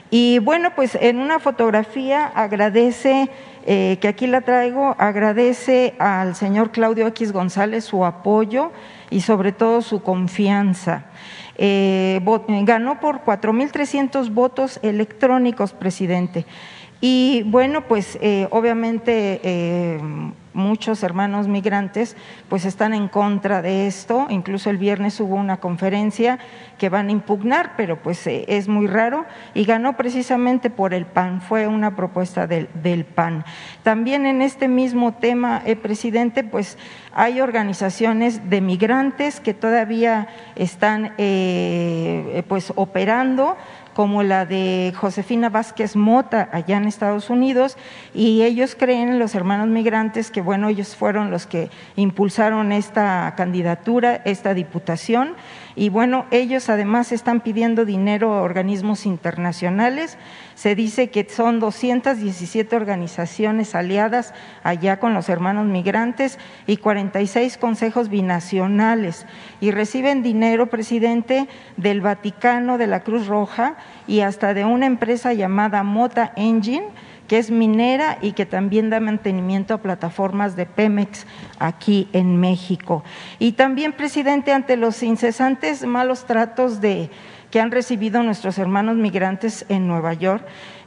[0.10, 3.30] Y bueno, pues en una fotografía agradece,
[3.65, 8.72] eh, que aquí la traigo, agradece al señor Claudio X González su apoyo
[9.11, 11.06] y sobre todo su confianza.
[11.56, 12.22] Eh,
[12.64, 16.45] ganó por 4.300 votos electrónicos, presidente.
[17.05, 19.41] Y bueno, pues eh, obviamente
[20.53, 22.15] muchos hermanos migrantes
[22.47, 26.39] pues están en contra de esto, incluso el viernes hubo una conferencia
[26.77, 29.25] que van a impugnar, pero pues eh, es muy raro.
[29.53, 33.45] Y ganó precisamente por el PAN, fue una propuesta del, PAN.
[33.84, 36.77] También en este mismo tema, eh, presidente, pues
[37.13, 43.55] hay organizaciones de migrantes que todavía están eh, pues operando
[43.94, 47.78] como la de Josefina Vázquez Mota allá en Estados Unidos
[48.14, 54.22] y ellos creen, los hermanos migrantes, que bueno, ellos fueron los que impulsaron esta candidatura,
[54.26, 55.36] esta diputación
[55.75, 60.17] y bueno, ellos además están pidiendo dinero a organismos internacionales.
[60.53, 64.33] Se dice que son 217 organizaciones aliadas
[64.63, 66.37] allá con los hermanos migrantes
[66.67, 69.25] y 46 consejos binacionales.
[69.61, 71.47] Y reciben dinero, presidente,
[71.77, 73.75] del Vaticano, de la Cruz Roja
[74.05, 76.85] y hasta de una empresa llamada Mota Engine
[77.27, 81.25] que es minera y que también da mantenimiento a plataformas de Pemex
[81.59, 83.03] aquí en México.
[83.39, 87.09] Y también, presidente, ante los incesantes malos tratos de,
[87.51, 90.45] que han recibido nuestros hermanos migrantes en Nueva York,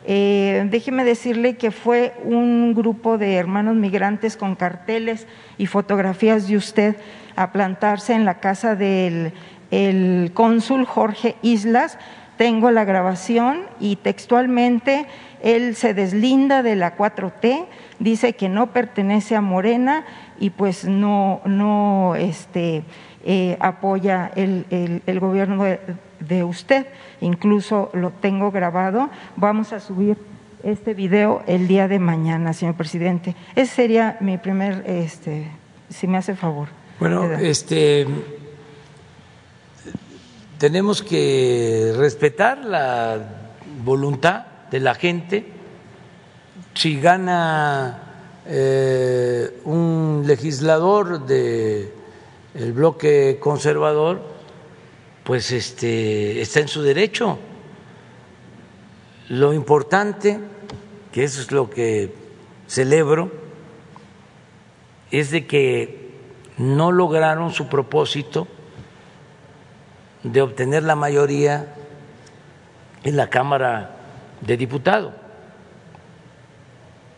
[0.08, 5.26] eh, déjeme decirle que fue un grupo de hermanos migrantes con carteles
[5.58, 6.96] y fotografías de usted
[7.34, 9.32] a plantarse en la casa del
[9.70, 11.98] el cónsul Jorge Islas.
[12.36, 15.06] Tengo la grabación y textualmente
[15.47, 17.66] él se deslinda de la 4T,
[18.01, 20.05] dice que no pertenece a Morena
[20.40, 22.82] y pues no, no este,
[23.24, 24.66] eh, apoya el,
[25.06, 26.89] el, gobierno de, usted.
[27.20, 29.09] Incluso lo tengo grabado.
[29.36, 30.18] Vamos a subir
[30.64, 33.36] este video el día de mañana, señor presidente.
[33.55, 35.47] Ese sería mi primer, este,
[35.90, 36.70] si me hace favor.
[36.98, 38.05] Bueno, este,
[40.59, 43.18] tenemos que respetar la
[43.85, 45.47] voluntad de la gente,
[46.74, 48.02] si gana
[48.47, 51.93] eh, un legislador del
[52.55, 54.20] el bloque conservador,
[55.24, 57.38] pues este, está en su derecho.
[59.28, 60.38] Lo importante,
[61.12, 62.14] que eso es lo que
[62.68, 63.30] celebro,
[65.10, 66.06] es de que
[66.59, 68.47] no lograron su propósito
[70.22, 71.74] de obtener la mayoría
[73.05, 73.95] en la Cámara
[74.40, 75.12] de diputado,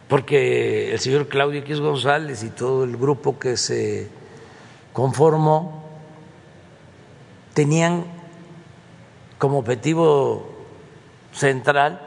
[0.09, 4.09] porque el señor Claudio X González y todo el grupo que se
[4.93, 5.85] conformó
[7.55, 8.05] tenían
[9.39, 10.59] como objetivo
[11.33, 12.01] central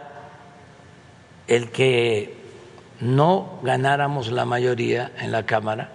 [1.48, 2.38] el que
[3.00, 5.92] no ganáramos la mayoría en la Cámara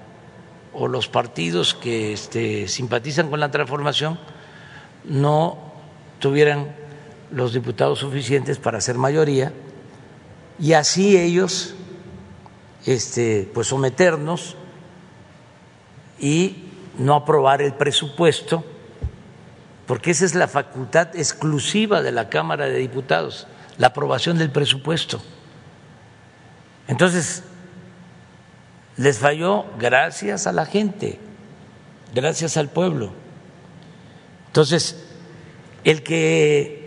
[0.73, 4.19] o los partidos que este, simpatizan con la transformación
[5.05, 5.57] no
[6.19, 6.75] tuvieran
[7.31, 9.53] los diputados suficientes para hacer mayoría
[10.59, 11.75] y así ellos
[12.87, 14.57] este, pues someternos
[16.19, 16.65] y
[16.99, 18.65] no aprobar el presupuesto,
[19.87, 23.47] porque esa es la facultad exclusiva de la Cámara de Diputados,
[23.77, 25.21] la aprobación del presupuesto.
[26.89, 27.43] Entonces,
[28.97, 31.19] les falló gracias a la gente,
[32.15, 33.11] gracias al pueblo.
[34.47, 35.05] Entonces,
[35.85, 36.86] el que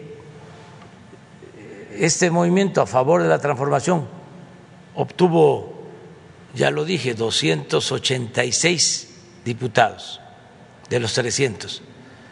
[2.00, 4.08] este movimiento a favor de la transformación
[4.96, 5.88] obtuvo,
[6.54, 9.10] ya lo dije, 286
[9.46, 10.22] diputados
[10.90, 11.82] de los 300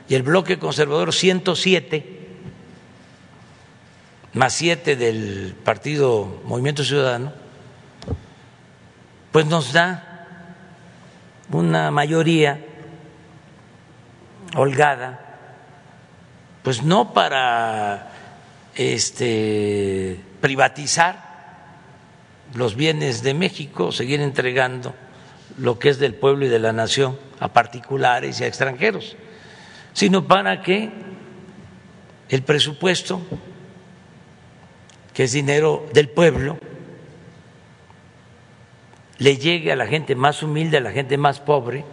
[0.09, 2.17] y el bloque conservador 107
[4.33, 7.33] más 7 del partido Movimiento Ciudadano,
[9.31, 10.25] pues nos da
[11.51, 12.63] una mayoría
[14.55, 15.39] holgada,
[16.63, 18.11] pues no para
[18.77, 21.27] este, privatizar
[22.53, 24.93] los bienes de México, seguir entregando
[25.57, 29.17] lo que es del pueblo y de la nación a particulares y a extranjeros,
[29.93, 30.91] sino para que
[32.29, 33.21] el presupuesto,
[35.13, 36.59] que es dinero del pueblo,
[39.17, 41.83] le llegue a la gente más humilde, a la gente más pobre,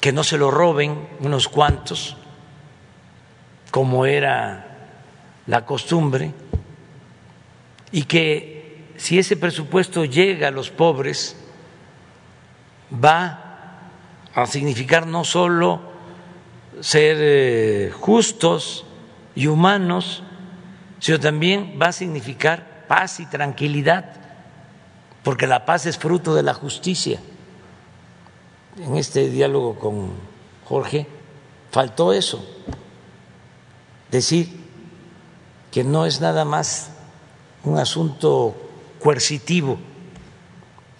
[0.00, 2.16] que no se lo roben unos cuantos,
[3.70, 4.66] como era
[5.46, 6.32] la costumbre,
[7.92, 11.36] y que si ese presupuesto llega a los pobres,
[12.92, 13.80] va
[14.34, 15.80] a significar no solo
[16.80, 18.84] ser eh, justos
[19.34, 20.22] y humanos,
[20.98, 24.12] sino también va a significar paz y tranquilidad,
[25.22, 27.20] porque la paz es fruto de la justicia.
[28.78, 30.10] En este diálogo con
[30.64, 31.06] Jorge
[31.70, 32.44] faltó eso
[34.10, 34.48] decir
[35.70, 36.90] que no es nada más
[37.64, 38.56] un asunto
[39.00, 39.78] coercitivo,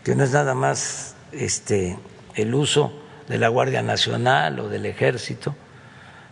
[0.04, 1.98] que no es nada más este,
[2.34, 2.92] el uso
[3.28, 5.54] de la Guardia Nacional o del Ejército,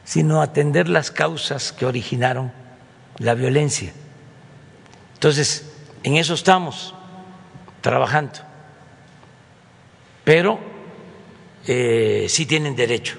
[0.05, 2.53] sino atender las causas que originaron
[3.19, 3.93] la violencia.
[5.15, 5.71] Entonces,
[6.03, 6.95] en eso estamos
[7.81, 8.41] trabajando,
[10.23, 10.59] pero
[11.67, 13.17] eh, sí tienen derecho.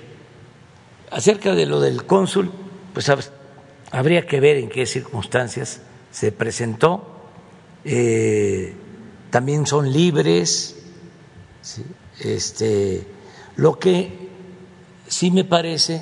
[1.11, 2.51] Acerca de lo del cónsul,
[2.93, 3.09] pues
[3.91, 5.81] habría que ver en qué circunstancias
[6.11, 7.07] se presentó.
[7.83, 8.73] Eh,
[9.29, 10.75] también son libres.
[12.19, 13.05] Este,
[13.57, 14.29] lo que
[15.07, 16.01] sí me parece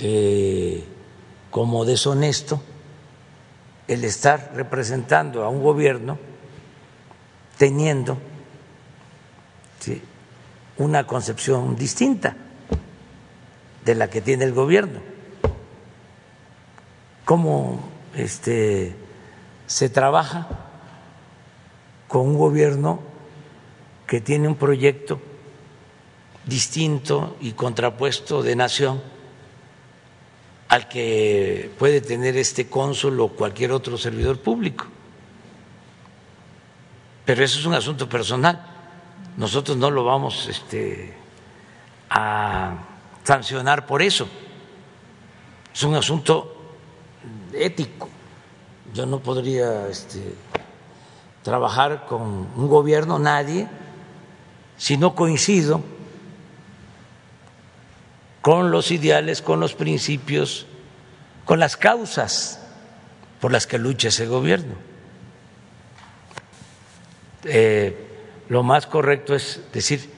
[0.00, 0.84] eh,
[1.50, 2.62] como deshonesto
[3.88, 6.18] el estar representando a un gobierno
[7.58, 8.18] teniendo
[10.78, 12.36] una concepción distinta
[13.84, 15.11] de la que tiene el gobierno.
[17.24, 17.80] ¿Cómo
[18.14, 18.96] este,
[19.66, 20.48] se trabaja
[22.08, 23.00] con un gobierno
[24.06, 25.20] que tiene un proyecto
[26.44, 29.00] distinto y contrapuesto de nación
[30.68, 34.86] al que puede tener este cónsul o cualquier otro servidor público.
[37.24, 38.66] Pero eso es un asunto personal.
[39.36, 41.14] Nosotros no lo vamos este,
[42.10, 42.74] a
[43.22, 44.26] sancionar por eso.
[45.72, 46.61] Es un asunto
[47.54, 48.08] ético.
[48.94, 50.34] Yo no podría este,
[51.42, 53.68] trabajar con un gobierno, nadie,
[54.76, 55.82] si no coincido
[58.40, 60.66] con los ideales, con los principios,
[61.44, 62.60] con las causas
[63.40, 64.74] por las que lucha ese gobierno.
[67.44, 68.08] Eh,
[68.48, 70.10] lo más correcto es decir,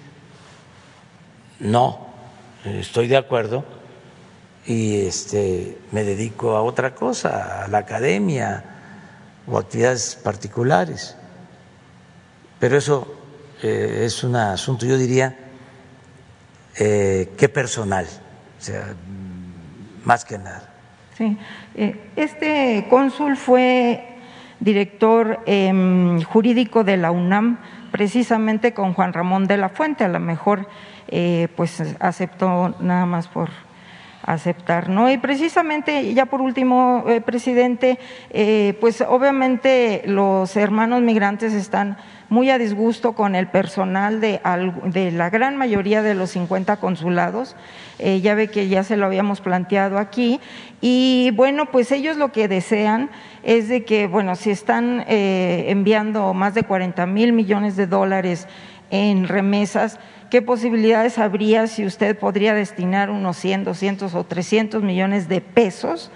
[1.60, 2.08] no,
[2.64, 3.64] estoy de acuerdo
[4.66, 8.64] y este, me dedico a otra cosa, a la academia
[9.46, 11.16] o actividades particulares.
[12.58, 13.14] Pero eso
[13.62, 15.36] eh, es un asunto, yo diría,
[16.78, 18.94] eh, que personal, o sea,
[20.04, 20.70] más que nada.
[21.16, 21.38] Sí,
[21.76, 24.04] eh, este cónsul fue
[24.58, 27.58] director em, jurídico de la UNAM,
[27.92, 30.66] precisamente con Juan Ramón de la Fuente, a lo mejor
[31.08, 33.50] eh, pues aceptó nada más por
[34.26, 35.10] aceptar, ¿no?
[35.10, 37.98] Y precisamente, ya por último, presidente,
[38.80, 41.98] pues obviamente los hermanos migrantes están
[42.28, 44.40] muy a disgusto con el personal de,
[45.12, 47.56] la gran mayoría de los 50 consulados.
[47.98, 50.40] Eh, ya ve que ya se lo habíamos planteado aquí.
[50.80, 53.10] Y bueno, pues ellos lo que desean
[53.42, 58.48] es de que, bueno, si están eh, enviando más de 40 mil millones de dólares
[58.90, 59.98] en remesas,
[60.34, 66.10] ¿qué posibilidades habría si usted podría destinar unos 100, 200 o 300 millones de pesos?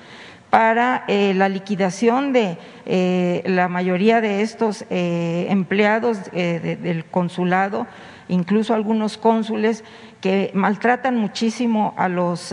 [0.50, 7.86] para eh, la liquidación de eh, la mayoría de estos eh, empleados del consulado,
[8.28, 9.84] incluso algunos cónsules
[10.22, 12.50] que maltratan muchísimo a los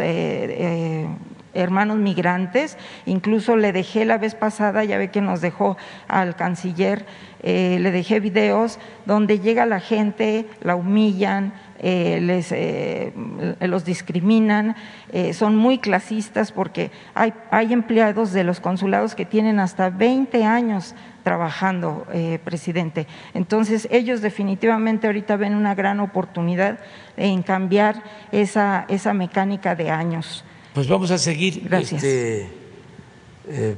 [1.55, 2.77] hermanos migrantes.
[3.05, 5.77] Incluso le dejé la vez pasada, ya ve que nos dejó
[6.07, 7.05] al canciller,
[7.43, 13.11] le dejé videos donde llega la gente, la humillan, eh, les, eh,
[13.59, 14.77] los discriminan,
[15.11, 20.45] eh, son muy clasistas porque hay, hay, empleados de los consulados que tienen hasta 20
[20.45, 22.05] años trabajando,
[22.43, 23.07] presidente.
[23.33, 26.77] Entonces, ellos definitivamente ahorita ven una gran oportunidad
[27.17, 30.45] en cambiar esa, esa mecánica de años.
[30.75, 32.49] Pues vamos a seguir este,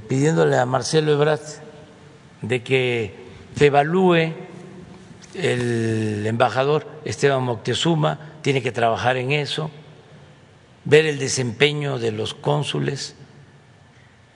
[0.10, 1.40] pidiéndole a Marcelo Ebrard
[2.42, 3.14] de que
[3.56, 4.34] se evalúe
[5.36, 9.70] el embajador Esteban Moctezuma tiene que trabajar en eso,
[10.86, 13.14] ver el desempeño de los cónsules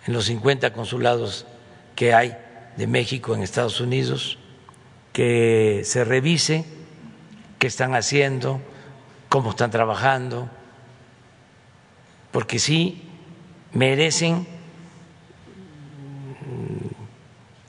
[0.05, 1.47] en los 50 consulados
[1.95, 2.37] que hay
[2.77, 4.37] de México en Estados Unidos,
[5.13, 6.65] que se revise
[7.57, 8.61] qué están haciendo,
[9.29, 10.47] cómo están trabajando,
[12.31, 13.09] porque sí
[13.73, 14.47] merecen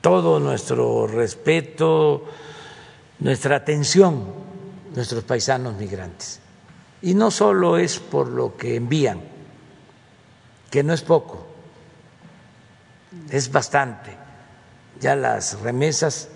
[0.01, 2.25] todo nuestro respeto,
[3.21, 4.43] nuestra atención
[4.95, 6.41] nuestros paisanos migrantes.
[7.01, 9.21] Y no solo es por lo que envían,
[10.71, 11.47] que no es poco,
[13.31, 14.17] es bastante.
[15.01, 16.29] Ya las remesas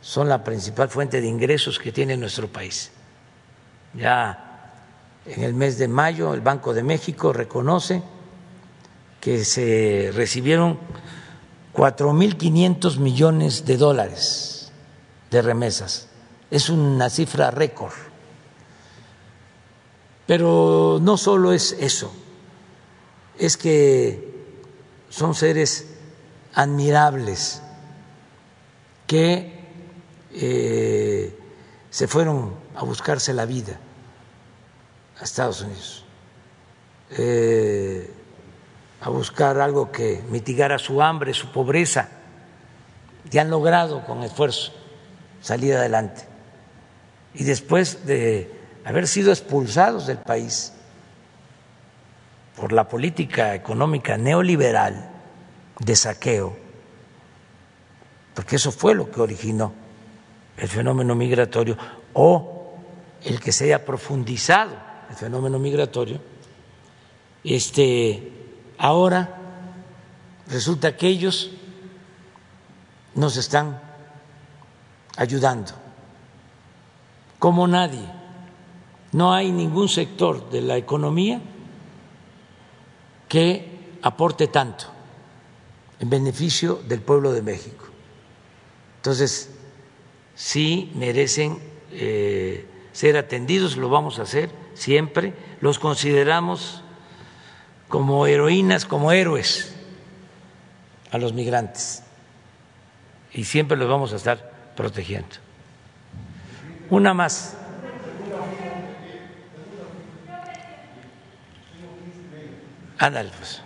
[0.00, 2.90] son la principal fuente de ingresos que tiene nuestro país.
[3.94, 4.51] Ya
[5.26, 8.02] en el mes de mayo el Banco de México reconoce
[9.20, 10.78] que se recibieron
[11.74, 14.72] 4.500 millones de dólares
[15.30, 16.08] de remesas
[16.52, 17.94] es una cifra récord.
[20.26, 22.12] Pero no solo es eso,
[23.38, 24.52] es que
[25.08, 25.86] son seres
[26.52, 27.62] admirables
[29.06, 29.64] que
[30.34, 31.38] eh,
[31.88, 33.80] se fueron a buscarse la vida
[35.22, 36.04] a Estados Unidos,
[37.10, 38.12] eh,
[39.00, 42.08] a buscar algo que mitigara su hambre, su pobreza,
[43.30, 44.72] y han logrado con esfuerzo
[45.40, 46.24] salir adelante.
[47.34, 48.50] Y después de
[48.84, 50.72] haber sido expulsados del país
[52.56, 55.08] por la política económica neoliberal,
[55.78, 56.56] de saqueo,
[58.34, 59.72] porque eso fue lo que originó
[60.56, 61.78] el fenómeno migratorio,
[62.12, 62.74] o
[63.22, 64.81] el que se haya profundizado
[65.12, 66.18] el fenómeno migratorio,
[67.44, 68.32] este,
[68.78, 69.38] ahora
[70.48, 71.50] resulta que ellos
[73.14, 73.78] nos están
[75.18, 75.72] ayudando,
[77.38, 78.08] como nadie.
[79.12, 81.42] No hay ningún sector de la economía
[83.28, 84.86] que aporte tanto
[86.00, 87.84] en beneficio del pueblo de México.
[88.96, 89.50] Entonces,
[90.34, 91.58] sí merecen
[91.90, 96.82] eh, ser atendidos, lo vamos a hacer siempre, los consideramos
[97.88, 99.76] como heroínas, como héroes
[101.10, 102.02] a los migrantes
[103.34, 105.36] y siempre los vamos a estar protegiendo.
[106.90, 107.56] Una más.
[112.98, 113.62] Ándale, pues.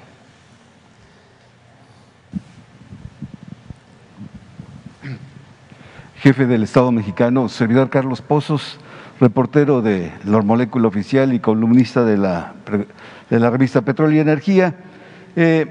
[6.21, 8.79] Jefe del Estado mexicano, servidor Carlos Pozos,
[9.21, 12.55] reportero de la Molécula Oficial y columnista de la,
[13.31, 14.75] de la revista Petróleo y Energía.
[15.35, 15.67] Eh,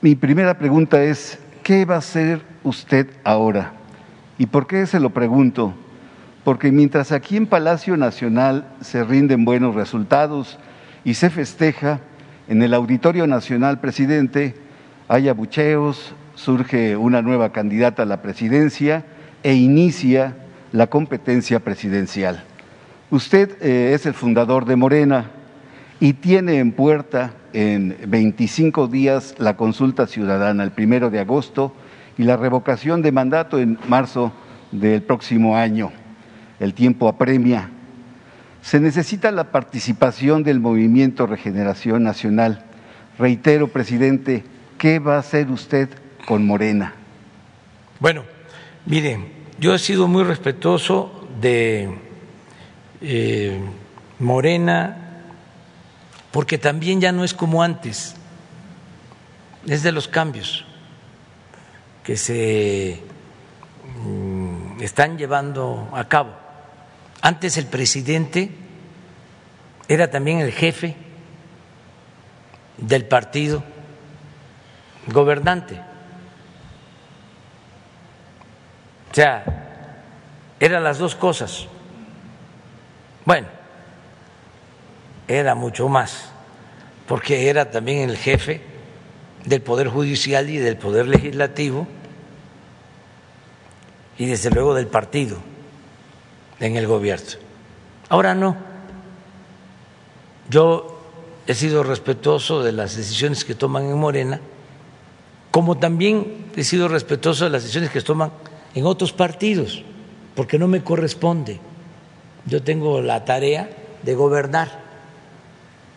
[0.00, 3.72] mi primera pregunta es, ¿qué va a hacer usted ahora?
[4.38, 5.74] ¿Y por qué se lo pregunto?
[6.44, 10.58] Porque mientras aquí en Palacio Nacional se rinden buenos resultados
[11.04, 12.00] y se festeja,
[12.48, 14.54] en el Auditorio Nacional, presidente,
[15.08, 19.04] hay abucheos, surge una nueva candidata a la presidencia
[19.42, 20.36] e inicia
[20.76, 22.44] la competencia presidencial.
[23.10, 25.30] Usted eh, es el fundador de Morena
[26.00, 31.72] y tiene en puerta en 25 días la consulta ciudadana, el primero de agosto,
[32.18, 34.34] y la revocación de mandato en marzo
[34.70, 35.92] del próximo año.
[36.60, 37.70] El tiempo apremia.
[38.60, 42.64] Se necesita la participación del movimiento Regeneración Nacional.
[43.18, 44.44] Reitero, presidente,
[44.76, 45.88] ¿qué va a hacer usted
[46.26, 46.92] con Morena?
[47.98, 48.24] Bueno,
[48.84, 51.98] miren, yo he sido muy respetuoso de
[53.00, 53.60] eh,
[54.18, 55.22] Morena
[56.30, 58.14] porque también ya no es como antes,
[59.66, 60.64] es de los cambios
[62.04, 63.00] que se
[64.04, 66.32] mm, están llevando a cabo.
[67.22, 68.50] Antes el presidente
[69.88, 70.94] era también el jefe
[72.76, 73.64] del partido
[75.06, 75.80] gobernante.
[79.05, 79.44] O sea,
[80.60, 81.66] eran las dos cosas.
[83.24, 83.46] Bueno,
[85.26, 86.28] era mucho más,
[87.08, 88.60] porque era también el jefe
[89.46, 91.88] del Poder Judicial y del Poder Legislativo
[94.18, 95.38] y desde luego del partido
[96.60, 97.40] en el gobierno.
[98.10, 98.54] Ahora no.
[100.50, 101.00] Yo
[101.46, 104.40] he sido respetuoso de las decisiones que toman en Morena,
[105.50, 108.30] como también he sido respetuoso de las decisiones que toman
[108.76, 109.82] en otros partidos,
[110.34, 111.58] porque no me corresponde.
[112.44, 113.70] Yo tengo la tarea
[114.02, 114.68] de gobernar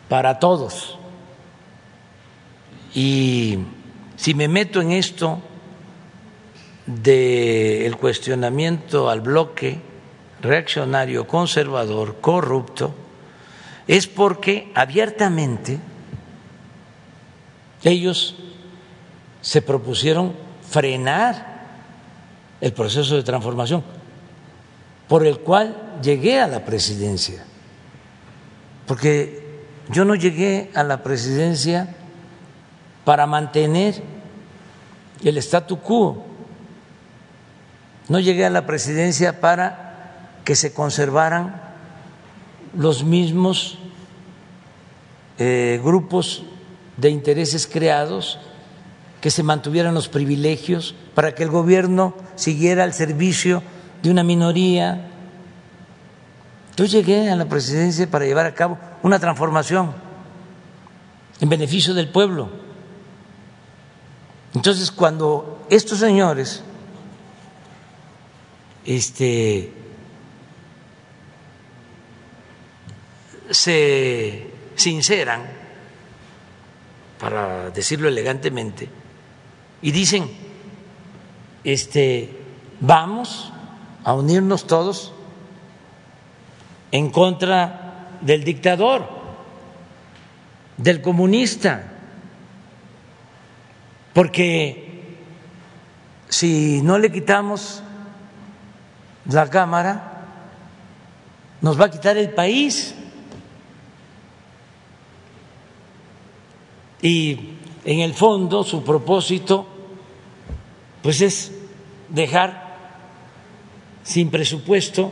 [0.08, 0.98] para todos.
[2.96, 3.60] Y
[4.16, 5.42] si me meto en esto
[6.86, 9.82] del cuestionamiento al bloque
[10.42, 12.96] reaccionario, conservador, corrupto,
[13.88, 15.80] es porque abiertamente
[17.84, 18.36] ellos
[19.42, 21.59] se propusieron frenar
[22.62, 23.84] el proceso de transformación
[25.10, 27.44] por el cual llegué a la presidencia.
[28.86, 31.96] Porque yo no llegué a la presidencia
[33.04, 34.04] para mantener
[35.24, 36.26] el statu quo.
[38.08, 41.60] No llegué a la presidencia para que se conservaran
[42.76, 43.80] los mismos
[45.40, 46.44] eh, grupos
[46.98, 48.40] de intereses creados,
[49.22, 53.62] que se mantuvieran los privilegios, para que el gobierno siguiera al servicio
[54.02, 55.10] de una minoría.
[56.78, 59.94] Yo llegué a la presidencia para llevar a cabo una transformación
[61.42, 62.50] en beneficio del pueblo.
[64.54, 66.64] Entonces, cuando estos señores
[68.86, 69.72] este,
[73.50, 75.44] se sinceran,
[77.20, 78.88] para decirlo elegantemente,
[79.82, 80.30] y dicen,
[81.64, 82.38] este,
[82.80, 83.52] vamos
[84.04, 85.14] a unirnos todos
[86.92, 89.08] en contra del dictador,
[90.78, 91.94] del comunista,
[94.14, 95.18] porque
[96.28, 97.82] si no le quitamos
[99.26, 100.10] la Cámara,
[101.62, 102.96] nos va a quitar el país.
[107.02, 109.68] Y en el fondo su propósito
[111.02, 111.52] pues es
[112.10, 112.70] dejar
[114.04, 115.12] sin presupuesto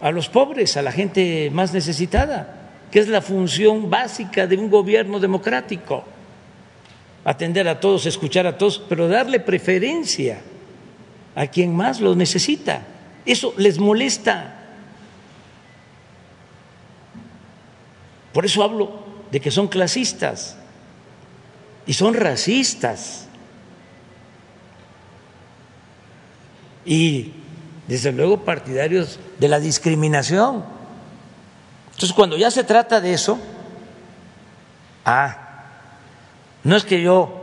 [0.00, 4.70] a los pobres, a la gente más necesitada, que es la función básica de un
[4.70, 6.04] gobierno democrático.
[7.24, 10.40] Atender a todos, escuchar a todos, pero darle preferencia
[11.34, 12.82] a quien más lo necesita.
[13.26, 14.54] Eso les molesta.
[18.32, 20.56] Por eso hablo de que son clasistas
[21.86, 23.27] y son racistas.
[26.84, 27.32] Y
[27.86, 30.64] desde luego partidarios de la discriminación.
[31.86, 33.38] Entonces, cuando ya se trata de eso,
[35.04, 35.36] ah,
[36.64, 37.38] no es que yo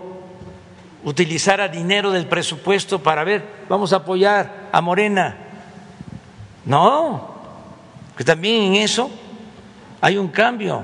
[1.04, 5.38] utilizara dinero del presupuesto para ver, vamos a apoyar a Morena.
[6.66, 7.36] No,
[8.18, 9.10] que también en eso
[10.02, 10.84] hay un cambio.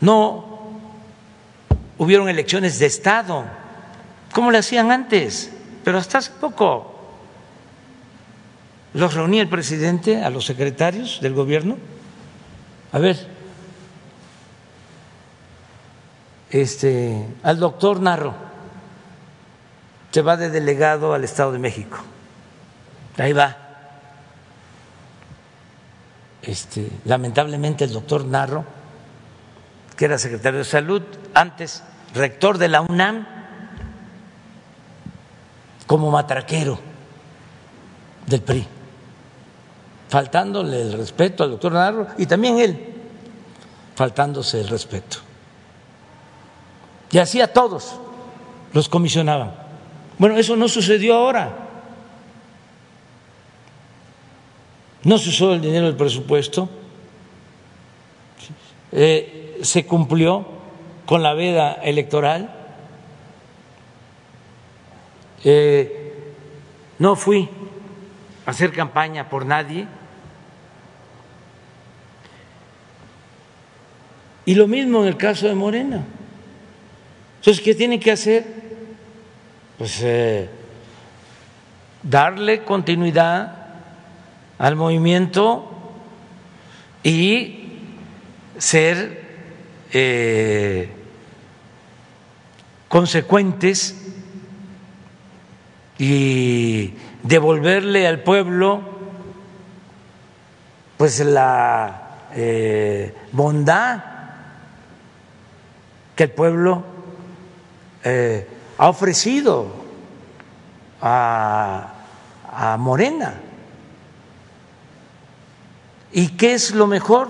[0.00, 0.44] No
[1.96, 3.44] hubieron elecciones de Estado,
[4.32, 5.53] como le hacían antes,
[5.84, 6.90] pero hasta hace poco.
[8.94, 11.76] Los reunía el presidente a los secretarios del gobierno.
[12.92, 13.28] A ver,
[16.50, 18.34] este, al doctor Narro,
[20.10, 21.98] se va de delegado al Estado de México.
[23.18, 23.58] Ahí va.
[26.40, 28.64] Este, lamentablemente el doctor Narro,
[29.96, 31.02] que era secretario de salud,
[31.34, 31.82] antes
[32.14, 33.26] rector de la UNAM,
[35.86, 36.78] como matraquero
[38.26, 38.66] del PRI
[40.14, 42.78] faltándole el respeto al doctor Narro y también él
[43.96, 45.18] faltándose el respeto.
[47.10, 47.96] Y así a todos
[48.72, 49.52] los comisionaban.
[50.16, 51.66] Bueno, eso no sucedió ahora.
[55.02, 56.68] No se usó el dinero del presupuesto,
[58.92, 60.46] eh, se cumplió
[61.06, 62.63] con la veda electoral.
[65.44, 66.12] Eh,
[66.98, 67.48] no fui
[68.46, 69.86] a hacer campaña por nadie
[74.46, 76.04] Y lo mismo en el caso de Morena.
[77.38, 78.44] Entonces, ¿qué tiene que hacer?
[79.78, 80.48] Pues eh,
[82.02, 83.56] darle continuidad
[84.58, 85.70] al movimiento
[87.02, 87.78] y
[88.58, 89.24] ser
[89.92, 90.90] eh,
[92.88, 94.03] consecuentes
[95.98, 98.94] y devolverle al pueblo
[100.96, 104.02] pues la eh, bondad
[106.14, 106.84] que el pueblo
[108.04, 108.48] eh,
[108.78, 109.84] ha ofrecido
[111.00, 111.92] a,
[112.52, 113.34] a Morena.
[116.12, 117.28] ¿Y qué es lo mejor?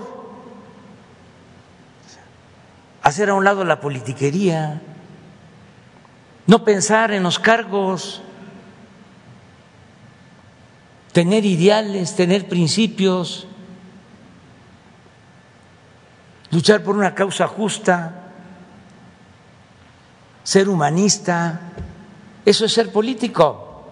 [3.01, 4.81] Hacer a un lado la politiquería,
[6.45, 8.21] no pensar en los cargos,
[11.15, 13.47] tener ideales, tener principios,
[16.51, 18.33] luchar por una causa justa
[20.43, 21.71] ser humanista,
[22.45, 23.85] eso es ser político.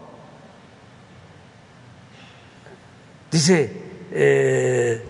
[3.31, 3.71] Dice,
[4.11, 5.05] eh,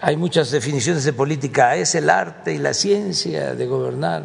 [0.00, 4.24] hay muchas definiciones de política, es el arte y la ciencia de gobernar,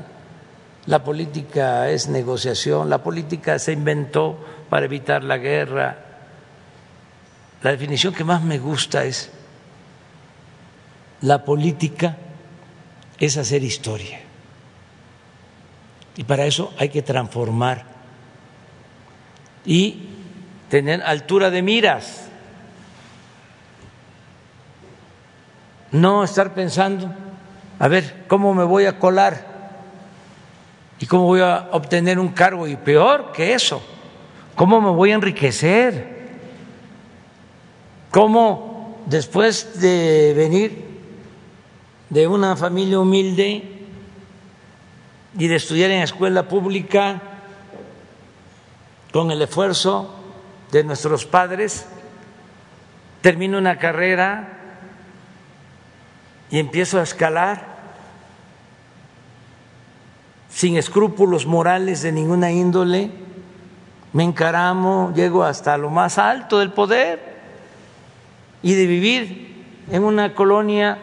[0.88, 6.09] la política es negociación, la política se inventó para evitar la guerra.
[7.62, 9.32] La definición que más me gusta es,
[11.22, 12.16] la política
[13.18, 14.22] es hacer historia.
[16.16, 17.86] Y para eso hay que transformar
[19.66, 20.08] y
[20.70, 22.28] tener altura de miras.
[25.92, 27.14] No estar pensando,
[27.78, 29.50] a ver, ¿cómo me voy a colar?
[31.00, 32.68] ¿Y cómo voy a obtener un cargo?
[32.68, 33.82] Y peor que eso,
[34.56, 36.19] ¿cómo me voy a enriquecer?
[38.12, 40.84] ¿Cómo después de venir
[42.10, 43.86] de una familia humilde
[45.38, 47.22] y de estudiar en escuela pública
[49.12, 50.16] con el esfuerzo
[50.72, 51.86] de nuestros padres,
[53.22, 54.58] termino una carrera
[56.50, 57.78] y empiezo a escalar
[60.50, 63.12] sin escrúpulos morales de ninguna índole,
[64.14, 67.29] me encaramo, llego hasta lo más alto del poder
[68.62, 70.98] y de vivir en una colonia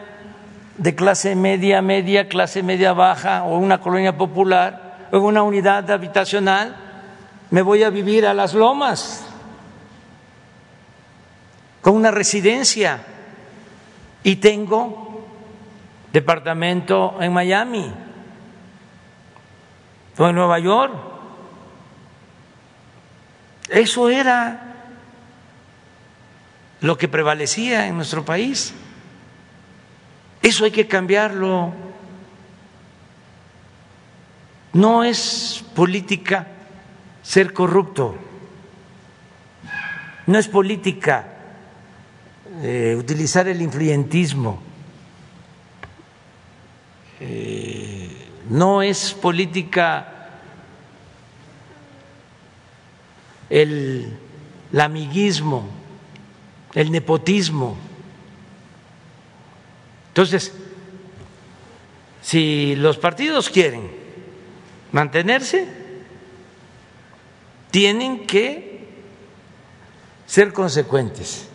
[0.77, 6.75] de clase media, media, clase media baja o una colonia popular o una unidad habitacional,
[7.49, 9.25] me voy a vivir a las lomas
[11.81, 12.99] con una residencia
[14.23, 15.25] y tengo
[16.11, 17.91] departamento en Miami
[20.17, 20.93] o en Nueva York.
[23.69, 24.76] Eso era
[26.81, 28.73] lo que prevalecía en nuestro país.
[30.41, 31.73] Eso hay que cambiarlo.
[34.73, 36.47] No es política
[37.23, 38.15] ser corrupto,
[40.27, 41.27] no es política
[42.61, 44.61] eh, utilizar el influyentismo,
[47.19, 50.29] eh, no es política
[53.49, 54.17] el,
[54.71, 55.76] el amiguismo,
[56.73, 57.77] el nepotismo.
[60.09, 60.53] Entonces,
[62.21, 63.91] si los partidos quieren
[64.91, 65.67] mantenerse,
[67.71, 68.87] tienen que
[70.25, 71.47] ser consecuentes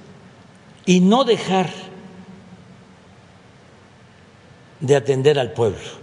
[0.87, 1.71] y no dejar
[4.81, 6.03] de atender al pueblo.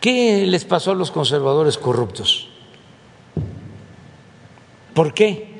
[0.00, 2.48] ¿Qué les pasó a los conservadores corruptos?
[4.94, 5.55] ¿Por qué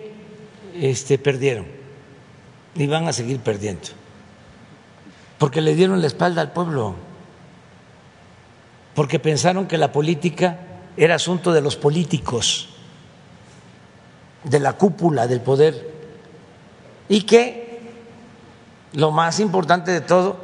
[0.81, 1.67] este, perdieron?
[2.75, 3.89] Y van a seguir perdiendo.
[5.39, 6.95] Porque le dieron la espalda al pueblo.
[8.95, 10.59] Porque pensaron que la política
[10.97, 12.69] era asunto de los políticos,
[14.45, 15.91] de la cúpula del poder.
[17.09, 17.81] Y que
[18.95, 20.39] lo más importante de todo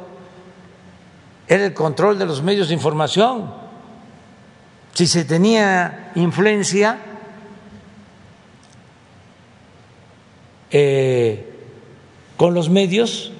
[1.47, 3.51] era el control de los medios de información.
[4.93, 6.99] Si se tenía influencia,
[10.75, 11.53] eh,
[12.35, 13.31] con los medios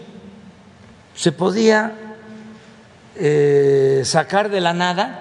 [1.16, 1.94] se podía
[3.16, 5.20] eh, sacar de la nada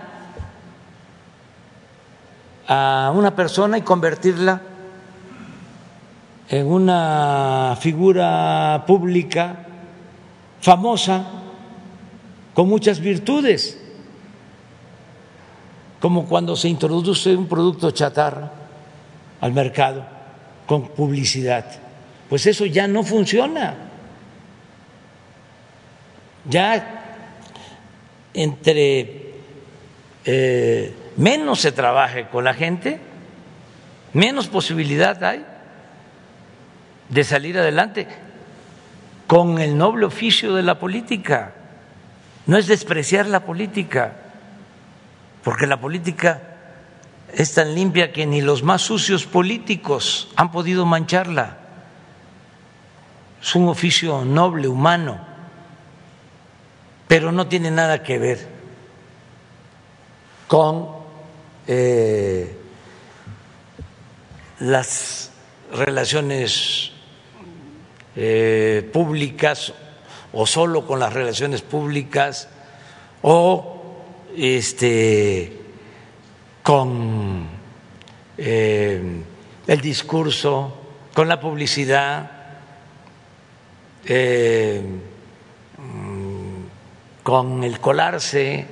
[2.68, 4.60] a una persona y convertirla
[6.50, 9.66] en una figura pública
[10.60, 11.24] famosa
[12.52, 13.80] con muchas virtudes,
[15.98, 18.52] como cuando se introduce un producto chatarra
[19.40, 20.04] al mercado
[20.66, 21.81] con publicidad.
[22.32, 23.74] Pues eso ya no funciona.
[26.48, 27.28] Ya
[28.32, 29.34] entre
[30.24, 32.98] eh, menos se trabaje con la gente,
[34.14, 35.44] menos posibilidad hay
[37.10, 38.08] de salir adelante
[39.26, 41.52] con el noble oficio de la política.
[42.46, 44.14] No es despreciar la política,
[45.44, 46.40] porque la política
[47.34, 51.58] es tan limpia que ni los más sucios políticos han podido mancharla.
[53.42, 55.18] Es un oficio noble, humano,
[57.08, 58.48] pero no tiene nada que ver
[60.46, 60.88] con
[61.66, 62.56] eh,
[64.60, 65.32] las
[65.72, 66.92] relaciones
[68.14, 69.72] eh, públicas
[70.32, 72.48] o solo con las relaciones públicas
[73.22, 73.96] o
[74.36, 75.58] este
[76.62, 77.48] con
[78.38, 79.22] eh,
[79.66, 80.76] el discurso,
[81.12, 82.41] con la publicidad,
[84.04, 84.82] eh,
[85.78, 88.66] mm, con el colarse,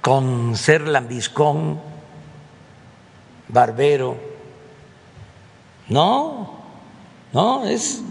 [0.00, 1.80] con ser lambiscón,
[3.48, 4.16] barbero.
[5.88, 6.54] No,
[7.32, 8.02] no, es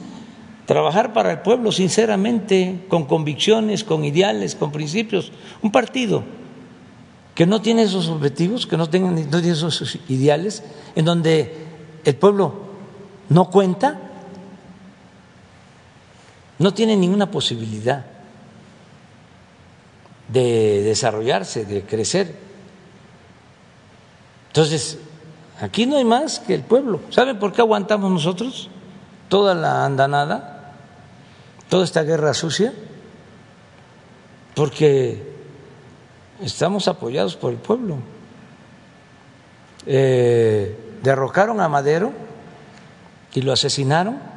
[0.66, 5.32] trabajar para el pueblo sinceramente, con convicciones, con ideales, con principios.
[5.62, 6.24] Un partido
[7.36, 10.64] que no tiene esos objetivos, que no, tenga, no tiene esos ideales,
[10.96, 11.54] en donde
[12.06, 12.54] el pueblo
[13.30, 14.05] no cuenta,
[16.60, 18.06] no tiene ninguna posibilidad
[20.28, 22.36] de desarrollarse, de crecer.
[24.48, 25.00] Entonces,
[25.60, 27.02] aquí no hay más que el pueblo.
[27.10, 28.70] ¿Saben por qué aguantamos nosotros
[29.30, 30.74] toda la andanada,
[31.70, 32.74] toda esta guerra sucia?
[34.56, 35.36] Porque
[36.42, 37.98] estamos apoyados por el pueblo.
[39.86, 42.14] Eh, derrocaron a Madero
[43.34, 44.35] y lo asesinaron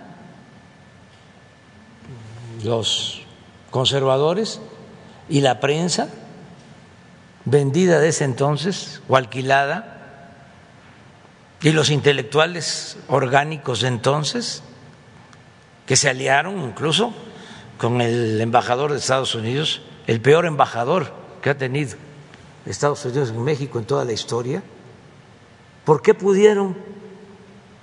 [2.63, 3.23] los
[3.71, 4.61] conservadores
[5.29, 6.09] y la prensa
[7.45, 9.95] vendida de ese entonces o alquilada
[11.61, 14.63] y los intelectuales orgánicos de entonces
[15.87, 17.13] que se aliaron incluso
[17.79, 21.13] con el embajador de Estados Unidos, el peor embajador
[21.43, 21.97] que ha tenido
[22.67, 24.63] Estados Unidos en México en toda la historia?
[25.85, 26.77] ¿Por qué pudieron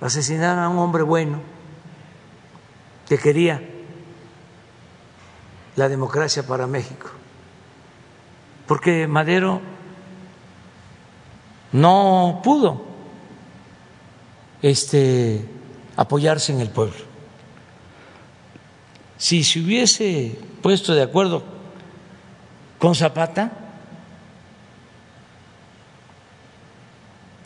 [0.00, 1.40] asesinar a un hombre bueno
[3.08, 3.62] que quería
[5.76, 7.10] la democracia para México.
[8.66, 9.60] Porque Madero
[11.72, 12.84] no pudo
[14.62, 15.44] este,
[15.96, 16.96] apoyarse en el pueblo.
[19.18, 21.44] Si se hubiese puesto de acuerdo
[22.78, 23.52] con Zapata,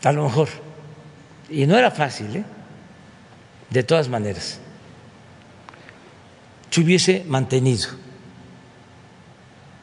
[0.03, 0.49] a lo mejor,
[1.49, 2.45] y no era fácil, ¿eh?
[3.69, 4.59] de todas maneras,
[6.69, 7.89] se hubiese mantenido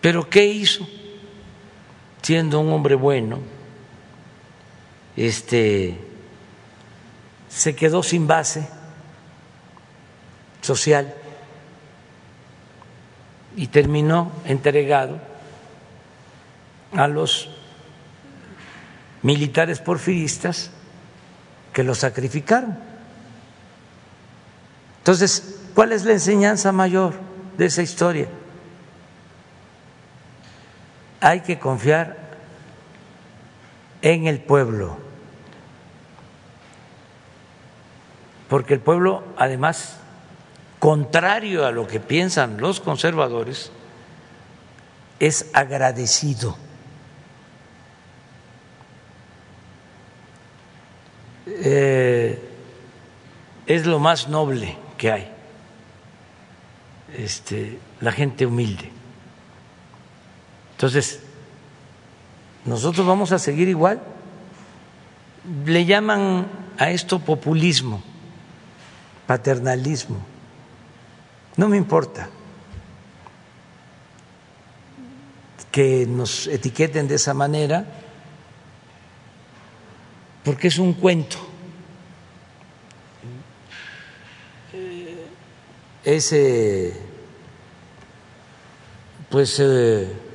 [0.00, 0.86] pero ¿qué hizo?
[2.22, 3.38] Siendo un hombre bueno,
[5.16, 5.98] este
[7.48, 8.68] se quedó sin base
[10.60, 11.14] social
[13.56, 15.18] y terminó entregado
[16.92, 17.48] a los
[19.22, 20.70] militares porfiristas
[21.72, 22.78] que lo sacrificaron.
[24.98, 27.14] Entonces, ¿cuál es la enseñanza mayor
[27.56, 28.28] de esa historia?
[31.20, 32.16] Hay que confiar
[34.02, 34.98] en el pueblo,
[38.48, 39.98] porque el pueblo, además,
[40.78, 43.72] contrario a lo que piensan los conservadores,
[45.18, 46.56] es agradecido.
[51.46, 52.38] Eh,
[53.66, 55.32] es lo más noble que hay,
[57.16, 58.97] este, la gente humilde.
[60.78, 61.18] Entonces,
[62.64, 64.00] nosotros vamos a seguir igual.
[65.64, 66.46] Le llaman
[66.78, 68.00] a esto populismo,
[69.26, 70.18] paternalismo.
[71.56, 72.30] No me importa
[75.72, 77.84] que nos etiqueten de esa manera,
[80.44, 81.38] porque es un cuento.
[86.04, 86.32] Es
[89.28, 90.27] pues eh,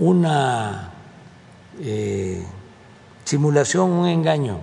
[0.00, 0.90] una
[1.78, 2.44] eh,
[3.24, 4.58] simulación, un engaño.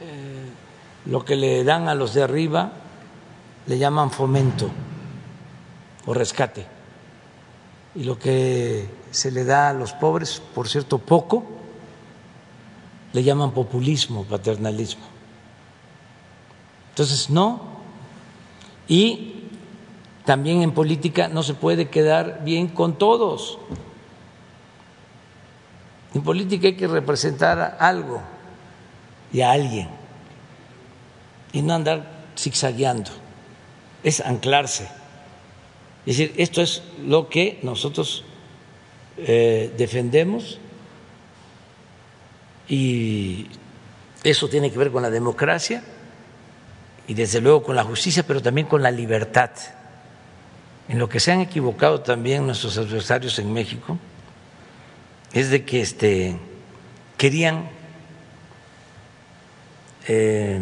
[0.00, 0.50] Eh,
[1.06, 2.72] lo que le dan a los de arriba
[3.66, 4.70] le llaman fomento
[6.06, 6.66] o rescate.
[7.94, 11.44] Y lo que se le da a los pobres, por cierto, poco,
[13.12, 15.04] le llaman populismo, paternalismo.
[16.90, 17.60] Entonces, no.
[18.88, 19.35] Y
[20.26, 23.58] también en política no se puede quedar bien con todos.
[26.14, 28.20] En política hay que representar algo
[29.32, 29.88] y a alguien
[31.52, 33.10] y no andar zigzagueando
[34.02, 34.88] es anclarse.
[36.04, 38.24] Es decir, esto es lo que nosotros
[39.18, 40.58] eh, defendemos
[42.68, 43.46] y
[44.24, 45.84] eso tiene que ver con la democracia
[47.06, 49.50] y desde luego con la justicia, pero también con la libertad.
[50.88, 53.98] En lo que se han equivocado también nuestros adversarios en México
[55.32, 56.38] es de que este,
[57.16, 57.68] querían
[60.06, 60.60] eh,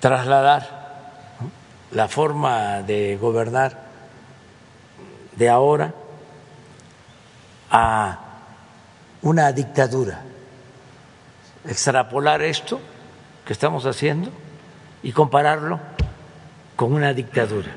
[0.00, 0.84] trasladar
[1.92, 3.84] la forma de gobernar
[5.36, 5.94] de ahora
[7.70, 8.18] a
[9.22, 10.22] una dictadura,
[11.66, 12.80] extrapolar esto
[13.46, 14.43] que estamos haciendo
[15.04, 15.78] y compararlo
[16.74, 17.70] con una dictadura.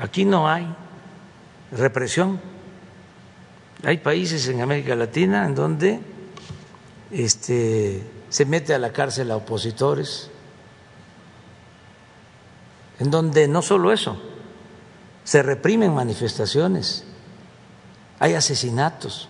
[0.00, 0.66] Aquí no hay
[1.70, 2.40] represión.
[3.84, 6.00] Hay países en América Latina en donde
[7.10, 10.30] este, se mete a la cárcel a opositores,
[12.98, 14.20] en donde no solo eso,
[15.22, 17.04] se reprimen manifestaciones,
[18.18, 19.28] hay asesinatos.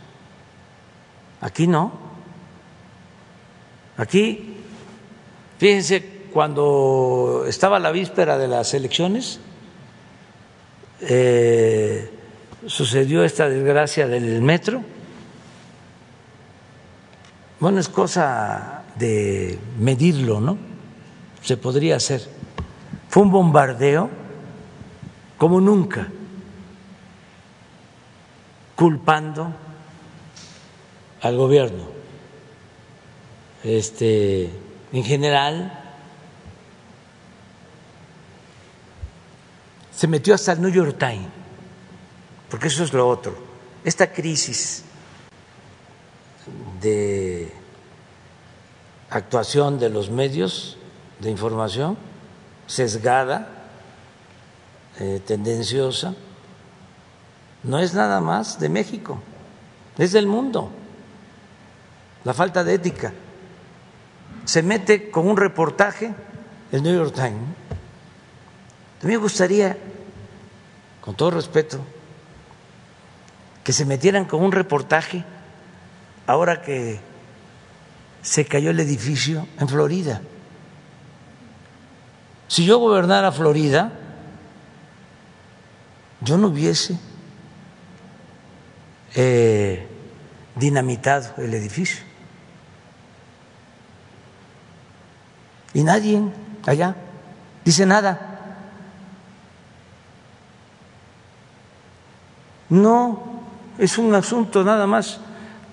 [1.40, 2.12] Aquí no.
[3.96, 4.58] Aquí,
[5.58, 9.40] fíjense, cuando estaba la víspera de las elecciones,
[11.00, 12.10] eh,
[12.66, 14.82] sucedió esta desgracia del metro.
[17.60, 20.58] Bueno, es cosa de medirlo, ¿no?
[21.42, 22.22] Se podría hacer
[23.12, 24.08] fue un bombardeo
[25.36, 26.08] como nunca,
[28.74, 29.52] culpando
[31.20, 31.84] al gobierno.
[33.62, 34.48] Este,
[34.94, 35.81] en general,
[40.02, 41.28] se metió hasta el New York Times,
[42.50, 43.36] porque eso es lo otro.
[43.84, 44.82] Esta crisis
[46.80, 47.52] de
[49.10, 50.76] actuación de los medios
[51.20, 51.96] de información
[52.66, 53.68] sesgada,
[54.98, 56.16] eh, tendenciosa,
[57.62, 59.20] no es nada más de México,
[59.98, 60.72] es del mundo.
[62.24, 63.12] La falta de ética.
[64.46, 66.12] Se mete con un reportaje
[66.72, 67.62] el New York Times.
[69.00, 69.76] A mí me gustaría,
[71.02, 71.84] con todo respeto,
[73.62, 75.24] que se metieran con un reportaje
[76.26, 77.00] ahora que
[78.22, 80.22] se cayó el edificio en Florida.
[82.48, 83.92] Si yo gobernara Florida,
[86.20, 86.98] yo no hubiese
[89.14, 89.88] eh,
[90.54, 92.04] dinamitado el edificio.
[95.74, 96.22] Y nadie
[96.64, 96.94] allá
[97.64, 98.31] dice nada.
[102.72, 103.22] No,
[103.76, 105.20] es un asunto nada más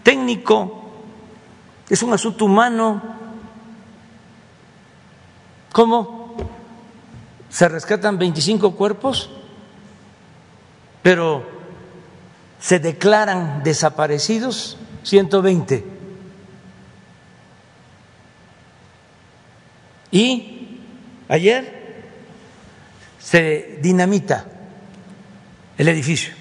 [0.03, 0.83] técnico,
[1.89, 3.01] es un asunto humano.
[5.71, 6.35] ¿Cómo?
[7.49, 9.29] Se rescatan 25 cuerpos,
[11.01, 11.47] pero
[12.59, 15.85] se declaran desaparecidos 120.
[20.11, 20.79] Y
[21.29, 22.03] ayer
[23.19, 24.47] se dinamita
[25.77, 26.38] el edificio.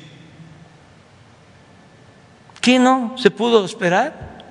[2.68, 4.44] ¿Qué no se pudo esperar?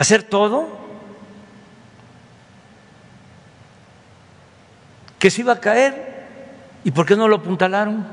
[0.00, 0.66] ¿Hacer todo?
[5.16, 6.26] ¿Que se iba a caer?
[6.82, 8.04] ¿Y por qué no lo apuntalaron?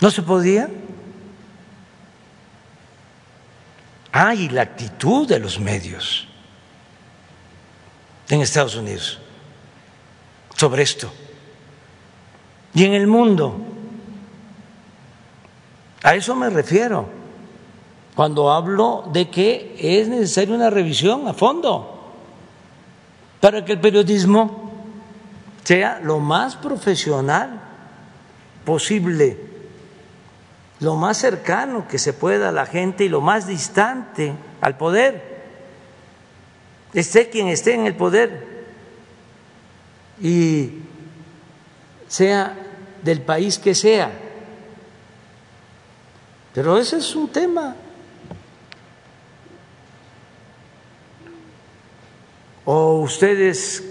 [0.00, 0.70] ¿No se podía?
[4.10, 6.26] Ah, y la actitud de los medios
[8.30, 9.20] en Estados Unidos
[10.56, 11.12] sobre esto.
[12.72, 13.75] Y en el mundo.
[16.06, 17.08] A eso me refiero
[18.14, 22.14] cuando hablo de que es necesaria una revisión a fondo
[23.40, 24.72] para que el periodismo
[25.64, 27.60] sea lo más profesional
[28.64, 29.36] posible,
[30.78, 35.42] lo más cercano que se pueda a la gente y lo más distante al poder.
[36.94, 38.64] Esté quien esté en el poder
[40.22, 40.70] y
[42.06, 42.56] sea
[43.02, 44.25] del país que sea.
[46.56, 47.76] Pero ese es un tema.
[52.64, 53.84] O ustedes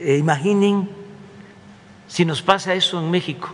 [0.00, 0.88] eh, imaginen
[2.08, 3.50] si nos pasa eso en México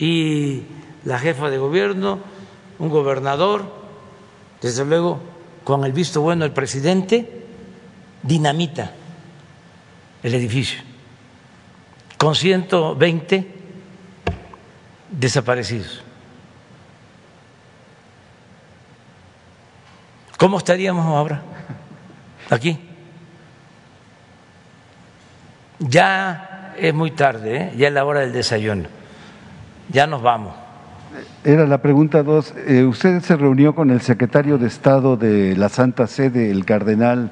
[0.00, 0.64] y
[1.04, 2.18] la jefa de gobierno,
[2.80, 3.72] un gobernador,
[4.60, 5.20] desde luego
[5.62, 7.46] con el visto bueno del presidente,
[8.24, 8.94] dinamita
[10.24, 10.80] el edificio
[12.18, 13.59] con 120
[15.10, 16.02] desaparecidos.
[20.38, 21.42] ¿Cómo estaríamos ahora?
[22.48, 22.78] Aquí.
[25.78, 27.72] Ya es muy tarde, ¿eh?
[27.76, 28.84] ya es la hora del desayuno.
[29.90, 30.54] Ya nos vamos.
[31.44, 32.54] Era la pregunta dos.
[32.66, 37.30] Eh, ¿Usted se reunió con el secretario de Estado de la Santa Sede, el cardenal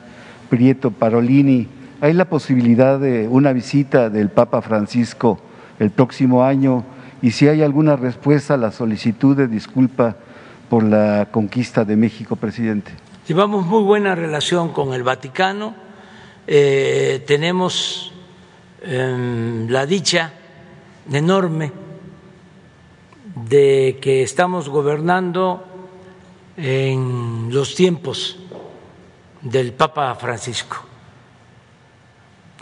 [0.51, 1.69] Prieto Parolini?
[2.01, 5.39] ¿Hay la posibilidad de una visita del Papa Francisco
[5.79, 6.85] el próximo año?
[7.23, 10.17] Y si hay alguna respuesta a la solicitud de disculpa
[10.69, 12.93] por la conquista de México, presidente.
[13.27, 15.75] Llevamos muy buena relación con el Vaticano,
[16.47, 18.13] eh, tenemos
[18.83, 20.33] em, la dicha
[21.11, 21.73] enorme
[23.49, 25.65] de que estamos gobernando
[26.57, 28.39] en los tiempos
[29.43, 30.77] del Papa Francisco.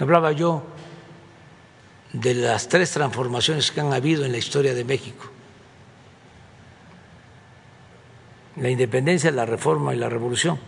[0.00, 0.62] Hablaba yo
[2.20, 5.26] de las tres transformaciones que han habido en la historia de México.
[8.56, 10.58] La independencia, la reforma y la revolución.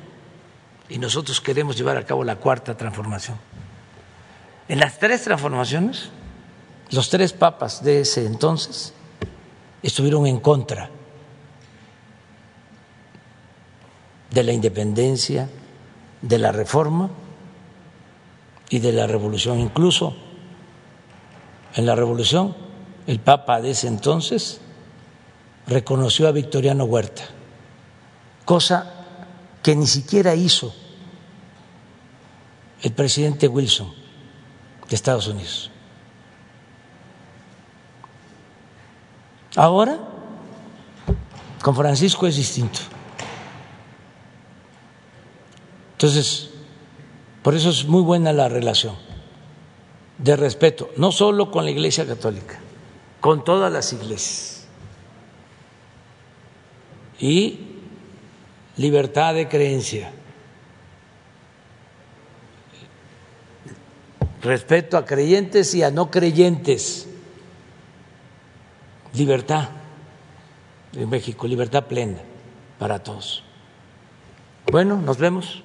[0.90, 3.38] Y nosotros queremos llevar a cabo la cuarta transformación.
[4.68, 6.10] En las tres transformaciones,
[6.90, 8.92] los tres papas de ese entonces
[9.82, 10.90] estuvieron en contra
[14.30, 15.48] de la independencia,
[16.20, 17.08] de la reforma
[18.68, 19.58] y de la revolución.
[19.60, 20.27] Incluso
[21.78, 22.56] en la revolución,
[23.06, 24.60] el Papa de ese entonces
[25.68, 27.22] reconoció a Victoriano Huerta,
[28.44, 28.94] cosa
[29.62, 30.74] que ni siquiera hizo
[32.82, 33.94] el presidente Wilson
[34.88, 35.70] de Estados Unidos.
[39.54, 40.00] Ahora,
[41.62, 42.80] con Francisco es distinto.
[45.92, 46.50] Entonces,
[47.44, 49.07] por eso es muy buena la relación
[50.18, 52.58] de respeto, no solo con la Iglesia Católica,
[53.20, 54.66] con todas las iglesias.
[57.20, 57.60] Y
[58.76, 60.10] libertad de creencia.
[64.42, 67.08] Respeto a creyentes y a no creyentes.
[69.14, 69.70] Libertad
[70.92, 72.18] en México, libertad plena
[72.78, 73.42] para todos.
[74.70, 75.64] Bueno, nos vemos.